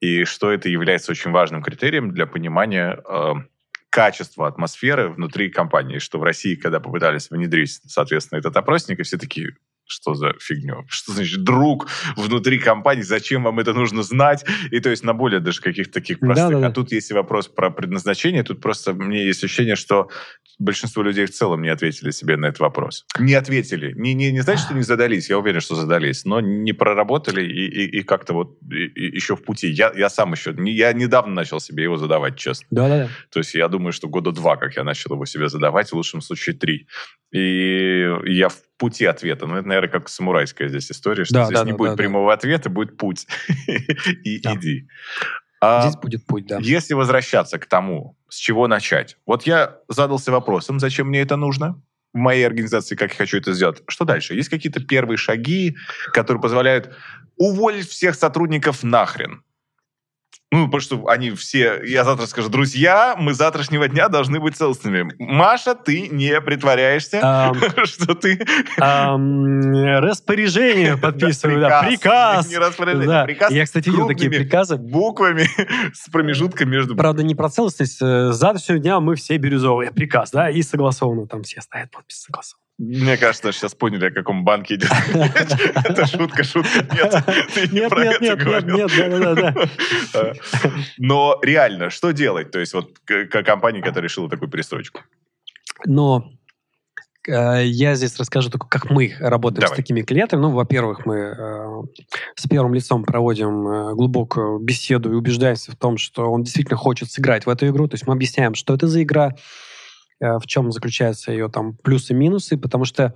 И 0.00 0.24
что 0.24 0.50
это 0.50 0.68
является 0.68 1.10
очень 1.12 1.30
важным 1.30 1.62
критерием 1.62 2.10
для 2.10 2.26
понимания 2.26 3.02
качество 3.94 4.48
атмосферы 4.48 5.08
внутри 5.08 5.50
компании, 5.50 5.98
что 5.98 6.18
в 6.18 6.24
России, 6.24 6.56
когда 6.56 6.80
попытались 6.80 7.30
внедрить, 7.30 7.80
соответственно, 7.86 8.40
этот 8.40 8.56
опросник, 8.56 8.98
и 8.98 9.04
все 9.04 9.16
такие, 9.18 9.56
что 9.86 10.14
за 10.14 10.34
фигню? 10.40 10.84
Что 10.88 11.12
значит 11.12 11.42
друг 11.44 11.88
внутри 12.16 12.58
компании? 12.58 13.02
Зачем 13.02 13.44
вам 13.44 13.60
это 13.60 13.72
нужно 13.72 14.02
знать? 14.02 14.44
И 14.70 14.80
то 14.80 14.90
есть 14.90 15.04
на 15.04 15.14
более 15.14 15.40
даже 15.40 15.60
каких-то 15.60 15.94
таких 15.94 16.20
простых. 16.20 16.48
Да, 16.48 16.54
да, 16.54 16.60
да. 16.60 16.66
А 16.68 16.70
тут 16.70 16.92
есть 16.92 17.12
вопрос 17.12 17.48
про 17.48 17.70
предназначение. 17.70 18.42
Тут 18.42 18.60
просто 18.60 18.94
мне 18.94 19.24
есть 19.24 19.44
ощущение, 19.44 19.76
что 19.76 20.08
большинство 20.58 21.02
людей 21.02 21.26
в 21.26 21.30
целом 21.30 21.62
не 21.62 21.68
ответили 21.68 22.10
себе 22.10 22.36
на 22.36 22.46
этот 22.46 22.60
вопрос. 22.60 23.04
Не 23.18 23.34
ответили. 23.34 23.92
Не, 23.96 24.14
не, 24.14 24.32
не 24.32 24.40
значит, 24.40 24.66
что 24.66 24.74
не 24.74 24.82
задались. 24.82 25.28
Я 25.28 25.38
уверен, 25.38 25.60
что 25.60 25.74
задались. 25.74 26.24
Но 26.24 26.40
не 26.40 26.72
проработали 26.72 27.42
и, 27.42 27.66
и, 27.66 27.98
и 28.00 28.02
как-то 28.02 28.34
вот 28.34 28.58
и, 28.70 28.86
и 28.86 29.14
еще 29.14 29.36
в 29.36 29.42
пути. 29.42 29.68
Я, 29.68 29.92
я 29.96 30.08
сам 30.08 30.32
еще... 30.32 30.52
Не, 30.52 30.72
я 30.72 30.92
недавно 30.92 31.34
начал 31.34 31.60
себе 31.60 31.84
его 31.84 31.96
задавать, 31.96 32.36
честно. 32.36 32.66
Да-да-да. 32.70 33.08
То 33.30 33.40
есть 33.40 33.54
я 33.54 33.68
думаю, 33.68 33.92
что 33.92 34.08
года 34.08 34.32
два, 34.32 34.56
как 34.56 34.76
я 34.76 34.84
начал 34.84 35.14
его 35.14 35.26
себе 35.26 35.48
задавать, 35.48 35.90
в 35.90 35.94
лучшем 35.94 36.20
случае 36.20 36.56
три. 36.56 36.86
И 37.32 38.08
я 38.26 38.48
в 38.48 38.62
пути 38.78 39.06
ответа. 39.06 39.46
Ну, 39.46 39.56
это, 39.56 39.68
наверное, 39.74 40.00
как 40.00 40.08
самурайская 40.08 40.68
здесь 40.68 40.90
история, 40.90 41.24
что 41.24 41.34
да, 41.34 41.44
здесь 41.46 41.58
да, 41.58 41.64
не 41.64 41.72
да, 41.72 41.76
будет 41.76 41.90
да, 41.90 41.96
прямого 41.96 42.30
да. 42.30 42.34
ответа, 42.34 42.70
будет 42.70 42.96
путь. 42.96 43.26
И 44.24 44.40
да. 44.40 44.54
иди. 44.54 44.88
А 45.60 45.82
здесь 45.82 46.00
будет 46.00 46.26
путь, 46.26 46.46
да. 46.46 46.58
Если 46.60 46.94
возвращаться 46.94 47.58
к 47.58 47.66
тому, 47.66 48.16
с 48.28 48.36
чего 48.36 48.68
начать. 48.68 49.16
Вот 49.26 49.44
я 49.44 49.78
задался 49.88 50.30
вопросом, 50.32 50.78
зачем 50.78 51.08
мне 51.08 51.20
это 51.20 51.36
нужно? 51.36 51.80
в 52.12 52.16
моей 52.16 52.46
организации, 52.46 52.94
как 52.94 53.10
я 53.10 53.16
хочу 53.16 53.38
это 53.38 53.52
сделать. 53.52 53.82
Что 53.88 54.04
дальше? 54.04 54.34
Есть 54.34 54.48
какие-то 54.48 54.80
первые 54.80 55.18
шаги, 55.18 55.76
которые 56.12 56.40
позволяют 56.40 56.94
уволить 57.36 57.88
всех 57.88 58.14
сотрудников 58.14 58.84
нахрен? 58.84 59.42
Ну, 60.54 60.66
потому 60.66 60.80
что 60.80 61.08
они 61.08 61.32
все, 61.32 61.80
я 61.84 62.04
завтра 62.04 62.26
скажу, 62.26 62.48
друзья, 62.48 63.16
мы 63.18 63.34
завтрашнего 63.34 63.88
дня 63.88 64.08
должны 64.08 64.38
быть 64.38 64.56
целостными. 64.56 65.12
Маша, 65.18 65.74
ты 65.74 66.08
не 66.08 66.40
притворяешься, 66.40 67.18
что 67.84 68.14
ты... 68.14 68.38
Распоряжение 70.00 70.96
подписываю, 71.02 71.60
да, 71.60 71.82
приказ. 71.82 72.48
Не 72.48 72.58
распоряжение, 72.58 73.08
да. 73.08 73.24
приказ 73.24 73.50
Я, 73.50 73.64
кстати, 73.64 73.88
видел 73.88 74.06
такие 74.06 74.30
приказы. 74.30 74.76
буквами 74.76 75.48
с 75.92 76.08
промежутком 76.08 76.70
между... 76.70 76.94
Правда, 76.94 77.24
не 77.24 77.34
про 77.34 77.48
целостность. 77.48 77.98
С 77.98 78.32
завтрашнего 78.32 78.78
дня 78.78 79.00
мы 79.00 79.16
все 79.16 79.36
бирюзовые. 79.36 79.90
Приказ, 79.90 80.30
да, 80.30 80.50
и 80.50 80.62
согласованно. 80.62 81.26
Там 81.26 81.42
все 81.42 81.62
ставят 81.62 81.90
подпись 81.90 82.20
согласованно. 82.20 82.63
Мне 82.76 83.16
кажется, 83.16 83.52
сейчас 83.52 83.72
поняли, 83.74 84.06
о 84.06 84.10
каком 84.10 84.44
банке 84.44 84.74
идет 84.74 84.90
Это 85.74 86.06
шутка, 86.06 86.42
шутка. 86.42 86.84
Нет, 86.92 87.24
ты 87.54 87.68
не 87.68 87.88
про 87.88 88.04
это 88.04 88.36
говорил. 88.36 88.76
Нет, 88.76 88.90
нет, 88.96 89.10
нет, 89.12 89.54
да, 90.12 90.32
Но 90.98 91.38
реально, 91.42 91.90
что 91.90 92.10
делать? 92.10 92.50
То 92.50 92.58
есть 92.58 92.74
вот 92.74 92.98
компания, 93.30 93.80
которая 93.80 94.08
решила 94.08 94.28
такую 94.28 94.50
перестройку. 94.50 95.02
Но 95.86 96.32
э, 97.28 97.64
я 97.64 97.94
здесь 97.94 98.18
расскажу 98.18 98.50
только, 98.50 98.66
как 98.66 98.90
мы 98.90 99.14
работаем 99.20 99.60
Давай. 99.60 99.74
с 99.74 99.76
такими 99.76 100.02
клиентами. 100.02 100.40
Ну, 100.40 100.50
во-первых, 100.50 101.06
мы 101.06 101.16
э, 101.16 101.82
с 102.34 102.48
первым 102.48 102.74
лицом 102.74 103.04
проводим 103.04 103.68
э, 103.68 103.94
глубокую 103.94 104.58
беседу 104.58 105.12
и 105.12 105.14
убеждаемся 105.14 105.70
в 105.70 105.76
том, 105.76 105.96
что 105.96 106.28
он 106.28 106.42
действительно 106.42 106.76
хочет 106.76 107.08
сыграть 107.08 107.46
в 107.46 107.48
эту 107.48 107.68
игру. 107.68 107.86
То 107.86 107.94
есть 107.94 108.08
мы 108.08 108.14
объясняем, 108.14 108.56
что 108.56 108.74
это 108.74 108.88
за 108.88 109.00
игра, 109.04 109.36
в 110.38 110.46
чем 110.46 110.72
заключаются 110.72 111.32
ее 111.32 111.48
там 111.48 111.74
плюсы-минусы, 111.76 112.56
потому 112.56 112.84
что 112.84 113.14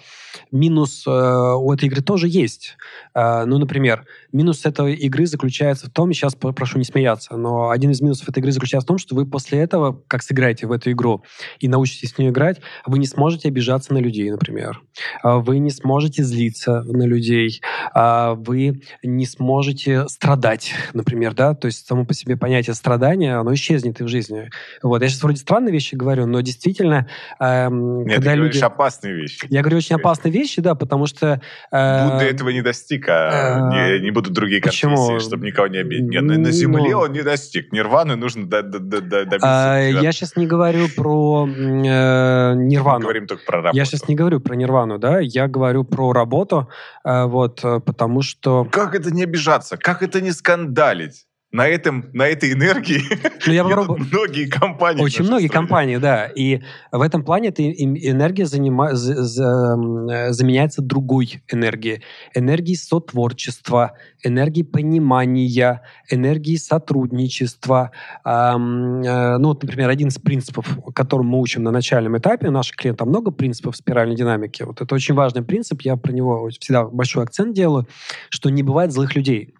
минус 0.51 1.05
э, 1.07 1.11
у 1.11 1.73
этой 1.73 1.87
игры 1.87 2.03
тоже 2.03 2.29
есть. 2.29 2.77
Э, 3.19 3.45
ну, 3.45 3.59
например, 3.59 4.07
минус 4.33 4.65
этой 4.65 4.95
игры 4.95 5.27
заключается 5.27 5.87
в 5.87 5.91
том, 5.91 6.13
сейчас 6.13 6.35
прошу 6.35 6.79
не 6.79 6.85
смеяться, 6.85 7.37
но 7.37 7.71
один 7.71 7.91
из 7.91 8.01
минусов 8.01 8.29
этой 8.29 8.39
игры 8.39 8.53
заключается 8.53 8.87
в 8.87 8.89
том, 8.89 8.99
что 8.99 9.15
вы 9.15 9.27
после 9.27 9.59
этого, 9.59 10.01
как 10.07 10.23
сыграете 10.23 10.67
в 10.67 10.73
эту 10.73 10.93
игру 10.93 11.25
и 11.59 11.69
научитесь 11.69 12.13
в 12.13 12.19
нее 12.19 12.31
играть, 12.31 12.61
вы 12.87 12.99
не 12.99 13.07
сможете 13.07 13.49
обижаться 13.49 13.93
на 13.93 13.99
людей, 13.99 14.31
например. 14.31 14.81
Э, 15.25 15.39
вы 15.39 15.59
не 15.59 15.71
сможете 15.71 16.23
злиться 16.23 16.83
на 16.83 17.05
людей. 17.05 17.61
Э, 17.95 18.35
вы 18.37 18.83
не 19.03 19.27
сможете 19.27 20.09
страдать, 20.09 20.73
например, 20.95 21.35
да, 21.35 21.55
то 21.55 21.67
есть 21.67 21.87
само 21.87 22.05
по 22.05 22.15
себе 22.15 22.37
понятие 22.37 22.75
страдания, 22.75 23.37
оно 23.37 23.53
исчезнет 23.55 24.01
в 24.01 24.09
жизни. 24.09 24.51
Вот, 24.83 25.03
я 25.03 25.09
сейчас 25.09 25.23
вроде 25.23 25.39
странные 25.39 25.73
вещи 25.73 25.95
говорю, 25.95 26.27
но 26.27 26.41
действительно 26.41 26.69
действительно... 26.69 27.07
Эм, 27.41 28.05
Нет, 28.05 28.17
когда 28.17 28.33
ты 28.33 28.37
люди... 28.37 28.59
опасные 28.59 29.15
вещи. 29.15 29.47
Я 29.51 29.61
говорю 29.63 29.79
очень 29.79 29.97
опасные 29.97 30.33
вещи, 30.33 30.61
да, 30.61 30.75
потому 30.75 31.07
что... 31.07 31.41
Э, 31.71 32.05
Будда 32.05 32.25
этого 32.25 32.51
не 32.51 32.63
достиг, 32.63 33.08
а 33.09 33.71
э, 33.71 33.99
не, 33.99 34.05
не 34.05 34.11
будут 34.11 34.33
другие 34.33 34.61
конфессии, 34.61 35.19
чтобы 35.19 35.47
никого 35.47 35.69
не 35.69 35.79
обидеть. 35.79 36.09
Нет, 36.09 36.23
на, 36.23 36.51
Земле 36.51 36.93
ну, 36.93 37.01
он 37.01 37.13
не 37.13 37.23
достиг. 37.23 37.73
Нирваны 37.73 38.17
нужно 38.17 38.47
до, 38.47 38.63
до, 38.63 38.79
до, 38.79 39.01
добиться. 39.01 39.79
Э, 39.79 39.91
я 40.03 40.13
сейчас 40.13 40.37
не 40.37 40.47
говорю 40.47 40.89
про 40.89 41.47
э, 41.47 42.55
Нирвану. 42.55 42.99
Мы 42.99 43.03
говорим 43.03 43.27
только 43.27 43.45
про 43.45 43.59
работу. 43.59 43.77
Я 43.77 43.85
сейчас 43.85 44.09
не 44.09 44.15
говорю 44.15 44.41
про 44.41 44.55
Нирвану, 44.55 44.99
да, 44.99 45.21
я 45.21 45.49
говорю 45.49 45.85
про 45.85 46.13
работу, 46.13 46.69
э, 47.05 47.25
вот, 47.25 47.61
потому 47.61 48.23
что... 48.23 48.65
Как 48.65 48.95
это 48.95 49.11
не 49.11 49.23
обижаться? 49.25 49.77
Как 49.77 50.03
это 50.03 50.21
не 50.21 50.33
скандалить? 50.33 51.28
На, 51.51 51.67
этом, 51.67 52.11
на 52.13 52.27
этой 52.27 52.53
энергии 52.53 53.01
ну, 53.47 53.53
я 53.53 53.65
попробую... 53.65 54.07
многие 54.13 54.47
компании. 54.47 55.03
Очень 55.03 55.25
многие 55.25 55.47
стране. 55.47 55.61
компании, 55.61 55.97
да. 55.97 56.27
И 56.27 56.61
в 56.93 57.01
этом 57.01 57.25
плане 57.25 57.49
эта 57.49 57.63
энергия 57.63 58.45
занима... 58.45 58.91
заменяется 58.95 60.83
другой 60.83 61.43
энергией. 61.49 62.03
Энергией 62.35 62.77
сотворчества, 62.77 63.93
энергией 64.23 64.65
понимания, 64.65 65.83
энергией 66.11 66.59
сотрудничества. 66.59 67.93
Эм, 68.25 69.03
э, 69.03 69.39
ну, 69.39 69.49
вот, 69.49 69.63
например, 69.63 69.89
один 69.89 70.09
из 70.09 70.19
принципов, 70.19 70.79
которым 70.95 71.29
мы 71.29 71.41
учим 71.41 71.63
на 71.63 71.71
начальном 71.71 72.19
этапе, 72.19 72.49
у 72.49 72.53
наших 72.53 72.77
клиентов 72.77 73.09
много 73.09 73.31
принципов 73.31 73.77
спиральной 73.77 74.17
динамики. 74.17 74.63
Вот 74.65 74.83
это 74.83 74.95
очень 74.95 75.15
важный 75.15 75.43
принцип, 75.43 75.81
я 75.83 75.97
про 75.97 76.13
него 76.13 76.51
всегда 76.61 76.85
большой 76.85 77.25
акцент 77.25 77.55
делаю, 77.55 77.87
что 78.29 78.51
не 78.51 78.63
бывает 78.63 78.93
злых 78.93 79.17
людей. 79.17 79.55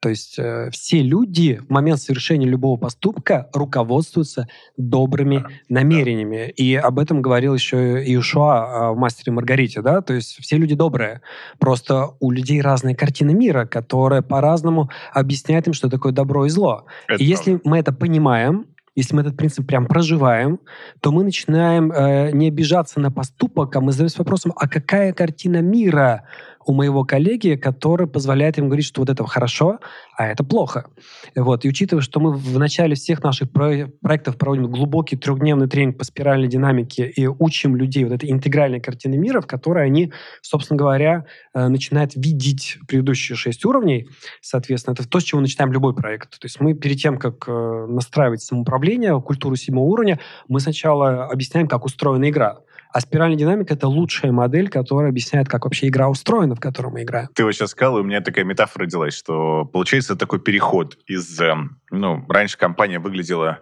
То 0.00 0.08
есть 0.08 0.38
э, 0.38 0.70
все 0.72 1.02
люди 1.02 1.60
в 1.68 1.70
момент 1.70 2.00
совершения 2.00 2.48
любого 2.48 2.78
поступка 2.78 3.48
руководствуются 3.52 4.48
добрыми 4.78 5.44
намерениями. 5.68 6.48
И 6.56 6.74
об 6.74 6.98
этом 6.98 7.20
говорил 7.20 7.54
еще 7.54 8.02
Иешуа 8.02 8.90
э, 8.90 8.94
в 8.94 8.96
«Мастере 8.96 9.32
Маргарите». 9.32 9.82
Да? 9.82 10.00
То 10.00 10.14
есть 10.14 10.38
все 10.40 10.56
люди 10.56 10.74
добрые. 10.74 11.20
Просто 11.58 12.08
у 12.18 12.30
людей 12.30 12.62
разная 12.62 12.94
картина 12.94 13.32
мира, 13.32 13.66
которая 13.66 14.22
по-разному 14.22 14.90
объясняет 15.12 15.66
им, 15.66 15.74
что 15.74 15.90
такое 15.90 16.12
добро 16.12 16.46
и 16.46 16.48
зло. 16.48 16.86
Это 17.06 17.22
и 17.22 17.26
если 17.26 17.60
мы 17.64 17.78
это 17.78 17.92
понимаем, 17.92 18.66
если 18.96 19.14
мы 19.14 19.20
этот 19.20 19.36
принцип 19.36 19.66
прям 19.66 19.86
проживаем, 19.86 20.60
то 21.00 21.12
мы 21.12 21.24
начинаем 21.24 21.92
э, 21.92 22.30
не 22.32 22.48
обижаться 22.48 23.00
на 23.00 23.10
поступок, 23.10 23.76
а 23.76 23.80
мы 23.80 23.92
задаемся 23.92 24.18
вопросом, 24.18 24.52
а 24.56 24.68
какая 24.68 25.12
картина 25.12 25.62
мира 25.62 26.24
у 26.66 26.72
моего 26.74 27.04
коллеги, 27.04 27.56
который 27.56 28.06
позволяет 28.06 28.58
им 28.58 28.66
говорить, 28.66 28.86
что 28.86 29.00
вот 29.00 29.08
это 29.08 29.26
хорошо, 29.26 29.78
а 30.16 30.26
это 30.26 30.44
плохо. 30.44 30.86
Вот. 31.34 31.64
И 31.64 31.68
учитывая, 31.68 32.02
что 32.02 32.20
мы 32.20 32.32
в 32.32 32.58
начале 32.58 32.94
всех 32.94 33.22
наших 33.22 33.50
проектов 33.50 34.36
проводим 34.36 34.70
глубокий 34.70 35.16
трехдневный 35.16 35.68
тренинг 35.68 35.96
по 35.96 36.04
спиральной 36.04 36.48
динамике 36.48 37.08
и 37.08 37.26
учим 37.26 37.76
людей 37.76 38.04
вот 38.04 38.12
этой 38.12 38.30
интегральной 38.30 38.80
картины 38.80 39.16
мира, 39.16 39.40
в 39.40 39.46
которой 39.46 39.86
они, 39.86 40.12
собственно 40.42 40.76
говоря, 40.76 41.24
э, 41.54 41.68
начинают 41.68 42.12
видеть 42.14 42.78
предыдущие 42.86 43.36
шесть 43.36 43.64
уровней, 43.64 44.08
соответственно, 44.42 44.94
это 44.94 45.08
то, 45.08 45.20
с 45.20 45.22
чего 45.22 45.40
начинаем 45.40 45.72
любой 45.72 45.94
проект. 45.94 46.38
То 46.38 46.44
есть 46.44 46.60
мы 46.60 46.74
перед 46.74 46.98
тем, 46.98 47.18
как 47.18 47.48
э, 47.48 47.86
настраивать 47.88 48.42
самоуправление, 48.42 49.20
культуру 49.22 49.56
седьмого 49.56 49.86
уровня, 49.86 50.20
мы 50.48 50.60
сначала 50.60 51.26
объясняем, 51.26 51.68
как 51.68 51.84
устроена 51.84 52.28
игра. 52.28 52.58
А 52.92 53.00
спиральная 53.00 53.36
динамика— 53.36 53.74
это 53.74 53.86
лучшая 53.88 54.32
модель, 54.32 54.68
которая 54.68 55.10
объясняет, 55.10 55.48
как 55.48 55.64
вообще 55.64 55.88
игра 55.88 56.08
устроена, 56.08 56.54
в 56.54 56.60
которой 56.60 56.92
мы 56.92 57.02
играем. 57.02 57.28
Ты 57.34 57.44
вот 57.44 57.52
сейчас 57.52 57.70
сказал, 57.70 57.98
и 57.98 58.00
у 58.00 58.04
меня 58.04 58.20
такая 58.20 58.44
метафора 58.44 58.84
родилась, 58.84 59.14
что 59.14 59.64
получается 59.64 60.16
такой 60.16 60.40
переход 60.40 60.98
из... 61.06 61.40
Эм, 61.40 61.80
ну, 61.90 62.24
раньше 62.28 62.58
компания 62.58 62.98
выглядела 62.98 63.60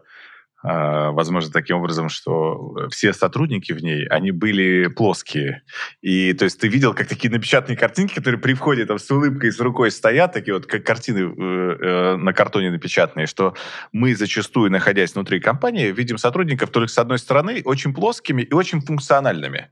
возможно, 0.63 1.53
таким 1.53 1.77
образом, 1.77 2.09
что 2.09 2.89
все 2.91 3.13
сотрудники 3.13 3.73
в 3.73 3.83
ней, 3.83 4.07
они 4.09 4.33
были 4.33 4.89
плоские. 4.89 5.63
И 6.03 6.33
то 6.33 6.45
есть 6.45 6.59
ты 6.59 6.69
видел, 6.69 6.95
как 6.95 7.07
такие 7.07 7.31
напечатанные 7.31 7.77
картинки, 7.77 8.15
которые 8.15 8.41
при 8.41 8.55
входе 8.55 8.85
там 8.85 8.99
с 8.99 9.09
улыбкой, 9.11 9.53
с 9.53 9.61
рукой 9.61 9.91
стоят, 9.91 10.33
такие 10.33 10.55
вот 10.55 10.67
как 10.67 10.85
картины 10.85 11.19
э, 11.19 11.77
э, 11.81 12.17
на 12.17 12.33
картоне 12.33 12.71
напечатанные, 12.73 13.27
что 13.27 13.55
мы 13.93 14.17
зачастую, 14.17 14.71
находясь 14.71 15.15
внутри 15.15 15.39
компании, 15.41 15.93
видим 15.93 16.19
сотрудников 16.19 16.71
только 16.71 16.89
с 16.91 16.99
одной 16.99 17.19
стороны 17.19 17.63
очень 17.65 17.95
плоскими 17.95 18.43
и 18.43 18.53
очень 18.53 18.81
функциональными. 18.81 19.71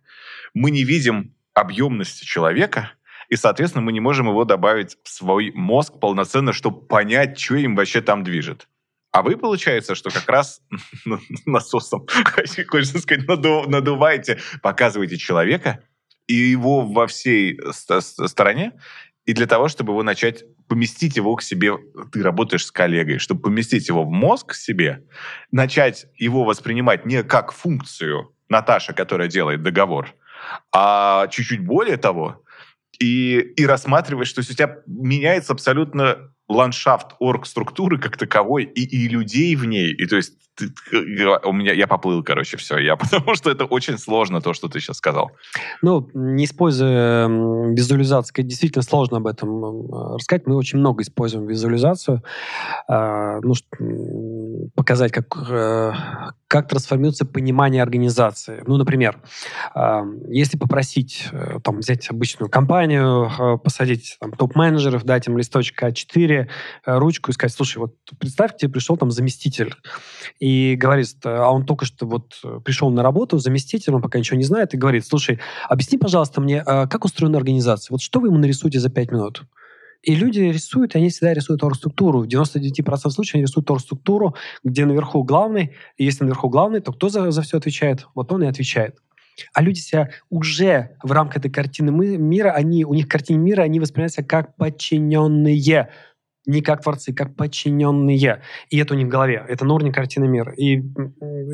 Мы 0.55 0.71
не 0.71 0.85
видим 0.85 1.35
объемности 1.53 2.25
человека, 2.25 2.93
и, 3.29 3.37
соответственно, 3.37 3.83
мы 3.83 3.93
не 3.93 4.01
можем 4.01 4.29
его 4.29 4.45
добавить 4.45 4.97
в 5.03 5.09
свой 5.09 5.51
мозг 5.53 5.99
полноценно, 5.99 6.53
чтобы 6.53 6.87
понять, 6.87 7.39
что 7.41 7.57
им 7.57 7.75
вообще 7.75 8.01
там 8.01 8.23
движет. 8.23 8.69
А 9.17 9.23
вы, 9.23 9.39
получается, 9.39 9.95
что 9.95 10.11
как 10.11 10.29
раз 10.29 10.61
насосом, 11.47 12.07
хочется 12.69 12.99
сказать, 12.99 13.27
надуваете, 13.27 14.39
показываете 14.61 15.17
человека 15.17 15.83
и 16.27 16.35
его 16.35 16.83
во 16.83 17.07
всей 17.07 17.59
стороне, 17.73 18.73
и 19.25 19.33
для 19.33 19.47
того, 19.47 19.69
чтобы 19.69 19.95
его 19.95 20.03
начать 20.03 20.45
поместить 20.69 21.17
его 21.17 21.35
к 21.35 21.41
себе, 21.41 21.79
ты 22.13 22.23
работаешь 22.23 22.67
с 22.67 22.71
коллегой, 22.71 23.17
чтобы 23.17 23.41
поместить 23.41 23.89
его 23.89 24.05
в 24.05 24.11
мозг 24.11 24.53
себе, 24.53 25.05
начать 25.51 26.09
его 26.17 26.45
воспринимать 26.45 27.07
не 27.07 27.23
как 27.23 27.53
функцию 27.53 28.35
Наташа, 28.51 28.93
которая 28.93 29.29
делает 29.29 29.63
договор, 29.63 30.15
а 30.75 31.27
чуть-чуть 31.29 31.65
более 31.65 31.97
того, 31.97 32.45
и, 32.99 33.39
и 33.39 33.65
рассматривать, 33.65 34.29
что 34.29 34.43
у 34.43 34.45
тебя 34.45 34.77
меняется 34.87 35.55
абсолютно 35.55 36.35
ландшафт 36.49 37.15
орг-структуры 37.19 37.99
как 37.99 38.17
таковой 38.17 38.65
и, 38.65 38.83
и 38.83 39.09
людей 39.09 39.57
в 39.57 39.65
ней. 39.65 39.93
И 39.93 40.07
то 40.07 40.17
есть 40.17 40.35
ты, 40.57 40.73
у 41.45 41.53
меня 41.53 41.73
я 41.73 41.87
поплыл, 41.87 42.23
короче, 42.23 42.57
все. 42.57 42.79
Я 42.79 42.97
потому 42.97 43.35
что 43.35 43.51
это 43.51 43.65
очень 43.65 43.99
сложно 43.99 44.41
то, 44.41 44.55
что 44.55 44.69
ты 44.69 44.81
сейчас 44.81 44.97
сказал. 44.97 45.31
Ну, 45.83 46.09
не 46.15 46.45
используя 46.45 47.29
визуализацию, 47.29 48.45
действительно 48.45 48.83
сложно 48.83 49.19
об 49.19 49.27
этом 49.27 50.15
рассказать. 50.15 50.47
Мы 50.47 50.57
очень 50.57 50.79
много 50.79 51.03
используем 51.03 51.47
визуализацию, 51.47 52.23
а, 52.89 53.41
ну, 53.43 53.55
показать, 54.77 55.11
как 55.11 55.37
э, 55.49 55.93
как 56.47 56.69
трансформируется 56.69 57.25
понимание 57.25 57.83
организации. 57.83 58.63
Ну, 58.67 58.77
например, 58.77 59.21
а, 59.75 60.05
если 60.29 60.57
попросить 60.59 61.27
э, 61.33 61.59
там 61.65 61.79
взять 61.79 62.09
обычную 62.11 62.49
компанию, 62.49 63.29
э, 63.37 63.59
посадить 63.59 64.17
там 64.21 64.33
топ-менеджеров, 64.33 65.03
дать 65.05 65.27
им 65.27 65.39
листочек 65.39 65.83
А4, 65.83 66.47
ручку 66.85 67.31
и 67.31 67.35
сказать, 67.35 67.55
слушай, 67.55 67.79
вот 67.79 67.95
представь, 68.21 68.57
тебе 68.57 68.71
пришел 68.71 68.97
там 68.97 69.11
заместитель 69.11 69.75
и 70.39 70.77
говорит, 70.77 71.17
а 71.25 71.51
он 71.51 71.65
только 71.65 71.87
что 71.87 72.07
вот 72.07 72.41
пришел 72.65 72.91
на 72.91 73.03
работу, 73.03 73.39
заместитель, 73.39 73.95
он 73.95 74.03
пока 74.03 74.19
ничего 74.19 74.37
не 74.37 74.45
знает, 74.45 74.75
и 74.75 74.77
говорит, 74.77 75.07
слушай, 75.07 75.41
объясни, 75.69 75.99
пожалуйста, 75.99 76.41
мне, 76.41 76.61
а 76.61 76.87
как 76.87 77.05
устроена 77.05 77.39
организация? 77.39 77.95
Вот 77.95 78.03
что 78.03 78.21
вы 78.21 78.29
ему 78.29 78.39
нарисуете 78.39 78.79
за 78.79 78.91
пять 78.91 79.11
минут? 79.11 79.43
И 80.03 80.15
люди 80.15 80.41
рисуют, 80.41 80.97
они 80.97 81.09
всегда 81.09 81.35
рисуют 81.35 81.63
оргструктуру. 81.65 82.23
В 82.23 82.27
99% 82.27 83.11
случаев 83.11 83.35
они 83.35 83.45
рисуют 83.45 83.71
оргструктуру, 83.71 84.35
где 84.65 84.85
наверху 84.85 85.23
главный. 85.25 85.73
И 85.97 86.05
если 86.05 86.25
наверху 86.25 86.49
главный, 86.49 86.81
то 86.81 86.93
кто 86.93 87.09
за, 87.09 87.31
за 87.31 87.43
все 87.43 87.59
отвечает? 87.59 88.07
Вот 88.15 88.33
он 88.33 88.43
и 88.43 88.47
отвечает. 88.47 88.97
А 89.53 89.63
люди 89.63 89.81
себя 89.81 90.11
уже 90.31 90.97
в 91.03 91.13
рамках 91.13 91.39
этой 91.39 91.51
картины 91.51 91.91
мира, 91.91 92.53
они, 92.53 92.85
у 92.85 92.95
них 92.95 93.09
картины 93.09 93.39
мира, 93.39 93.63
они 93.63 93.81
воспринимаются 93.81 94.23
как 94.23 94.57
подчиненные 94.57 95.91
не 96.47 96.63
как 96.63 96.83
творцы, 96.83 97.13
как 97.13 97.35
подчиненные. 97.35 98.41
И 98.71 98.79
это 98.79 98.95
у 98.95 98.97
них 98.97 99.09
в 99.09 99.11
голове. 99.11 99.45
Это 99.49 99.65
на 99.65 99.75
уровне 99.75 99.93
картины 99.93 100.29
мира. 100.29 100.53
И, 100.53 100.77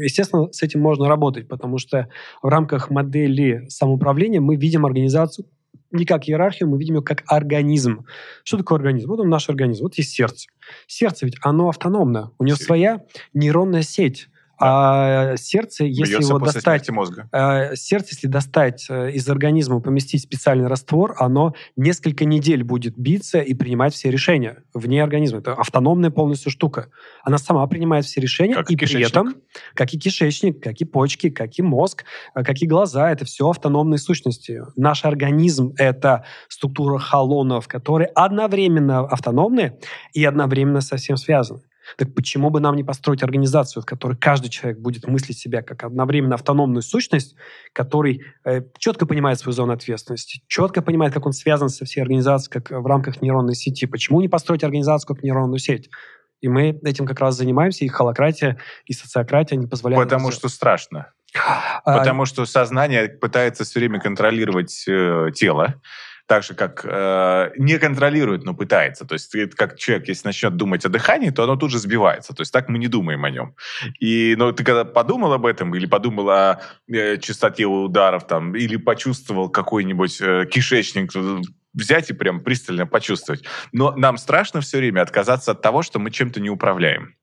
естественно, 0.03 0.53
с 0.53 0.63
этим 0.63 0.81
можно 0.81 1.09
работать, 1.09 1.49
потому 1.49 1.79
что 1.79 2.09
в 2.43 2.49
рамках 2.49 2.91
модели 2.91 3.67
самоуправления 3.69 4.41
мы 4.41 4.57
видим 4.57 4.85
организацию 4.85 5.47
не 5.93 6.05
как 6.05 6.29
иерархию, 6.29 6.69
мы 6.69 6.79
видим 6.79 6.97
ее 6.97 7.03
как 7.03 7.23
организм. 7.27 8.07
Что 8.45 8.59
такое 8.59 8.79
организм? 8.79 9.09
Вот 9.09 9.21
он 9.21 9.29
наш 9.29 9.49
организм. 9.49 9.85
Вот 9.85 9.95
есть 9.95 10.11
сердце. 10.11 10.49
Сердце 10.87 11.27
ведь, 11.27 11.37
оно 11.43 11.69
автономно. 11.69 12.33
У 12.39 12.45
него 12.45 12.57
своя 12.57 13.05
нейронная 13.35 13.83
сеть. 13.83 14.29
А 14.65 15.37
сердце, 15.37 15.85
если 15.85 16.13
Бьется 16.13 16.29
его 16.29 16.39
достать... 16.39 16.89
мозга. 16.91 17.29
А, 17.33 17.75
сердце, 17.75 18.11
если 18.13 18.29
достать 18.29 18.87
э, 18.89 19.11
из 19.11 19.29
организма, 19.29 19.81
поместить 19.81 20.23
специальный 20.23 20.69
раствор, 20.69 21.17
оно 21.19 21.55
несколько 21.75 22.25
недель 22.25 22.63
будет 22.63 22.97
биться 22.97 23.41
и 23.41 23.55
принимать 23.55 23.93
все 23.93 24.11
решения 24.11 24.63
вне 24.73 25.03
организма. 25.03 25.41
Это 25.41 25.55
автономная 25.55 26.11
полностью 26.11 26.53
штука. 26.53 26.91
Она 27.25 27.39
сама 27.39 27.67
принимает 27.67 28.05
все 28.05 28.21
решения, 28.21 28.55
как 28.55 28.71
и 28.71 28.77
кишечник. 28.77 29.11
при 29.11 29.11
этом, 29.11 29.35
как 29.75 29.93
и 29.95 29.99
кишечник, 29.99 30.63
как 30.63 30.81
и 30.81 30.85
почки, 30.85 31.31
как 31.31 31.59
и 31.59 31.63
мозг, 31.63 32.05
э, 32.35 32.45
как 32.45 32.63
и 32.63 32.67
глаза, 32.67 33.11
это 33.11 33.25
все 33.25 33.51
автономные 33.51 33.99
сущности. 33.99 34.63
Наш 34.77 35.05
организм— 35.05 35.75
это 35.77 36.25
структура 36.49 36.99
холонов, 36.99 37.67
которые 37.67 38.07
одновременно 38.15 39.01
автономны 39.01 39.77
и 40.13 40.25
одновременно 40.25 40.83
совсем 40.83 41.17
связаны. 41.17 41.63
Так 41.97 42.15
почему 42.15 42.51
бы 42.51 42.61
нам 42.61 42.77
не 42.77 42.85
построить 42.85 43.23
организацию, 43.23 43.83
в 43.83 43.87
которой 43.87 44.17
каждый 44.17 44.49
человек 44.49 44.81
будет 44.81 45.07
мыслить 45.07 45.39
себя 45.39 45.63
как 45.63 45.85
одновременно 45.85 46.35
автономную 46.35 46.83
сущность, 46.83 47.35
который 47.73 48.23
э, 48.45 48.63
четко 48.79 49.07
понимает 49.07 49.39
свою 49.39 49.55
зону 49.55 49.73
ответственности, 49.73 50.43
четко 50.47 50.83
понимает, 50.83 51.13
как 51.13 51.27
он 51.27 51.33
связан 51.33 51.69
со 51.69 51.85
всей 51.85 52.01
организацией, 52.01 52.53
как 52.53 52.71
в 52.71 52.87
рамках 52.87 53.23
нейронной 53.23 53.55
сети. 53.55 53.87
Почему 53.87 54.21
не 54.21 54.29
построить 54.29 54.65
организацию 54.65 55.15
как 55.15 55.23
нейронную 55.23 55.59
сеть? 55.59 55.91
И 56.41 56.49
мы 56.49 56.81
этим 56.85 57.07
как 57.07 57.21
раз 57.21 57.37
занимаемся, 57.37 57.85
и 57.85 57.89
холократия, 57.89 58.59
и 58.87 58.93
социократия 58.93 59.57
не 59.57 59.69
позволяют... 59.69 60.05
Потому 60.05 60.33
что 60.33 60.49
страшно. 60.49 61.13
А, 61.35 61.99
Потому 61.99 62.27
что 62.27 62.45
сознание 62.45 63.09
пытается 63.09 63.65
все 63.65 63.79
время 63.79 64.01
контролировать 64.01 64.85
э, 64.87 65.29
тело, 65.35 65.81
так 66.27 66.45
же, 66.45 66.55
как 66.55 66.85
э, 66.85 67.51
не 67.57 67.79
контролирует, 67.79 68.45
но 68.45 68.55
пытается. 68.55 69.05
То 69.05 69.15
есть, 69.15 69.35
как 69.55 69.79
человек, 69.79 70.09
если 70.09 70.29
начнет 70.29 70.57
думать 70.57 70.85
о 70.85 70.89
дыхании, 70.89 71.31
то 71.31 71.45
оно 71.45 71.57
тут 71.57 71.71
же 71.71 71.79
сбивается. 71.79 72.35
То 72.35 72.43
есть, 72.43 72.53
так 72.53 72.69
мы 72.69 72.79
не 72.79 72.89
думаем 72.89 73.25
о 73.25 73.31
нем. 73.31 73.55
И, 74.01 74.35
но 74.39 74.53
ты 74.53 74.65
когда 74.65 74.85
подумал 74.85 75.33
об 75.33 75.47
этом, 75.47 75.75
или 75.75 75.87
подумал 75.87 76.31
о 76.31 76.61
э, 76.89 77.19
частоте 77.19 77.67
ударов, 77.67 78.27
там, 78.27 78.55
или 78.55 78.77
почувствовал 78.77 79.51
какой-нибудь 79.51 80.21
э, 80.21 80.47
кишечник, 80.51 81.13
взять 81.75 82.11
и 82.11 82.15
прям 82.15 82.41
пристально 82.41 82.87
почувствовать. 82.87 83.45
Но 83.73 83.93
нам 83.93 84.17
страшно 84.17 84.61
все 84.61 84.79
время 84.79 85.03
отказаться 85.03 85.53
от 85.53 85.63
того, 85.63 85.83
что 85.83 85.99
мы 85.99 86.11
чем-то 86.11 86.41
не 86.41 86.51
управляем. 86.51 87.17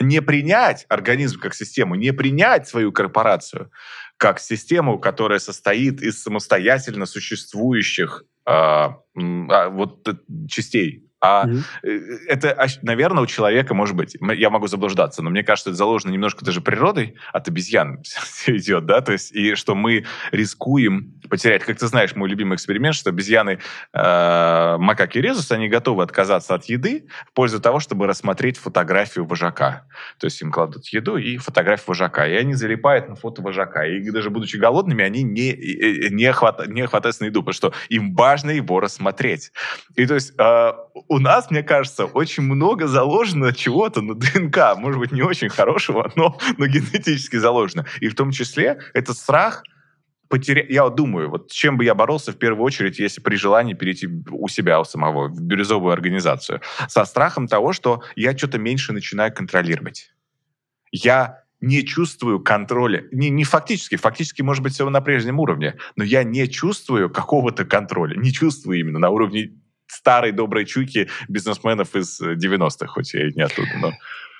Не 0.00 0.20
принять 0.20 0.86
организм 0.88 1.38
как 1.38 1.54
систему, 1.54 1.94
не 1.94 2.12
принять 2.12 2.66
свою 2.66 2.90
корпорацию 2.92 3.70
как 4.16 4.40
систему, 4.40 4.98
которая 4.98 5.38
состоит 5.38 6.02
из 6.02 6.22
самостоятельно 6.22 7.06
существующих 7.06 8.24
э, 8.46 8.52
э, 8.52 9.68
вот, 9.68 10.08
частей 10.48 11.04
а 11.24 11.46
mm-hmm. 11.46 12.18
это, 12.28 12.66
наверное, 12.82 13.22
у 13.22 13.26
человека 13.26 13.72
может 13.72 13.96
быть. 13.96 14.16
Я 14.20 14.50
могу 14.50 14.66
заблуждаться, 14.66 15.22
но 15.22 15.30
мне 15.30 15.42
кажется, 15.42 15.70
это 15.70 15.78
заложено 15.78 16.10
немножко 16.10 16.44
даже 16.44 16.60
природой. 16.60 17.16
От 17.32 17.48
обезьян 17.48 18.02
идет, 18.46 18.84
да, 18.84 19.00
то 19.00 19.12
есть 19.12 19.32
и 19.32 19.54
что 19.54 19.74
мы 19.74 20.04
рискуем 20.32 21.14
потерять. 21.30 21.64
Как 21.64 21.78
ты 21.78 21.86
знаешь, 21.86 22.14
мой 22.14 22.28
любимый 22.28 22.56
эксперимент, 22.56 22.94
что 22.94 23.08
обезьяны, 23.08 23.58
э, 23.94 24.76
макаки 24.78 25.18
резус, 25.18 25.50
они 25.50 25.68
готовы 25.68 26.02
отказаться 26.02 26.54
от 26.54 26.66
еды 26.66 27.06
в 27.26 27.32
пользу 27.32 27.58
того, 27.58 27.80
чтобы 27.80 28.06
рассмотреть 28.06 28.58
фотографию 28.58 29.24
вожака. 29.24 29.86
То 30.18 30.26
есть 30.26 30.42
им 30.42 30.52
кладут 30.52 30.86
еду 30.88 31.16
и 31.16 31.38
фотографию 31.38 31.86
вожака, 31.88 32.26
и 32.26 32.34
они 32.34 32.52
залипают 32.52 33.08
на 33.08 33.16
фото 33.16 33.40
вожака. 33.40 33.86
И 33.86 34.10
даже 34.10 34.28
будучи 34.28 34.56
голодными, 34.56 35.02
они 35.02 35.22
не, 35.22 35.54
не, 36.10 36.32
хват, 36.32 36.68
не 36.68 36.86
хватаются 36.86 37.22
на 37.22 37.28
еду, 37.28 37.40
потому 37.40 37.54
что 37.54 37.72
им 37.88 38.14
важно 38.14 38.50
его 38.50 38.78
рассмотреть. 38.80 39.52
И 39.96 40.06
то 40.06 40.14
есть 40.14 40.34
э, 40.38 40.72
у 41.14 41.20
нас, 41.20 41.48
мне 41.48 41.62
кажется, 41.62 42.06
очень 42.06 42.42
много 42.42 42.88
заложено 42.88 43.52
чего-то 43.52 44.00
на 44.00 44.14
ДНК. 44.14 44.76
Может 44.76 44.98
быть, 44.98 45.12
не 45.12 45.22
очень 45.22 45.48
хорошего, 45.48 46.10
но, 46.16 46.36
но 46.58 46.66
генетически 46.66 47.36
заложено. 47.36 47.86
И 48.00 48.08
в 48.08 48.16
том 48.16 48.32
числе 48.32 48.80
это 48.94 49.14
страх 49.14 49.62
потерять... 50.28 50.66
Я 50.70 50.82
вот 50.82 50.96
думаю, 50.96 51.30
вот 51.30 51.52
с 51.52 51.54
чем 51.54 51.76
бы 51.76 51.84
я 51.84 51.94
боролся 51.94 52.32
в 52.32 52.36
первую 52.36 52.64
очередь, 52.64 52.98
если 52.98 53.20
при 53.20 53.36
желании 53.36 53.74
перейти 53.74 54.08
у 54.28 54.48
себя, 54.48 54.80
у 54.80 54.84
самого, 54.84 55.28
в 55.28 55.40
бирюзовую 55.40 55.92
организацию? 55.92 56.60
Со 56.88 57.04
страхом 57.04 57.46
того, 57.46 57.72
что 57.72 58.02
я 58.16 58.36
что-то 58.36 58.58
меньше 58.58 58.92
начинаю 58.92 59.32
контролировать. 59.32 60.10
Я 60.90 61.44
не 61.60 61.84
чувствую 61.84 62.40
контроля. 62.40 63.04
Не, 63.12 63.30
не 63.30 63.44
фактически, 63.44 63.94
фактически, 63.94 64.42
может 64.42 64.64
быть, 64.64 64.72
все 64.74 64.90
на 64.90 65.00
прежнем 65.00 65.38
уровне, 65.38 65.76
но 65.94 66.02
я 66.02 66.24
не 66.24 66.48
чувствую 66.48 67.08
какого-то 67.08 67.64
контроля. 67.64 68.16
Не 68.16 68.32
чувствую 68.32 68.80
именно 68.80 68.98
на 68.98 69.10
уровне 69.10 69.52
старой 69.86 70.32
доброй 70.32 70.64
чуйки 70.64 71.08
бизнесменов 71.28 71.94
из 71.94 72.20
90-х, 72.20 72.86
хоть 72.86 73.14
я 73.14 73.28
и 73.28 73.34
не 73.34 73.42
оттуда, 73.42 73.70
но... 73.80 73.92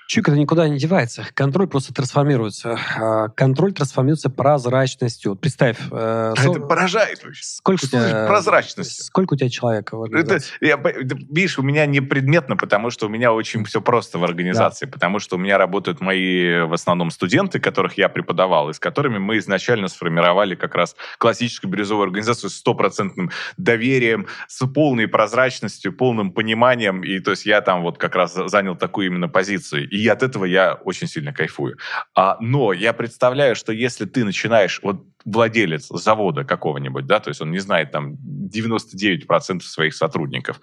Чуйка 0.06 0.32
это 0.32 0.40
никуда 0.40 0.68
не 0.68 0.78
девается. 0.78 1.26
Контроль 1.34 1.66
просто 1.66 1.94
трансформируется. 1.94 2.78
А, 2.96 3.28
контроль 3.28 3.72
трансформируется 3.72 4.28
прозрачностью. 4.28 5.32
Вот 5.32 5.40
представь. 5.40 5.78
Э, 5.90 6.34
это 6.36 6.60
поражает 6.60 7.24
вообще. 7.24 7.42
Сколько 7.42 7.86
Что 7.86 7.96
у 7.96 8.00
тебя, 8.00 8.26
прозрачность? 8.26 9.04
Сколько 9.04 9.34
у 9.34 9.36
тебя 9.36 9.48
человек 9.48 9.92
в 9.92 10.02
организации? 10.02 10.52
Это, 10.60 10.66
я, 10.66 11.16
видишь, 11.30 11.58
у 11.58 11.62
меня 11.62 11.86
не 11.86 12.00
предметно, 12.00 12.56
потому 12.56 12.90
что 12.90 13.06
у 13.06 13.08
меня 13.08 13.32
очень 13.32 13.64
все 13.64 13.80
просто 13.80 14.18
в 14.18 14.24
организации. 14.24 14.84
Да. 14.84 14.92
Потому 14.92 15.18
что 15.20 15.36
у 15.36 15.38
меня 15.38 15.56
работают 15.56 16.00
мои 16.00 16.60
в 16.60 16.74
основном 16.74 17.10
студенты, 17.10 17.58
которых 17.58 17.96
я 17.96 18.08
преподавал, 18.10 18.68
и 18.68 18.74
с 18.74 18.78
которыми 18.78 19.18
мы 19.18 19.38
изначально 19.38 19.88
сформировали 19.88 20.54
как 20.54 20.74
раз 20.74 20.96
классическую 21.18 21.70
бирюзовую 21.70 22.04
организацию 22.04 22.50
с 22.50 22.56
стопроцентным 22.56 23.30
доверием, 23.56 24.26
с 24.48 24.66
полной 24.66 25.08
прозрачностью, 25.08 25.94
полным 25.94 26.32
пониманием. 26.32 27.02
И 27.02 27.20
то 27.20 27.30
есть 27.30 27.46
я 27.46 27.62
там 27.62 27.82
вот 27.82 27.96
как 27.96 28.14
раз 28.14 28.34
занял 28.34 28.76
такую 28.76 29.06
именно 29.06 29.28
позицию. 29.28 29.88
И 29.94 30.08
от 30.08 30.24
этого 30.24 30.44
я 30.44 30.74
очень 30.74 31.06
сильно 31.06 31.32
кайфую. 31.32 31.78
А, 32.16 32.36
но 32.40 32.72
я 32.72 32.92
представляю, 32.92 33.54
что 33.54 33.72
если 33.72 34.06
ты 34.06 34.24
начинаешь, 34.24 34.80
вот 34.82 35.06
владелец 35.24 35.86
завода 35.86 36.42
какого-нибудь, 36.44 37.06
да, 37.06 37.20
то 37.20 37.30
есть 37.30 37.40
он 37.40 37.52
не 37.52 37.60
знает 37.60 37.92
там 37.92 38.14
99% 38.14 39.60
своих 39.60 39.94
сотрудников, 39.94 40.60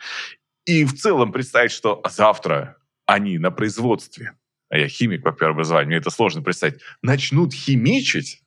и 0.66 0.84
в 0.84 0.98
целом 0.98 1.32
представить, 1.32 1.72
что 1.72 2.02
завтра 2.10 2.76
они 3.06 3.38
на 3.38 3.52
производстве, 3.52 4.34
а 4.68 4.78
я 4.78 4.90
химик 4.90 5.24
по 5.24 5.32
первообразованию, 5.32 5.88
мне 5.88 5.98
это 5.98 6.10
сложно 6.10 6.42
представить, 6.42 6.82
начнут 7.02 7.54
химичить, 7.54 8.42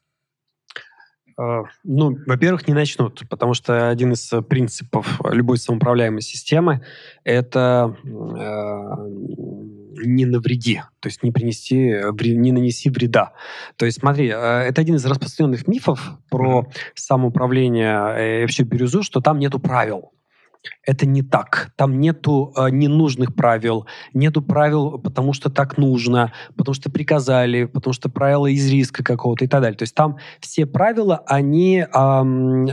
а, 1.37 1.63
ну, 1.83 2.17
во-первых, 2.27 2.69
не 2.69 2.75
начнут, 2.75 3.23
потому 3.29 3.55
что 3.55 3.89
один 3.89 4.13
из 4.13 4.31
принципов 4.49 5.21
любой 5.25 5.59
самоуправляемой 5.59 6.23
системы– 6.23 6.85
это 7.25 7.97
э, 8.05 8.09
не 10.05 10.27
навреди, 10.27 10.83
то 11.01 11.09
есть 11.09 11.23
не 11.23 11.31
принести, 11.31 11.77
не 11.77 12.53
нанеси 12.53 12.91
вреда. 12.91 13.33
То 13.77 13.87
есть 13.87 14.01
смотри, 14.01 14.29
э, 14.29 14.33
это 14.33 14.81
один 14.81 14.97
из 14.97 15.05
распространенных 15.05 15.67
мифов 15.69 16.19
про 16.31 16.67
самоуправление 16.95 18.15
э, 18.17 18.39
и 18.39 18.41
вообще 18.43 18.65
бирюзу, 18.65 19.03
что 19.03 19.21
там 19.21 19.39
нету 19.39 19.59
правил. 19.59 20.13
Это 20.87 21.07
не 21.07 21.23
так. 21.23 21.73
Там 21.77 22.01
нету 22.01 22.53
э, 22.57 22.71
ненужных 22.71 23.35
правил, 23.35 23.87
нету 24.15 24.43
правил, 24.43 24.99
потому 24.99 25.33
что 25.33 25.51
так 25.51 25.79
нужно, 25.79 26.33
потому 26.57 26.75
что 26.75 26.91
приказали, 26.91 27.65
потому 27.65 27.93
что 27.93 28.09
правила 28.09 28.47
из 28.47 28.71
риска 28.71 29.05
какого-то 29.05 29.45
и 29.45 29.49
так 29.49 29.61
далее. 29.61 29.77
То 29.77 29.83
есть 29.83 29.95
там 29.95 30.19
все 30.41 30.67
правила, 30.67 31.23
они 31.27 31.85
эм, 31.93 32.69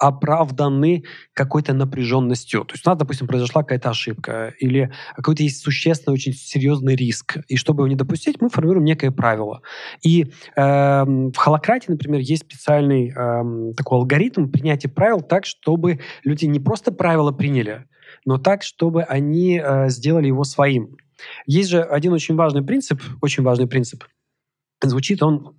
оправданы 0.00 1.04
какой-то 1.34 1.74
напряженностью. 1.74 2.64
То 2.64 2.74
есть 2.74 2.86
у 2.86 2.90
нас, 2.90 2.98
допустим, 2.98 3.26
произошла 3.26 3.62
какая-то 3.62 3.90
ошибка 3.90 4.54
или 4.58 4.90
какой-то 5.14 5.42
есть 5.42 5.62
существенный, 5.62 6.14
очень 6.14 6.32
серьезный 6.32 6.96
риск. 6.96 7.36
И 7.48 7.56
чтобы 7.56 7.82
его 7.82 7.88
не 7.88 7.96
допустить, 7.96 8.40
мы 8.40 8.48
формируем 8.48 8.84
некое 8.84 9.10
правило. 9.10 9.60
И 10.02 10.32
э, 10.56 11.04
в 11.04 11.36
холократии, 11.36 11.90
например, 11.90 12.20
есть 12.20 12.42
специальный 12.42 13.10
э, 13.10 13.74
такой 13.74 13.98
алгоритм 13.98 14.48
принятия 14.48 14.88
правил 14.88 15.20
так, 15.20 15.44
чтобы 15.44 16.00
люди 16.24 16.46
не 16.46 16.60
просто 16.60 16.92
правила 16.92 17.30
приняли, 17.30 17.86
но 18.24 18.38
так, 18.38 18.62
чтобы 18.62 19.02
они 19.02 19.60
э, 19.62 19.90
сделали 19.90 20.28
его 20.28 20.44
своим. 20.44 20.96
Есть 21.46 21.68
же 21.68 21.82
один 21.82 22.14
очень 22.14 22.36
важный 22.36 22.62
принцип, 22.62 23.02
очень 23.20 23.42
важный 23.42 23.66
принцип. 23.66 24.04
Звучит 24.82 25.22
он 25.22 25.56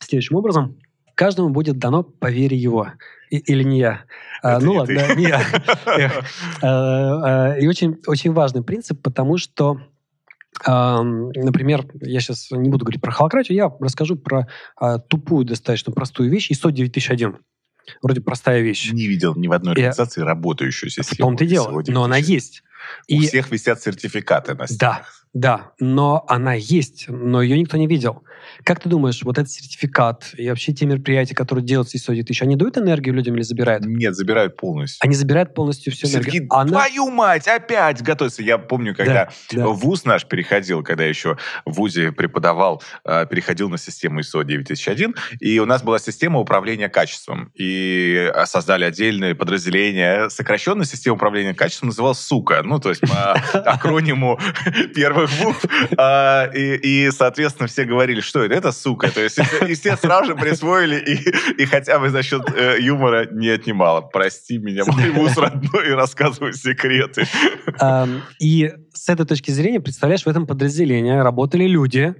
следующим 0.00 0.36
образом. 0.36 0.78
Каждому 1.16 1.48
будет 1.48 1.78
дано 1.78 2.04
по 2.04 2.30
вере 2.30 2.56
его. 2.56 2.92
И, 3.30 3.38
или 3.38 3.64
не 3.64 3.78
я. 3.78 4.04
А, 4.42 4.60
ну 4.60 4.74
ладно, 4.74 4.94
да, 4.94 5.14
не 5.14 5.24
я. 5.24 5.42
А, 6.62 7.52
а, 7.52 7.58
и 7.58 7.66
очень, 7.66 7.96
очень 8.06 8.32
важный 8.32 8.62
принцип, 8.62 9.02
потому 9.02 9.36
что 9.36 9.80
Например, 10.64 11.84
я 12.00 12.18
сейчас 12.20 12.50
не 12.50 12.70
буду 12.70 12.86
говорить 12.86 13.02
про 13.02 13.12
холократию, 13.12 13.54
я 13.56 13.70
расскажу 13.78 14.16
про 14.16 14.48
тупую, 15.06 15.44
достаточно 15.44 15.92
простую 15.92 16.30
вещь, 16.30 16.50
ISO 16.50 16.72
9001. 16.72 17.36
Вроде 18.00 18.22
простая 18.22 18.62
вещь. 18.62 18.90
Не 18.90 19.06
видел 19.06 19.34
ни 19.36 19.48
в 19.48 19.52
одной 19.52 19.74
организации 19.74 20.20
я... 20.20 20.26
работающую 20.26 20.88
систему. 20.88 21.14
В 21.14 21.18
том-то 21.18 21.44
и 21.44 21.46
дело, 21.46 21.82
но 21.88 22.04
она 22.04 22.16
есть. 22.16 22.62
У 23.08 23.20
и... 23.20 23.26
всех 23.26 23.50
висят 23.50 23.82
сертификаты 23.82 24.54
на 24.54 24.66
стенах. 24.66 24.78
Да, 24.78 25.06
да, 25.36 25.72
но 25.78 26.24
она 26.28 26.54
есть, 26.54 27.08
но 27.08 27.42
ее 27.42 27.58
никто 27.58 27.76
не 27.76 27.86
видел. 27.86 28.22
Как 28.64 28.80
ты 28.80 28.88
думаешь, 28.88 29.22
вот 29.22 29.36
этот 29.36 29.50
сертификат 29.50 30.30
и 30.38 30.48
вообще 30.48 30.72
те 30.72 30.86
мероприятия, 30.86 31.34
которые 31.34 31.62
делаются 31.62 31.98
из 31.98 32.08
ISO 32.08 32.14
9000, 32.14 32.42
они 32.42 32.56
дают 32.56 32.78
энергию 32.78 33.14
людям 33.14 33.34
или 33.34 33.42
забирают? 33.42 33.84
Нет, 33.84 34.14
забирают 34.14 34.56
полностью. 34.56 34.98
Они 35.04 35.14
забирают 35.14 35.52
полностью 35.52 35.92
всю 35.92 36.08
энергию. 36.08 36.46
Она... 36.48 36.70
Твою 36.70 37.10
мать, 37.10 37.46
опять 37.48 38.00
готовится. 38.02 38.42
Я 38.42 38.56
помню, 38.56 38.94
когда 38.94 39.28
да, 39.52 39.58
да. 39.58 39.66
вуз 39.66 40.06
наш 40.06 40.24
переходил, 40.24 40.82
когда 40.82 41.02
я 41.02 41.10
еще 41.10 41.36
в 41.66 41.72
ВУЗе 41.72 42.12
преподавал, 42.12 42.82
э, 43.04 43.26
переходил 43.28 43.68
на 43.68 43.76
систему 43.76 44.20
ISO 44.20 44.42
9001, 44.42 45.14
и 45.40 45.58
у 45.58 45.66
нас 45.66 45.82
была 45.82 45.98
система 45.98 46.40
управления 46.40 46.88
качеством. 46.88 47.52
И 47.54 48.32
создали 48.46 48.84
отдельное 48.84 49.34
подразделение, 49.34 50.30
сокращенная 50.30 50.86
система 50.86 51.16
управления 51.16 51.52
качеством 51.52 51.88
называлась 51.88 52.20
«Сука». 52.20 52.62
Ну, 52.64 52.78
то 52.78 52.88
есть 52.88 53.02
по 53.02 53.32
акрониму 53.52 54.38
первых 54.94 55.25
букв. 55.42 55.64
А, 55.96 56.50
и, 56.54 57.10
соответственно, 57.10 57.68
все 57.68 57.84
говорили, 57.84 58.20
что 58.20 58.42
это? 58.42 58.54
Это 58.54 58.72
сука. 58.72 59.10
То 59.10 59.20
есть, 59.20 59.38
и 59.68 59.74
все 59.74 59.96
сразу 59.96 60.26
же 60.26 60.34
присвоили, 60.34 60.96
и, 60.96 61.62
и 61.62 61.66
хотя 61.66 61.98
бы 61.98 62.10
за 62.10 62.22
счет 62.22 62.42
э, 62.54 62.76
юмора 62.80 63.26
не 63.30 63.48
отнимало. 63.48 64.00
Прости 64.00 64.58
меня, 64.58 64.84
мой 64.86 65.10
муж 65.12 65.36
родной, 65.36 65.88
и 65.88 65.92
рассказывай 65.92 66.52
секреты. 66.52 67.26
И 68.40 68.72
с 68.96 69.08
этой 69.08 69.26
точки 69.26 69.50
зрения, 69.50 69.80
представляешь, 69.80 70.22
в 70.22 70.26
этом 70.26 70.46
подразделении 70.46 71.12
работали 71.12 71.66
люди, 71.66 72.14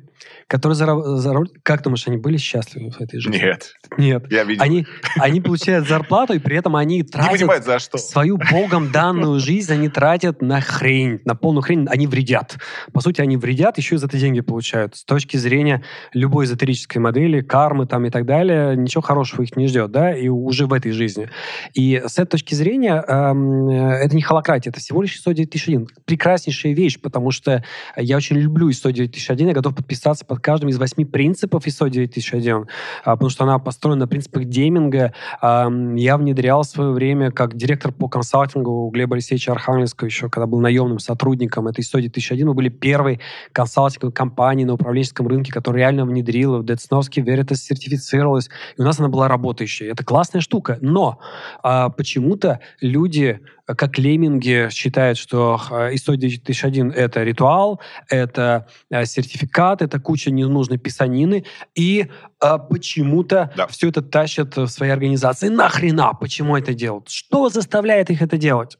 которые 0.46 0.76
за, 0.76 0.86
за 1.16 1.34
как 1.62 1.82
думаешь, 1.82 2.06
они 2.06 2.16
были 2.16 2.36
счастливы 2.36 2.90
в 2.90 3.00
этой 3.00 3.18
жизни? 3.18 3.38
Нет. 3.38 3.74
Нет. 3.98 4.26
Я 4.30 4.44
видел. 4.44 4.62
Они, 4.62 4.86
они 5.16 5.40
получают 5.40 5.88
зарплату, 5.88 6.34
и 6.34 6.38
при 6.38 6.56
этом 6.56 6.76
они 6.76 7.02
тратят 7.02 7.32
Не 7.32 7.38
понимают, 7.38 7.64
за 7.64 7.78
что. 7.78 7.98
свою 7.98 8.38
богом 8.38 8.92
данную 8.92 9.40
жизнь, 9.40 9.72
они 9.72 9.88
тратят 9.88 10.42
на 10.42 10.60
хрень, 10.60 11.20
на 11.24 11.34
полную 11.34 11.62
хрень, 11.62 11.86
они 11.88 12.06
вредят. 12.06 12.56
По 12.92 13.00
сути, 13.00 13.20
они 13.20 13.36
вредят, 13.36 13.78
еще 13.78 13.96
и 13.96 13.98
за 13.98 14.06
это 14.06 14.18
деньги 14.18 14.40
получают. 14.40 14.96
С 14.96 15.04
точки 15.04 15.36
зрения 15.36 15.82
любой 16.12 16.44
эзотерической 16.44 17.00
модели, 17.00 17.40
кармы 17.40 17.86
там 17.86 18.06
и 18.06 18.10
так 18.10 18.24
далее, 18.24 18.76
ничего 18.76 19.02
хорошего 19.02 19.42
их 19.42 19.56
не 19.56 19.66
ждет, 19.66 19.90
да, 19.90 20.16
и 20.16 20.28
уже 20.28 20.66
в 20.66 20.72
этой 20.72 20.92
жизни. 20.92 21.28
И 21.74 22.02
с 22.06 22.18
этой 22.18 22.32
точки 22.32 22.54
зрения 22.54 23.02
эм, 23.06 23.68
это 23.68 24.14
не 24.14 24.22
холократия, 24.22 24.70
это 24.70 24.80
всего 24.80 25.02
лишь 25.02 25.12
609 25.12 25.50
тысяч 25.50 25.66
Прекраснейший 26.04 26.65
важнейшая 26.66 26.74
вещь, 26.74 27.00
потому 27.00 27.30
что 27.30 27.62
я 27.96 28.16
очень 28.16 28.36
люблю 28.36 28.68
ISO 28.68 28.92
9001, 28.92 29.48
я 29.48 29.54
готов 29.54 29.74
подписаться 29.74 30.24
под 30.24 30.40
каждым 30.40 30.70
из 30.70 30.78
восьми 30.78 31.04
принципов 31.04 31.66
ISO 31.66 31.88
9001, 31.88 32.66
а, 33.04 33.12
потому 33.16 33.30
что 33.30 33.44
она 33.44 33.58
построена 33.58 34.00
на 34.00 34.08
принципах 34.08 34.44
деминга. 34.44 35.12
Я 35.42 36.16
внедрял 36.16 36.62
в 36.62 36.66
свое 36.66 36.90
время 36.90 37.30
как 37.30 37.56
директор 37.56 37.92
по 37.92 38.08
консалтингу 38.08 38.86
у 38.86 38.90
Глеба 38.90 39.16
Алексеевича 39.16 39.52
Архангельского 39.52 40.06
еще, 40.06 40.28
когда 40.28 40.46
был 40.46 40.60
наемным 40.60 40.98
сотрудником 40.98 41.68
этой 41.68 41.80
ISO 41.80 42.00
9001. 42.00 42.46
Мы 42.46 42.54
были 42.54 42.68
первой 42.68 43.20
консалтинговой 43.52 44.12
компанией 44.12 44.66
на 44.66 44.74
управленческом 44.74 45.28
рынке, 45.28 45.52
которая 45.52 45.82
реально 45.82 46.04
внедрила 46.04 46.58
в 46.58 46.64
Децновский 46.64 47.22
Veritas 47.22 47.56
сертифицировалась, 47.56 48.48
и 48.76 48.82
у 48.82 48.84
нас 48.84 48.98
она 48.98 49.08
была 49.08 49.28
работающая. 49.28 49.90
Это 49.90 50.04
классная 50.04 50.40
штука, 50.40 50.78
но 50.80 51.18
а, 51.62 51.88
почему-то 51.90 52.60
люди 52.80 53.40
как 53.66 53.98
лемминги 53.98 54.68
считают, 54.70 55.18
что 55.18 55.60
ISO 55.70 56.16
9001— 56.16 56.90
это 56.96 57.24
ритуал, 57.24 57.80
это 58.08 58.68
э, 58.90 59.04
сертификат, 59.04 59.82
это 59.82 59.98
куча 59.98 60.30
ненужной 60.30 60.78
писанины, 60.78 61.44
и 61.74 62.06
а, 62.38 62.58
почему-то 62.58 63.52
да. 63.56 63.66
все 63.66 63.88
это 63.88 64.02
тащат 64.02 64.56
в 64.56 64.68
свои 64.68 64.90
организации. 64.90 65.48
Нахрена? 65.48 66.12
Почему 66.14 66.56
это 66.56 66.74
делают? 66.74 67.08
Что 67.08 67.48
заставляет 67.48 68.10
их 68.10 68.22
это 68.22 68.38
делать? 68.38 68.78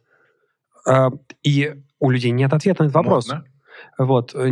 А, 0.87 1.11
и 1.43 1.75
у 1.99 2.11
людей 2.11 2.31
нет 2.31 2.53
ответа 2.53 2.85
на 2.85 2.87
этот 2.87 2.95
вопрос. 2.95 3.29
Модно. 3.29 3.45
Вот. 3.99 4.35
Э, 4.35 4.49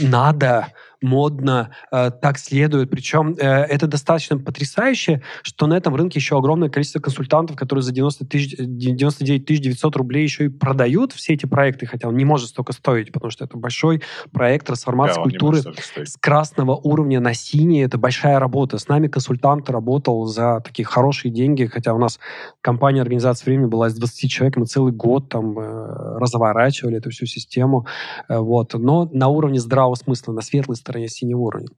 надо 0.00 0.68
модно, 1.04 1.70
э, 1.92 2.10
так 2.10 2.38
следует. 2.38 2.90
Причем 2.90 3.36
э, 3.38 3.46
это 3.46 3.86
достаточно 3.86 4.38
потрясающе, 4.38 5.22
что 5.42 5.66
на 5.66 5.74
этом 5.74 5.94
рынке 5.94 6.18
еще 6.18 6.36
огромное 6.36 6.70
количество 6.70 7.00
консультантов, 7.00 7.56
которые 7.56 7.82
за 7.82 7.92
90 7.92 8.26
тысяч, 8.26 8.56
99 8.58 9.44
900 9.60 9.96
рублей 9.96 10.22
еще 10.24 10.46
и 10.46 10.48
продают 10.48 11.12
все 11.12 11.34
эти 11.34 11.46
проекты, 11.46 11.86
хотя 11.86 12.08
он 12.08 12.16
не 12.16 12.24
может 12.24 12.48
столько 12.48 12.72
стоить, 12.72 13.12
потому 13.12 13.30
что 13.30 13.44
это 13.44 13.56
большой 13.56 14.02
проект 14.32 14.66
трансформации 14.66 15.16
да, 15.16 15.22
культуры 15.22 15.58
с 15.58 16.16
красного 16.18 16.74
уровня 16.74 17.20
на 17.20 17.34
синий. 17.34 17.80
Это 17.80 17.98
большая 17.98 18.38
работа. 18.38 18.78
С 18.78 18.88
нами 18.88 19.08
консультант 19.08 19.68
работал 19.70 20.24
за 20.24 20.60
такие 20.64 20.86
хорошие 20.86 21.30
деньги, 21.30 21.66
хотя 21.66 21.92
у 21.94 21.98
нас 21.98 22.18
компания 22.60 23.02
организации 23.02 23.44
времени 23.46 23.66
была 23.66 23.88
из 23.88 23.94
20 23.94 24.30
человек, 24.30 24.56
мы 24.56 24.66
целый 24.66 24.92
год 24.92 25.28
там 25.28 25.58
э, 25.58 26.18
разворачивали 26.18 26.96
эту 26.96 27.10
всю 27.10 27.26
систему. 27.26 27.86
Э, 28.28 28.38
вот. 28.38 28.74
Но 28.74 29.08
на 29.12 29.28
уровне 29.28 29.60
здравого 29.60 29.96
смысла, 29.96 30.32
на 30.32 30.40
светлой 30.40 30.76
стороне 30.76 30.93
стороне 30.94 31.08
синего 31.08 31.40
уровня. 31.40 31.68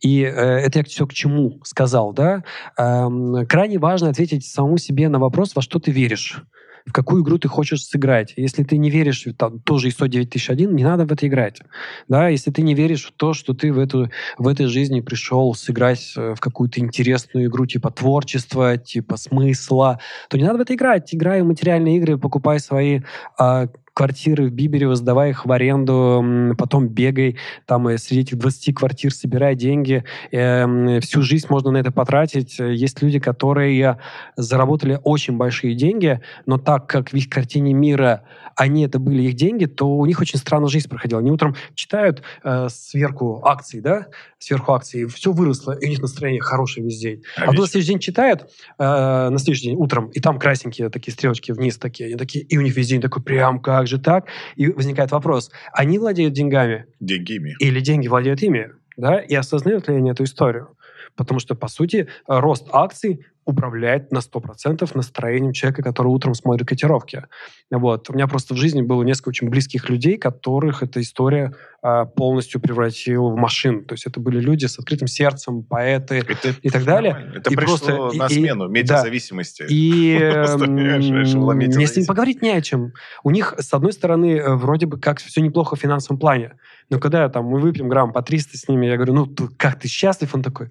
И 0.00 0.22
э, 0.22 0.26
это 0.26 0.80
я 0.80 0.84
все 0.84 1.06
к 1.06 1.12
чему 1.12 1.60
сказал, 1.64 2.12
да? 2.12 2.42
Эм, 2.76 3.46
крайне 3.46 3.78
важно 3.78 4.08
ответить 4.08 4.44
самому 4.44 4.78
себе 4.78 5.08
на 5.08 5.18
вопрос, 5.18 5.54
во 5.54 5.62
что 5.62 5.78
ты 5.78 5.90
веришь 5.90 6.42
в 6.86 6.92
какую 6.92 7.24
игру 7.24 7.36
ты 7.36 7.48
хочешь 7.48 7.84
сыграть. 7.84 8.32
Если 8.36 8.62
ты 8.62 8.76
не 8.76 8.90
веришь, 8.90 9.26
там, 9.36 9.58
тоже 9.58 9.88
ISO 9.88 10.06
9001, 10.06 10.72
не 10.72 10.84
надо 10.84 11.04
в 11.04 11.10
это 11.10 11.26
играть. 11.26 11.60
Да? 12.06 12.28
Если 12.28 12.52
ты 12.52 12.62
не 12.62 12.74
веришь 12.74 13.06
в 13.06 13.12
то, 13.12 13.34
что 13.34 13.54
ты 13.54 13.72
в, 13.72 13.78
эту, 13.80 14.08
в 14.38 14.46
этой 14.46 14.66
жизни 14.66 15.00
пришел 15.00 15.52
сыграть 15.54 16.12
э, 16.16 16.34
в 16.36 16.40
какую-то 16.40 16.78
интересную 16.78 17.46
игру 17.46 17.66
типа 17.66 17.90
творчества, 17.90 18.76
типа 18.76 19.16
смысла, 19.16 19.98
то 20.28 20.38
не 20.38 20.44
надо 20.44 20.58
в 20.58 20.60
это 20.60 20.74
играть. 20.74 21.12
Играй 21.12 21.42
в 21.42 21.46
материальные 21.46 21.96
игры, 21.96 22.18
покупай 22.18 22.60
свои 22.60 23.00
э, 23.40 23.66
квартиры 23.96 24.48
в 24.48 24.52
Биберево, 24.52 24.94
сдавай 24.94 25.30
их 25.30 25.46
в 25.46 25.52
аренду, 25.52 26.54
потом 26.58 26.86
бегай 26.86 27.38
там 27.64 27.88
и 27.88 27.96
среди 27.96 28.20
этих 28.20 28.38
20 28.38 28.74
квартир, 28.74 29.10
собирай 29.10 29.56
деньги. 29.56 30.04
Э, 30.32 31.00
всю 31.00 31.22
жизнь 31.22 31.46
можно 31.48 31.70
на 31.70 31.78
это 31.78 31.90
потратить. 31.90 32.58
Есть 32.58 33.00
люди, 33.00 33.18
которые 33.18 33.98
заработали 34.36 35.00
очень 35.02 35.38
большие 35.38 35.74
деньги, 35.74 36.20
но 36.44 36.58
так 36.58 36.86
как 36.86 37.12
в 37.12 37.14
их 37.14 37.30
картине 37.30 37.72
мира 37.72 38.22
они 38.54 38.84
это 38.84 38.98
были 38.98 39.22
их 39.22 39.34
деньги, 39.34 39.66
то 39.66 39.86
у 39.86 40.04
них 40.06 40.20
очень 40.20 40.38
странно 40.38 40.68
жизнь 40.68 40.88
проходила. 40.88 41.20
Они 41.20 41.30
утром 41.30 41.54
читают 41.74 42.22
э, 42.42 42.68
сверху 42.70 43.42
акции, 43.44 43.80
да, 43.80 44.08
сверху 44.38 44.72
акции, 44.72 45.04
все 45.06 45.32
выросло, 45.32 45.72
и 45.72 45.86
у 45.86 45.88
них 45.90 46.00
настроение 46.00 46.40
хорошее 46.40 46.84
весь 46.84 46.98
день. 46.98 47.22
А, 47.36 47.44
а 47.44 47.52
на 47.52 47.66
следующий 47.66 47.88
день 47.88 47.98
читают, 47.98 48.42
э, 48.78 48.82
на 48.82 49.38
следующий 49.38 49.68
день 49.68 49.76
утром, 49.76 50.08
и 50.08 50.20
там 50.20 50.38
красненькие 50.38 50.88
такие 50.88 51.12
стрелочки 51.12 51.52
вниз 51.52 51.76
такие, 51.76 52.08
они 52.08 52.16
такие, 52.16 52.44
и 52.44 52.56
у 52.56 52.62
них 52.62 52.74
весь 52.74 52.88
день 52.88 53.00
такой 53.00 53.22
прям 53.22 53.60
как 53.60 53.85
как 53.86 53.88
же 53.88 53.98
так? 53.98 54.26
И 54.56 54.68
возникает 54.68 55.12
вопрос, 55.12 55.50
они 55.72 55.98
владеют 55.98 56.34
деньгами? 56.34 56.86
Деньгами. 57.00 57.54
Или 57.60 57.80
деньги 57.80 58.08
владеют 58.08 58.42
ими? 58.42 58.72
Да? 58.96 59.20
И 59.20 59.34
осознают 59.34 59.88
ли 59.88 59.96
они 59.96 60.10
эту 60.10 60.24
историю? 60.24 60.76
Потому 61.14 61.40
что, 61.40 61.54
по 61.54 61.68
сути, 61.68 62.08
рост 62.26 62.66
акций 62.72 63.24
управляет 63.46 64.10
на 64.10 64.18
100% 64.18 64.90
настроением 64.94 65.52
человека, 65.52 65.82
который 65.82 66.08
утром 66.08 66.34
смотрит 66.34 66.68
котировки. 66.68 67.24
Вот. 67.70 68.10
У 68.10 68.12
меня 68.12 68.26
просто 68.26 68.54
в 68.54 68.56
жизни 68.56 68.82
было 68.82 69.02
несколько 69.04 69.28
очень 69.30 69.48
близких 69.48 69.88
людей, 69.88 70.18
которых 70.18 70.82
эта 70.82 71.00
история 71.00 71.54
а, 71.80 72.04
полностью 72.04 72.60
превратила 72.60 73.30
в 73.30 73.36
машин. 73.36 73.84
То 73.84 73.94
есть 73.94 74.06
это 74.06 74.18
были 74.18 74.40
люди 74.40 74.66
с 74.66 74.78
открытым 74.78 75.06
сердцем, 75.06 75.62
поэты 75.62 76.24
это 76.28 76.56
и 76.60 76.68
так 76.68 76.84
далее. 76.84 77.12
Нормально. 77.12 77.38
Это 77.38 77.50
и 77.52 77.56
пришло 77.56 77.78
просто, 77.78 78.18
на 78.18 78.26
и, 78.26 78.34
смену 78.34 78.68
медиазависимости. 78.68 79.62
Да. 79.62 79.68
И 79.70 80.18
мне 80.66 81.86
с 81.86 81.96
ними 81.96 82.06
поговорить 82.06 82.42
не 82.42 82.50
о 82.50 82.60
чем. 82.60 82.92
У 83.22 83.30
них, 83.30 83.54
с 83.58 83.72
одной 83.72 83.92
стороны, 83.92 84.38
э, 84.38 84.54
вроде 84.54 84.86
бы 84.86 84.98
как 84.98 85.20
все 85.20 85.40
неплохо 85.40 85.76
в 85.76 85.78
финансовом 85.78 86.18
плане. 86.18 86.54
Но 86.88 86.98
когда 86.98 87.28
там 87.28 87.46
мы 87.46 87.60
выпьем 87.60 87.88
грамм 87.88 88.12
по 88.12 88.22
300 88.22 88.56
с 88.56 88.68
ними, 88.68 88.86
я 88.86 88.96
говорю, 88.96 89.14
ну, 89.14 89.26
как 89.56 89.78
ты 89.78 89.88
счастлив? 89.88 90.34
Он 90.34 90.42
такой, 90.42 90.70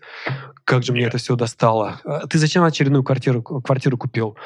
как 0.63 0.83
же 0.83 0.93
мне 0.93 1.05
это 1.05 1.17
все 1.17 1.35
достало. 1.35 1.99
А 2.05 2.27
ты 2.27 2.37
зачем 2.37 2.63
очередную 2.63 3.03
квартиру, 3.03 3.41
квартиру 3.41 3.97
купил? 3.97 4.37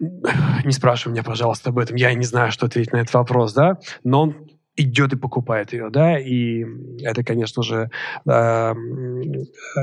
Не 0.00 0.72
спрашивай 0.72 1.12
меня, 1.12 1.24
пожалуйста, 1.24 1.70
об 1.70 1.78
этом. 1.78 1.96
Я 1.96 2.12
не 2.14 2.24
знаю, 2.24 2.52
что 2.52 2.66
ответить 2.66 2.92
на 2.92 2.98
этот 2.98 3.14
вопрос, 3.14 3.52
да? 3.52 3.78
Но 4.04 4.22
он 4.22 4.57
идет 4.78 5.12
и 5.12 5.16
покупает 5.16 5.72
ее, 5.72 5.90
да, 5.90 6.18
и 6.18 6.64
это, 7.02 7.24
конечно 7.24 7.62
же, 7.62 7.90
э, 8.26 8.74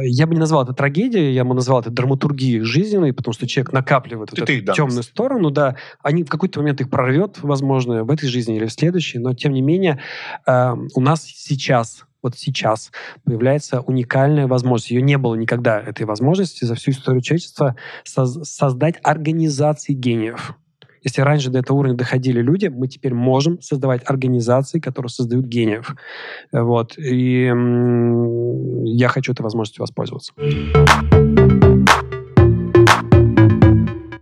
я 0.03 0.27
бы 0.27 0.33
не 0.33 0.39
назвал 0.39 0.63
это 0.63 0.73
трагедией, 0.73 1.33
я 1.33 1.43
бы 1.43 1.53
назвал 1.53 1.81
это 1.81 1.91
драматургией 1.91 2.61
жизненной, 2.61 3.13
потому 3.13 3.33
что 3.33 3.47
человек 3.47 3.73
накапливает 3.73 4.31
вот 4.31 4.39
эту 4.39 4.73
темную 4.73 5.03
сторону, 5.03 5.51
да, 5.51 5.75
они 6.01 6.23
в 6.23 6.29
какой-то 6.29 6.59
момент 6.59 6.81
их 6.81 6.89
прорвет, 6.89 7.39
возможно, 7.41 8.03
в 8.03 8.09
этой 8.09 8.29
жизни 8.29 8.55
или 8.55 8.65
в 8.65 8.71
следующей, 8.71 9.19
но 9.19 9.33
тем 9.33 9.53
не 9.53 9.61
менее 9.61 9.99
э, 10.47 10.73
у 10.95 11.01
нас 11.01 11.23
сейчас 11.23 12.05
вот 12.23 12.35
сейчас 12.37 12.91
появляется 13.23 13.81
уникальная 13.81 14.47
возможность. 14.47 14.89
Ее 14.89 15.03
не 15.03 15.15
было 15.19 15.35
никогда, 15.35 15.79
этой 15.79 16.07
возможности, 16.07 16.65
за 16.65 16.73
всю 16.73 16.89
историю 16.89 17.21
человечества, 17.21 17.75
соз- 18.03 18.43
создать 18.43 18.95
организации 19.03 19.93
гениев. 19.93 20.55
Если 21.05 21.21
раньше 21.21 21.51
до 21.51 21.59
этого 21.59 21.77
уровня 21.77 21.95
доходили 21.95 22.41
люди, 22.41 22.65
мы 22.65 22.87
теперь 22.87 23.13
можем 23.13 23.61
создавать 23.61 24.01
организации, 24.05 24.79
которые 24.79 25.09
создают 25.09 25.45
гениев. 25.45 25.95
Вот. 26.51 26.97
И 26.97 27.43
я 28.85 29.07
хочу 29.07 29.31
этой 29.31 29.43
возможностью 29.43 29.83
воспользоваться. 29.83 30.33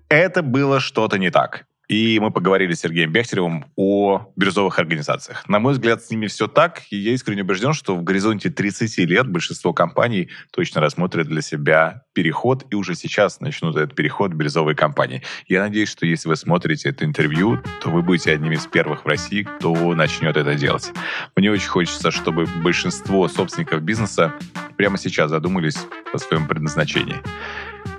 Это 0.10 0.44
было 0.44 0.82
что-то 0.82 1.18
не 1.18 1.32
так. 1.32 1.66
И 1.94 2.18
мы 2.20 2.32
поговорили 2.32 2.74
с 2.74 2.80
Сергеем 2.80 3.12
Бехтеревым 3.12 3.66
о 3.76 4.32
бирюзовых 4.36 4.80
организациях. 4.80 5.48
На 5.48 5.60
мой 5.60 5.74
взгляд, 5.74 6.04
с 6.04 6.10
ними 6.10 6.26
все 6.26 6.48
так, 6.48 6.82
и 6.90 6.98
я 6.98 7.14
искренне 7.14 7.44
убежден, 7.44 7.74
что 7.74 7.96
в 7.96 8.04
горизонте 8.04 8.50
30 8.50 8.98
лет 9.08 9.28
большинство 9.28 9.74
компаний 9.74 10.30
точно 10.50 10.82
рассмотрят 10.82 11.28
для 11.28 11.44
себя 11.44 12.02
переход, 12.14 12.66
и 12.72 12.76
уже 12.76 12.96
сейчас 12.96 13.42
начнут 13.42 13.76
этот 13.76 13.94
переход 13.94 14.32
в 14.32 14.36
бирюзовые 14.36 14.76
компании. 14.76 15.22
Я 15.48 15.62
надеюсь, 15.62 15.90
что 15.90 16.08
если 16.08 16.30
вы 16.30 16.36
смотрите 16.36 16.90
это 16.90 17.06
интервью, 17.06 17.62
то 17.80 17.92
вы 17.92 18.02
будете 18.02 18.32
одним 18.32 18.54
из 18.54 18.66
первых 18.66 19.06
в 19.06 19.08
России, 19.08 19.44
кто 19.44 19.94
начнет 19.94 20.36
это 20.36 20.56
делать. 20.56 20.92
Мне 21.36 21.52
очень 21.52 21.70
хочется, 21.70 22.10
чтобы 22.10 22.48
большинство 22.64 23.28
собственников 23.28 23.84
бизнеса 23.84 24.34
прямо 24.78 24.98
сейчас 24.98 25.30
задумались 25.30 25.78
о 26.12 26.18
своем 26.18 26.48
предназначении. 26.48 27.18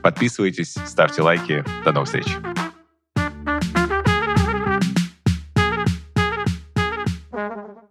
Подписывайтесь, 0.02 0.74
ставьте 0.84 1.22
лайки. 1.22 1.64
До 1.84 1.92
новых 1.92 2.08
встреч. 2.08 2.26